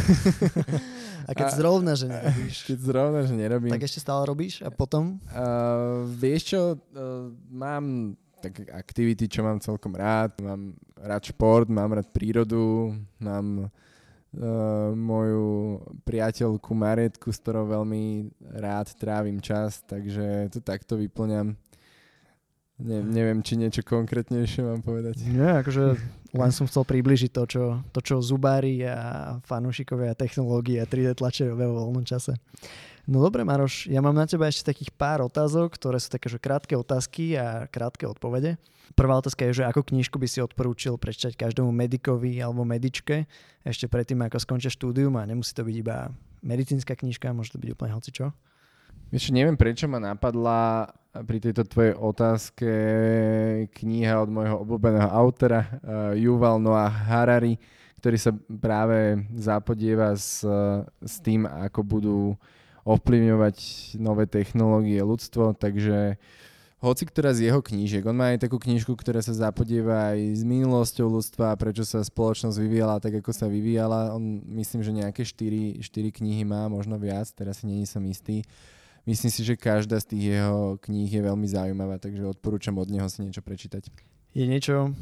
A 1.27 1.35
keď 1.35 1.47
a, 1.51 1.55
zrovna, 1.59 1.91
že 1.91 2.07
nerobíš? 2.07 2.63
Keď 2.71 2.77
zrovna, 2.79 3.19
že 3.27 3.33
nerobím. 3.35 3.73
Tak 3.75 3.83
ešte 3.83 3.99
stále 3.99 4.23
robíš 4.29 4.61
a 4.61 4.69
potom? 4.71 5.19
Uh, 5.33 6.05
vieš 6.05 6.55
čo, 6.55 6.61
uh, 6.77 7.33
mám 7.49 8.15
tak 8.39 8.63
aktivity, 8.69 9.25
čo 9.25 9.41
mám 9.41 9.57
celkom 9.57 9.97
rád. 9.97 10.37
Mám 10.39 10.77
rád 11.01 11.23
šport, 11.33 11.65
mám 11.65 11.97
rád 11.97 12.13
prírodu, 12.13 12.93
mám 13.17 13.67
uh, 13.67 14.93
moju 14.93 15.81
priateľku 16.05 16.71
Marietku, 16.77 17.33
s 17.33 17.41
ktorou 17.41 17.65
veľmi 17.73 18.31
rád 18.55 18.93
trávim 18.95 19.41
čas, 19.43 19.81
takže 19.83 20.53
to 20.53 20.61
takto 20.61 20.95
vyplňam. 20.95 21.57
Ne, 22.75 22.99
neviem, 22.99 23.39
či 23.39 23.55
niečo 23.55 23.87
konkrétnejšie 23.87 24.63
mám 24.63 24.83
povedať. 24.83 25.15
Nie, 25.27 25.63
akože 25.63 25.95
len 26.35 26.51
som 26.51 26.67
chcel 26.67 26.83
približiť 26.83 27.31
to, 27.31 27.43
čo, 27.47 27.63
to, 27.95 27.99
čo 28.03 28.15
zubári 28.19 28.83
a 28.83 29.39
fanúšikovia 29.47 30.19
technológie 30.19 30.83
a 30.83 30.85
3D 30.85 31.15
tlače 31.15 31.55
vo 31.55 31.87
voľnom 31.87 32.03
čase. 32.03 32.35
No 33.05 33.21
dobre, 33.21 33.45
Maroš, 33.45 33.85
ja 33.85 34.01
mám 34.01 34.17
na 34.17 34.25
teba 34.25 34.49
ešte 34.49 34.73
takých 34.73 34.89
pár 34.89 35.21
otázok, 35.21 35.77
ktoré 35.77 36.01
sú 36.01 36.09
také, 36.09 36.25
že 36.25 36.41
krátke 36.41 36.73
otázky 36.73 37.37
a 37.37 37.69
krátke 37.69 38.09
odpovede. 38.09 38.57
Prvá 38.97 39.21
otázka 39.21 39.45
je, 39.45 39.61
že 39.61 39.67
ako 39.69 39.85
knižku 39.85 40.17
by 40.17 40.25
si 40.25 40.41
odporúčil 40.41 40.97
prečítať 40.97 41.37
každému 41.37 41.69
medikovi 41.69 42.41
alebo 42.41 42.65
medičke 42.65 43.29
ešte 43.61 43.85
predtým, 43.85 44.25
ako 44.25 44.41
skončia 44.41 44.73
štúdium 44.73 45.13
a 45.21 45.25
nemusí 45.25 45.53
to 45.53 45.61
byť 45.61 45.75
iba 45.77 46.09
medicínska 46.41 46.97
knižka, 46.97 47.33
môže 47.33 47.53
to 47.53 47.61
byť 47.61 47.69
úplne 47.77 47.93
hocičo. 47.93 48.33
Vieš, 49.13 49.31
neviem, 49.31 49.55
prečo 49.55 49.87
ma 49.87 50.01
napadla 50.01 50.91
pri 51.23 51.39
tejto 51.39 51.63
tvojej 51.63 51.95
otázke 51.95 52.69
kniha 53.71 54.19
od 54.19 54.27
môjho 54.27 54.55
obľúbeného 54.67 55.07
autora 55.07 55.63
uh, 55.63 56.11
Yuval 56.11 56.59
Noah 56.59 56.91
Harari, 56.91 57.55
ktorý 58.03 58.17
sa 58.19 58.35
práve 58.59 59.23
zapodieva 59.33 60.11
s, 60.13 60.43
s 60.99 61.15
tým, 61.23 61.47
ako 61.47 61.79
budú 61.81 62.19
ovplyvňovať 62.85 63.57
nové 63.97 64.29
technológie 64.29 65.01
ľudstvo, 65.01 65.57
takže 65.57 66.21
hoci 66.85 67.03
ktorá 67.09 67.33
z 67.33 67.49
jeho 67.49 67.65
knížiek, 67.65 68.05
on 68.05 68.13
má 68.13 68.29
aj 68.35 68.45
takú 68.45 68.61
knižku, 68.61 68.93
ktorá 68.93 69.17
sa 69.25 69.33
zapodieva 69.33 70.13
aj 70.13 70.37
s 70.37 70.43
minulosťou 70.45 71.09
ľudstva, 71.17 71.57
prečo 71.57 71.81
sa 71.81 72.05
spoločnosť 72.05 72.61
vyvíjala 72.61 73.01
tak, 73.01 73.25
ako 73.25 73.31
sa 73.33 73.49
vyvíjala. 73.49 74.13
On 74.13 74.21
myslím, 74.53 74.85
že 74.85 74.93
nejaké 74.93 75.25
4, 75.25 75.81
4 75.81 76.17
knihy 76.21 76.45
má, 76.45 76.69
možno 76.69 77.01
viac, 77.01 77.25
teraz 77.33 77.63
si 77.63 77.65
není 77.65 77.89
som 77.89 78.05
istý. 78.05 78.45
Myslím 79.05 79.29
si, 79.29 79.45
že 79.45 79.53
každá 79.53 80.01
z 80.01 80.17
tých 80.17 80.23
jeho 80.33 80.81
kníh 80.81 81.09
je 81.09 81.21
veľmi 81.21 81.45
zaujímavá, 81.45 82.01
takže 82.01 82.25
odporúčam 82.25 82.73
od 82.81 82.89
neho 82.89 83.05
si 83.05 83.21
niečo 83.21 83.45
prečítať. 83.45 83.93
Je 84.33 84.45
niečo, 84.49 84.97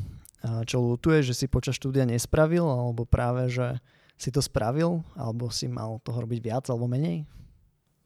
čo 0.68 0.78
lutuje, 0.84 1.24
že 1.24 1.32
si 1.32 1.48
počas 1.48 1.80
štúdia 1.80 2.04
nespravil, 2.04 2.68
alebo 2.68 3.08
práve, 3.08 3.48
že 3.48 3.80
si 4.20 4.30
to 4.30 4.44
spravil, 4.44 5.08
alebo 5.16 5.48
si 5.48 5.72
mal 5.72 6.04
toho 6.04 6.28
robiť 6.28 6.40
viac 6.44 6.66
alebo 6.68 6.92
menej? 6.92 7.24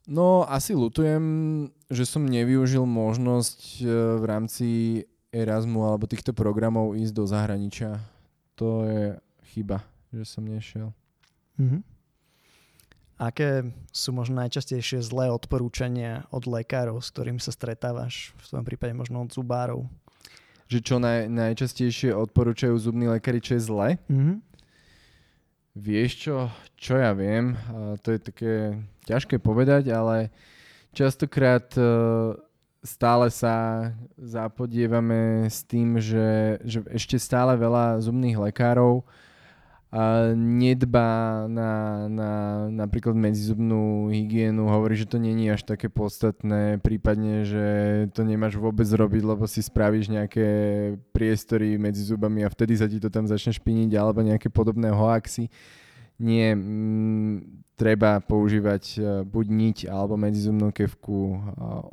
No, 0.08 0.48
asi 0.48 0.72
lutujem, 0.72 1.20
že 1.92 2.08
som 2.08 2.24
nevyužil 2.24 2.88
možnosť 2.88 3.60
e, 3.76 3.92
v 4.16 4.24
rámci 4.24 4.68
Erasmu 5.28 5.84
alebo 5.84 6.08
týchto 6.08 6.32
programov 6.32 6.96
ísť 6.96 7.12
do 7.12 7.28
zahraničia. 7.28 8.00
To 8.56 8.88
je 8.88 9.20
chyba, 9.52 9.84
že 10.08 10.24
som 10.24 10.48
nešiel. 10.48 10.96
Mm-hmm. 11.60 11.97
Aké 13.18 13.66
sú 13.90 14.14
možno 14.14 14.38
najčastejšie 14.46 15.02
zlé 15.02 15.26
odporúčania 15.34 16.30
od 16.30 16.46
lekárov, 16.46 17.02
s 17.02 17.10
ktorými 17.10 17.42
sa 17.42 17.50
stretávaš? 17.50 18.30
V 18.38 18.54
tvojom 18.54 18.66
prípade 18.66 18.94
možno 18.94 19.26
od 19.26 19.34
zubárov. 19.34 19.90
Že 20.70 20.78
čo 20.86 20.96
naj, 21.02 21.26
najčastejšie 21.26 22.14
odporúčajú 22.14 22.78
zubní 22.78 23.10
lekári, 23.10 23.42
čo 23.42 23.58
je 23.58 23.62
zlé? 23.66 23.88
Mm-hmm. 24.06 24.36
Vieš 25.78 26.10
čo, 26.30 26.36
čo 26.78 26.94
ja 26.94 27.10
viem, 27.10 27.58
to 28.06 28.14
je 28.14 28.18
také 28.22 28.54
ťažké 29.06 29.42
povedať, 29.42 29.90
ale 29.94 30.30
častokrát 30.90 31.70
e, 31.78 31.82
stále 32.82 33.30
sa 33.30 33.88
zapodievame 34.18 35.46
s 35.46 35.62
tým, 35.62 36.02
že, 36.02 36.58
že 36.66 36.82
ešte 36.90 37.18
stále 37.18 37.54
veľa 37.54 38.02
zubných 38.02 38.38
lekárov 38.50 39.06
a 39.88 40.36
nedbá 40.36 41.48
na, 41.48 42.04
na 42.12 42.30
napríklad 42.68 43.16
medzizubnú 43.16 44.12
hygienu, 44.12 44.68
hovorí, 44.68 45.00
že 45.00 45.08
to 45.08 45.16
není 45.16 45.48
až 45.48 45.64
také 45.64 45.88
podstatné, 45.88 46.76
prípadne, 46.84 47.48
že 47.48 47.66
to 48.12 48.20
nemáš 48.20 48.60
vôbec 48.60 48.84
robiť, 48.84 49.22
lebo 49.24 49.48
si 49.48 49.64
spravíš 49.64 50.12
nejaké 50.12 50.48
priestory 51.16 51.80
medzi 51.80 52.04
zubami 52.04 52.44
a 52.44 52.52
vtedy 52.52 52.76
sa 52.76 52.84
ti 52.84 53.00
to 53.00 53.08
tam 53.08 53.24
začne 53.24 53.56
špiniť, 53.56 53.96
alebo 53.96 54.20
nejaké 54.20 54.52
podobné 54.52 54.92
hoaxy. 54.92 55.48
Nie, 56.20 56.52
m, 56.52 57.64
treba 57.78 58.18
používať 58.18 58.84
e, 58.98 59.00
buď 59.22 59.46
niť 59.46 59.78
alebo 59.86 60.18
medzizubnú 60.18 60.74
kevku 60.74 61.30
e, 61.30 61.38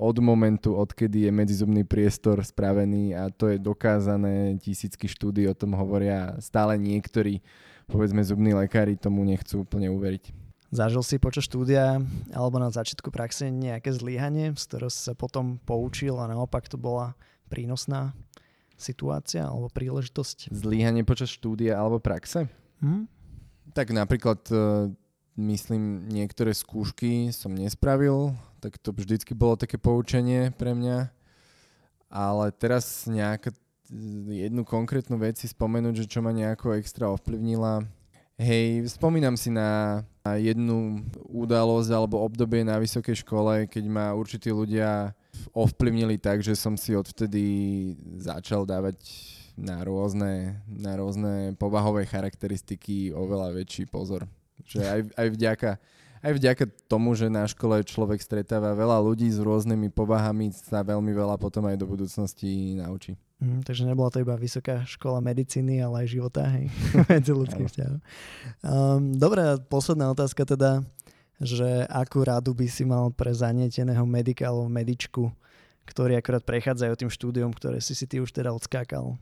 od 0.02 0.18
momentu, 0.18 0.74
odkedy 0.74 1.30
je 1.30 1.32
medzizubný 1.32 1.86
priestor 1.86 2.42
spravený 2.42 3.14
a 3.14 3.30
to 3.30 3.54
je 3.54 3.62
dokázané, 3.62 4.58
tisícky 4.58 5.06
štúdí 5.06 5.46
o 5.46 5.54
tom 5.54 5.78
hovoria, 5.78 6.42
stále 6.42 6.74
niektorí 6.82 7.46
povedzme 7.90 8.22
zubní 8.26 8.54
lekári 8.54 8.98
tomu 8.98 9.24
nechcú 9.26 9.64
úplne 9.66 9.90
uveriť. 9.94 10.46
Zažil 10.74 11.04
si 11.06 11.16
počas 11.22 11.48
štúdia 11.48 12.02
alebo 12.36 12.60
na 12.60 12.68
začiatku 12.68 13.14
praxe 13.14 13.48
nejaké 13.48 13.94
zlyhanie, 13.96 14.52
z 14.58 14.64
ktorého 14.68 14.92
sa 14.92 15.14
potom 15.16 15.62
poučil 15.64 16.20
a 16.20 16.28
naopak 16.28 16.68
to 16.68 16.76
bola 16.76 17.16
prínosná 17.48 18.12
situácia 18.76 19.48
alebo 19.48 19.72
príležitosť? 19.72 20.52
Zlyhanie 20.52 21.08
počas 21.08 21.32
štúdia 21.32 21.80
alebo 21.80 22.02
praxe? 22.02 22.52
Hm? 22.84 23.08
Tak 23.72 23.96
napríklad 23.96 24.42
e, 24.52 24.56
myslím 25.40 26.12
niektoré 26.12 26.52
skúšky 26.52 27.32
som 27.32 27.56
nespravil, 27.56 28.36
tak 28.60 28.76
to 28.80 28.92
vždycky 28.92 29.32
bolo 29.32 29.56
také 29.56 29.80
poučenie 29.80 30.52
pre 30.56 30.76
mňa. 30.76 31.12
Ale 32.12 32.52
teraz 32.56 33.08
nejaká 33.08 33.52
jednu 34.30 34.66
konkrétnu 34.66 35.18
vec 35.22 35.38
si 35.38 35.48
spomenúť, 35.50 36.06
že 36.06 36.10
čo 36.10 36.20
ma 36.24 36.34
nejako 36.34 36.78
extra 36.78 37.10
ovplyvnila. 37.12 37.86
Hej, 38.36 38.92
spomínam 38.92 39.40
si 39.40 39.48
na, 39.48 40.04
jednu 40.34 41.06
udalosť 41.32 41.90
alebo 41.94 42.20
obdobie 42.20 42.66
na 42.68 42.82
vysokej 42.82 43.24
škole, 43.24 43.70
keď 43.70 43.84
ma 43.88 44.06
určití 44.12 44.52
ľudia 44.52 45.16
ovplyvnili 45.56 46.18
tak, 46.18 46.42
že 46.42 46.58
som 46.58 46.76
si 46.76 46.98
odvtedy 46.98 47.44
začal 48.20 48.68
dávať 48.68 48.98
na 49.56 49.80
rôzne, 49.88 50.60
na 50.68 51.00
rôzne 51.00 51.56
povahové 51.56 52.04
charakteristiky 52.04 53.16
oveľa 53.16 53.56
väčší 53.56 53.88
pozor. 53.88 54.28
Že 54.68 54.82
aj, 54.84 55.02
aj 55.16 55.28
vďaka 55.32 55.72
aj 56.26 56.34
vďaka 56.42 56.64
tomu, 56.90 57.14
že 57.14 57.30
na 57.30 57.46
škole 57.46 57.86
človek 57.86 58.18
stretáva 58.18 58.74
veľa 58.74 58.98
ľudí 58.98 59.30
s 59.30 59.38
rôznymi 59.38 59.94
povahami, 59.94 60.50
sa 60.50 60.82
veľmi 60.82 61.14
veľa 61.14 61.38
potom 61.38 61.70
aj 61.70 61.78
do 61.78 61.86
budúcnosti 61.86 62.74
naučí. 62.82 63.14
Mm, 63.38 63.62
takže 63.62 63.86
nebola 63.86 64.10
to 64.10 64.26
iba 64.26 64.34
vysoká 64.34 64.82
škola 64.90 65.22
medicíny, 65.22 65.78
ale 65.86 66.02
aj 66.02 66.08
života, 66.10 66.42
hej, 66.50 66.74
medzi 67.14 67.30
ľudských 67.30 67.68
vzťahov. 67.70 67.98
Um, 68.66 69.14
Dobre, 69.14 69.62
posledná 69.70 70.10
otázka 70.10 70.50
teda, 70.50 70.82
že 71.38 71.86
akú 71.92 72.26
radu 72.26 72.58
by 72.58 72.66
si 72.66 72.88
mal 72.88 73.14
pre 73.14 73.30
zanieteného 73.30 74.08
medika 74.08 74.50
alebo 74.50 74.66
medičku, 74.66 75.30
ktorí 75.86 76.18
akorát 76.18 76.42
prechádzajú 76.42 76.94
tým 76.96 77.12
štúdiom, 77.14 77.52
ktoré 77.54 77.78
si 77.84 77.94
si 77.94 78.10
ty 78.10 78.18
už 78.18 78.34
teda 78.34 78.50
odskákal? 78.50 79.14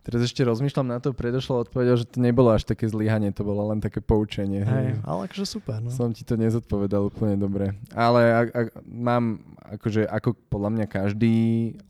Teraz 0.00 0.24
ešte 0.24 0.40
rozmýšľam 0.40 0.96
na 0.96 0.98
to, 0.98 1.12
predošlo 1.12 1.68
odpovedal, 1.68 2.00
že 2.00 2.08
to 2.08 2.24
nebolo 2.24 2.56
až 2.56 2.64
také 2.64 2.88
zlyhanie, 2.88 3.36
to 3.36 3.44
bolo 3.44 3.68
len 3.68 3.84
také 3.84 4.00
poučenie. 4.00 4.64
Hej, 4.64 4.96
ale 5.04 5.28
akože 5.28 5.44
super. 5.44 5.76
No. 5.76 5.92
Som 5.92 6.16
ti 6.16 6.24
to 6.24 6.40
nezodpovedal 6.40 7.12
úplne 7.12 7.36
dobre. 7.36 7.76
Ale 7.92 8.20
ak, 8.32 8.48
ak, 8.48 8.66
mám, 8.88 9.44
akože 9.60 10.08
ako 10.08 10.32
podľa 10.48 10.70
mňa 10.72 10.86
každý 10.88 11.36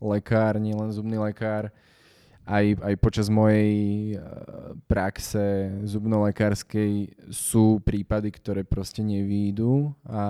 lekár, 0.03 0.59
nielen 0.59 0.91
zubný 0.91 1.15
lekár, 1.23 1.71
aj, 2.43 2.83
aj 2.83 2.93
počas 2.99 3.31
mojej 3.31 3.71
eh, 4.15 4.19
praxe 4.91 5.71
zubnolekárskej 5.87 7.15
sú 7.31 7.79
prípady, 7.79 8.33
ktoré 8.33 8.67
proste 8.67 9.05
nevýjdu 9.05 9.93
a, 10.03 10.23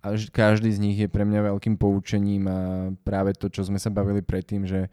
a 0.00 0.06
každý 0.32 0.72
z 0.72 0.80
nich 0.80 0.98
je 1.04 1.08
pre 1.10 1.28
mňa 1.28 1.52
veľkým 1.52 1.76
poučením 1.76 2.48
a 2.48 2.58
práve 3.04 3.36
to, 3.36 3.52
čo 3.52 3.66
sme 3.66 3.76
sa 3.76 3.92
bavili 3.92 4.24
predtým, 4.24 4.64
že 4.64 4.88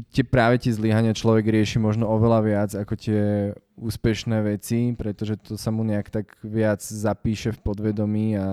tie 0.00 0.24
práve 0.24 0.56
tie 0.64 0.72
zlyhania 0.72 1.12
človek 1.12 1.44
rieši 1.52 1.76
možno 1.76 2.08
oveľa 2.08 2.40
viac 2.40 2.70
ako 2.72 2.94
tie 2.96 3.52
úspešné 3.76 4.40
veci, 4.40 4.96
pretože 4.96 5.36
to 5.36 5.60
sa 5.60 5.68
mu 5.68 5.84
nejak 5.84 6.08
tak 6.08 6.32
viac 6.40 6.80
zapíše 6.80 7.52
v 7.52 7.60
podvedomí 7.60 8.26
a 8.40 8.46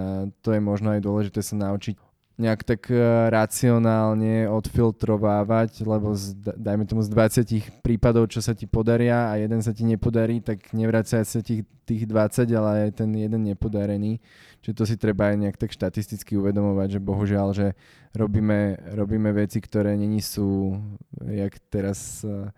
to 0.44 0.52
je 0.52 0.60
možno 0.60 0.92
aj 0.92 1.06
dôležité 1.06 1.40
sa 1.40 1.56
naučiť 1.56 2.09
nejak 2.40 2.64
tak 2.64 2.88
e, 2.88 2.96
racionálne 3.28 4.48
odfiltrovávať, 4.48 5.84
lebo 5.84 6.16
z, 6.16 6.40
dajme 6.56 6.88
tomu 6.88 7.04
z 7.04 7.12
20 7.12 7.84
prípadov, 7.84 8.32
čo 8.32 8.40
sa 8.40 8.56
ti 8.56 8.64
podaria 8.64 9.28
a 9.28 9.36
jeden 9.36 9.60
sa 9.60 9.76
ti 9.76 9.84
nepodarí, 9.84 10.40
tak 10.40 10.72
nevracia 10.72 11.20
sa 11.28 11.44
tých, 11.44 11.68
tých 11.84 12.08
20, 12.08 12.48
ale 12.56 12.88
aj 12.88 13.04
ten 13.04 13.12
jeden 13.12 13.44
nepodarený. 13.44 14.24
Čiže 14.64 14.74
to 14.74 14.84
si 14.88 14.96
treba 14.96 15.36
aj 15.36 15.36
nejak 15.36 15.58
tak 15.60 15.76
štatisticky 15.76 16.40
uvedomovať, 16.40 16.96
že 16.96 17.00
bohužiaľ, 17.04 17.48
že 17.52 17.68
robíme, 18.16 18.80
robíme 18.96 19.36
veci, 19.36 19.60
ktoré 19.60 20.00
není 20.00 20.24
sú, 20.24 20.80
jak 21.20 21.60
teraz 21.68 22.24
e, 22.24 22.56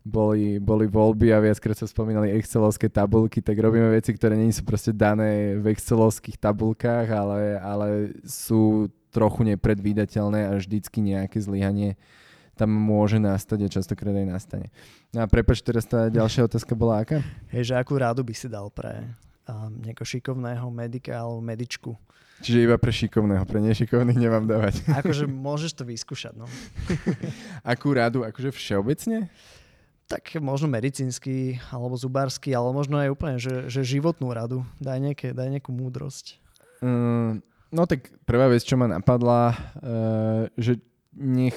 boli, 0.00 0.56
boli 0.56 0.88
voľby 0.88 1.28
a 1.36 1.44
viackrát 1.44 1.76
sa 1.76 1.84
spomínali 1.84 2.32
excelovské 2.32 2.88
tabulky, 2.88 3.44
tak 3.44 3.60
robíme 3.60 3.92
veci, 3.92 4.16
ktoré 4.16 4.32
nie 4.32 4.48
sú 4.48 4.64
proste 4.64 4.96
dané 4.96 5.60
v 5.60 5.76
excelovských 5.76 6.40
tabulkách, 6.40 7.06
ale, 7.12 7.60
ale 7.60 7.88
sú 8.24 8.88
trochu 9.10 9.42
nepredvídateľné 9.54 10.50
a 10.50 10.52
vždycky 10.56 11.02
nejaké 11.02 11.42
zlyhanie 11.42 11.98
tam 12.54 12.76
môže 12.76 13.16
nastať 13.16 13.58
a 13.64 13.72
častokrát 13.72 14.12
aj 14.12 14.28
nastane. 14.28 14.68
No 15.16 15.24
a 15.24 15.26
prepač, 15.26 15.64
teraz 15.64 15.88
tá 15.88 16.12
ďalšia 16.12 16.44
otázka 16.44 16.76
bola 16.76 17.00
aká? 17.00 17.24
Hej, 17.48 17.72
že 17.72 17.74
akú 17.80 17.96
rádu 17.96 18.20
by 18.20 18.36
si 18.36 18.52
dal 18.52 18.68
pre 18.68 19.00
um, 19.48 19.72
nejakého 19.80 20.04
šikovného 20.04 20.68
medika 20.68 21.16
alebo 21.16 21.40
medičku? 21.40 21.96
Čiže 22.40 22.68
iba 22.68 22.76
pre 22.80 22.92
šikovného, 22.92 23.44
pre 23.44 23.60
nešikovných 23.64 24.16
nemám 24.16 24.44
dávať. 24.48 24.80
Akože 25.00 25.28
môžeš 25.28 25.76
to 25.76 25.84
vyskúšať, 25.84 26.36
no. 26.36 26.48
Akú 27.72 27.92
rádu, 27.92 28.24
akože 28.24 28.48
všeobecne? 28.52 29.28
Tak 30.08 30.40
možno 30.42 30.66
medicínsky, 30.66 31.60
alebo 31.70 31.94
zubársky, 31.94 32.50
ale 32.50 32.72
možno 32.74 32.98
aj 32.98 33.12
úplne, 33.12 33.36
že, 33.38 33.70
že 33.70 33.86
životnú 33.86 34.32
radu. 34.32 34.66
Daj, 34.82 34.98
nejaké, 34.98 35.28
daj 35.36 35.48
nejakú 35.54 35.70
múdrosť. 35.70 36.40
Mm, 36.82 37.44
No 37.70 37.86
tak 37.86 38.10
prvá 38.26 38.50
vec, 38.50 38.66
čo 38.66 38.74
ma 38.74 38.90
napadla, 38.90 39.54
uh, 39.54 40.50
že 40.58 40.82
nech 41.14 41.54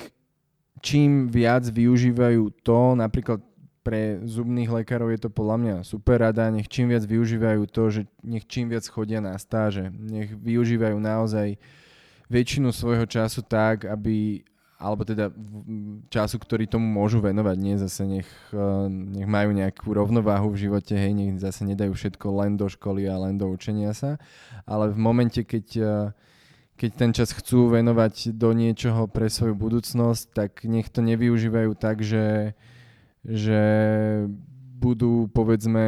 čím 0.84 1.32
viac 1.32 1.66
využívajú 1.66 2.61
to, 2.61 2.93
napríklad 2.93 3.41
pre 3.84 4.24
zubných 4.24 4.72
lekárov 4.72 5.11
je 5.11 5.20
to 5.28 5.30
podľa 5.30 5.57
mňa 5.59 5.76
super 5.84 6.24
rada, 6.24 6.47
nech 6.47 6.72
čím 6.72 6.91
viac 6.91 7.03
využívajú 7.03 7.68
to, 7.68 7.84
že 7.91 8.01
nech 8.24 8.47
čím 8.47 8.72
viac 8.72 8.88
chodia 8.88 9.20
na 9.20 9.36
stáže, 9.36 9.91
nech 9.91 10.32
využívajú 10.32 10.95
naozaj 10.99 11.59
väčšinu 12.32 12.72
svojho 12.72 13.03
času 13.03 13.43
tak, 13.43 13.84
aby 13.84 14.43
alebo 14.84 15.08
teda 15.08 15.32
času, 16.12 16.36
ktorý 16.36 16.68
tomu 16.68 16.84
môžu 16.84 17.24
venovať, 17.24 17.56
nie 17.56 17.80
zase 17.80 18.04
nech, 18.04 18.30
nech 18.92 19.30
majú 19.32 19.56
nejakú 19.56 19.88
rovnováhu 19.96 20.52
v 20.52 20.68
živote, 20.68 20.92
hej, 20.92 21.16
nech 21.16 21.40
zase 21.40 21.64
nedajú 21.64 21.96
všetko 21.96 22.28
len 22.44 22.60
do 22.60 22.68
školy 22.68 23.08
a 23.08 23.16
len 23.16 23.40
do 23.40 23.48
učenia 23.48 23.96
sa, 23.96 24.20
ale 24.68 24.92
v 24.92 25.00
momente, 25.00 25.40
keď 25.48 25.66
keď 26.74 26.92
ten 26.98 27.12
čas 27.14 27.30
chcú 27.32 27.70
venovať 27.70 28.34
do 28.34 28.50
niečoho 28.52 29.06
pre 29.06 29.30
svoju 29.30 29.54
budúcnosť, 29.54 30.24
tak 30.34 30.52
nech 30.66 30.90
to 30.90 31.06
nevyužívajú 31.06 31.78
tak, 31.78 32.02
že, 32.02 32.58
že 33.22 33.62
budú 34.82 35.30
povedzme 35.32 35.86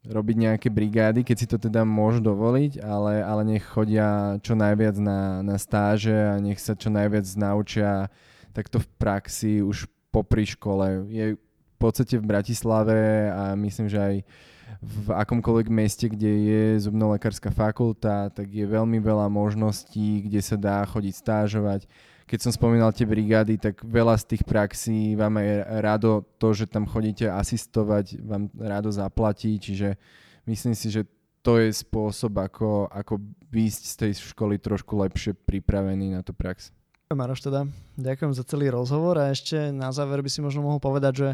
robiť 0.00 0.36
nejaké 0.36 0.68
brigády, 0.72 1.20
keď 1.20 1.36
si 1.36 1.46
to 1.48 1.60
teda 1.60 1.84
môžu 1.84 2.24
dovoliť, 2.24 2.80
ale, 2.80 3.20
ale 3.20 3.42
nech 3.44 3.64
chodia 3.68 4.40
čo 4.40 4.56
najviac 4.56 4.96
na, 4.96 5.44
na 5.44 5.60
stáže 5.60 6.14
a 6.14 6.40
nech 6.40 6.56
sa 6.56 6.72
čo 6.72 6.88
najviac 6.88 7.28
naučia 7.36 8.08
takto 8.56 8.80
v 8.80 8.88
praxi 8.96 9.52
už 9.60 9.84
popri 10.08 10.48
škole. 10.48 11.04
Je 11.12 11.36
v 11.36 11.76
podstate 11.76 12.16
v 12.16 12.24
Bratislave 12.24 13.28
a 13.28 13.52
myslím, 13.56 13.88
že 13.92 14.00
aj 14.00 14.16
v 14.80 15.06
akomkoľvek 15.12 15.68
meste, 15.68 16.06
kde 16.08 16.32
je 16.48 16.62
zubnolekárska 16.88 17.52
fakulta, 17.52 18.32
tak 18.32 18.48
je 18.48 18.64
veľmi 18.64 18.96
veľa 19.02 19.28
možností, 19.28 20.24
kde 20.24 20.40
sa 20.40 20.56
dá 20.56 20.80
chodiť 20.88 21.14
stážovať. 21.20 21.84
Keď 22.30 22.46
som 22.46 22.54
spomínal 22.54 22.94
tie 22.94 23.10
brigády, 23.10 23.58
tak 23.58 23.82
veľa 23.82 24.14
z 24.14 24.24
tých 24.30 24.46
praxí 24.46 25.18
vám 25.18 25.42
aj 25.42 25.48
rado 25.82 26.22
to, 26.38 26.54
že 26.54 26.70
tam 26.70 26.86
chodíte 26.86 27.26
asistovať, 27.26 28.22
vám 28.22 28.46
rado 28.54 28.94
zaplatí, 28.94 29.58
čiže 29.58 29.98
myslím 30.46 30.78
si, 30.78 30.94
že 30.94 31.10
to 31.42 31.58
je 31.58 31.74
spôsob, 31.74 32.38
ako, 32.38 32.86
ako 32.86 33.18
výjsť 33.50 33.82
z 33.82 33.94
tej 33.98 34.12
školy 34.30 34.62
trošku 34.62 34.94
lepšie 34.94 35.34
pripravený 35.34 36.14
na 36.14 36.22
tú 36.22 36.30
prax. 36.30 36.70
Maroš 37.10 37.50
teda, 37.50 37.66
ďakujem 37.98 38.30
za 38.38 38.46
celý 38.46 38.70
rozhovor 38.70 39.18
a 39.18 39.34
ešte 39.34 39.74
na 39.74 39.90
záver 39.90 40.22
by 40.22 40.30
si 40.30 40.38
možno 40.38 40.62
mohol 40.62 40.78
povedať, 40.78 41.12
že 41.18 41.28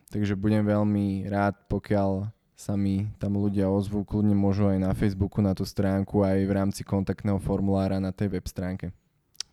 takže 0.07 0.39
budem 0.39 0.63
veľmi 0.63 1.27
rád, 1.27 1.59
pokiaľ 1.67 2.31
sa 2.55 2.79
mi 2.79 3.11
tam 3.19 3.35
ľudia 3.35 3.67
ozvú, 3.67 4.07
kľudne 4.07 4.31
môžu 4.31 4.71
aj 4.71 4.79
na 4.79 4.95
Facebooku, 4.95 5.43
na 5.43 5.51
tú 5.51 5.67
stránku, 5.67 6.23
aj 6.23 6.47
v 6.47 6.55
rámci 6.55 6.87
kontaktného 6.87 7.43
formulára 7.43 7.99
na 7.99 8.15
tej 8.15 8.31
web 8.31 8.47
stránke. 8.47 8.95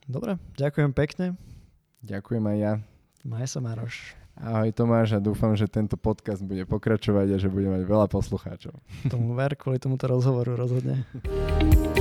Dobre, 0.06 0.38
ďakujem 0.54 0.94
pekne. 0.94 1.34
Ďakujem 2.06 2.44
aj 2.54 2.56
ja. 2.62 2.72
Maj 3.26 3.50
sa, 3.50 3.58
Maroš. 3.58 4.14
Ahoj 4.38 4.70
Tomáš 4.70 5.18
a 5.18 5.20
dúfam, 5.20 5.58
že 5.58 5.66
tento 5.66 5.98
podcast 5.98 6.46
bude 6.46 6.62
pokračovať 6.62 7.34
a 7.34 7.36
že 7.42 7.50
bude 7.50 7.66
mať 7.66 7.82
veľa 7.82 8.06
poslucháčov. 8.06 8.78
Tomu 9.10 9.34
ver, 9.34 9.58
kvôli 9.58 9.82
tomuto 9.82 10.06
rozhovoru 10.06 10.54
rozhodne. 10.54 11.02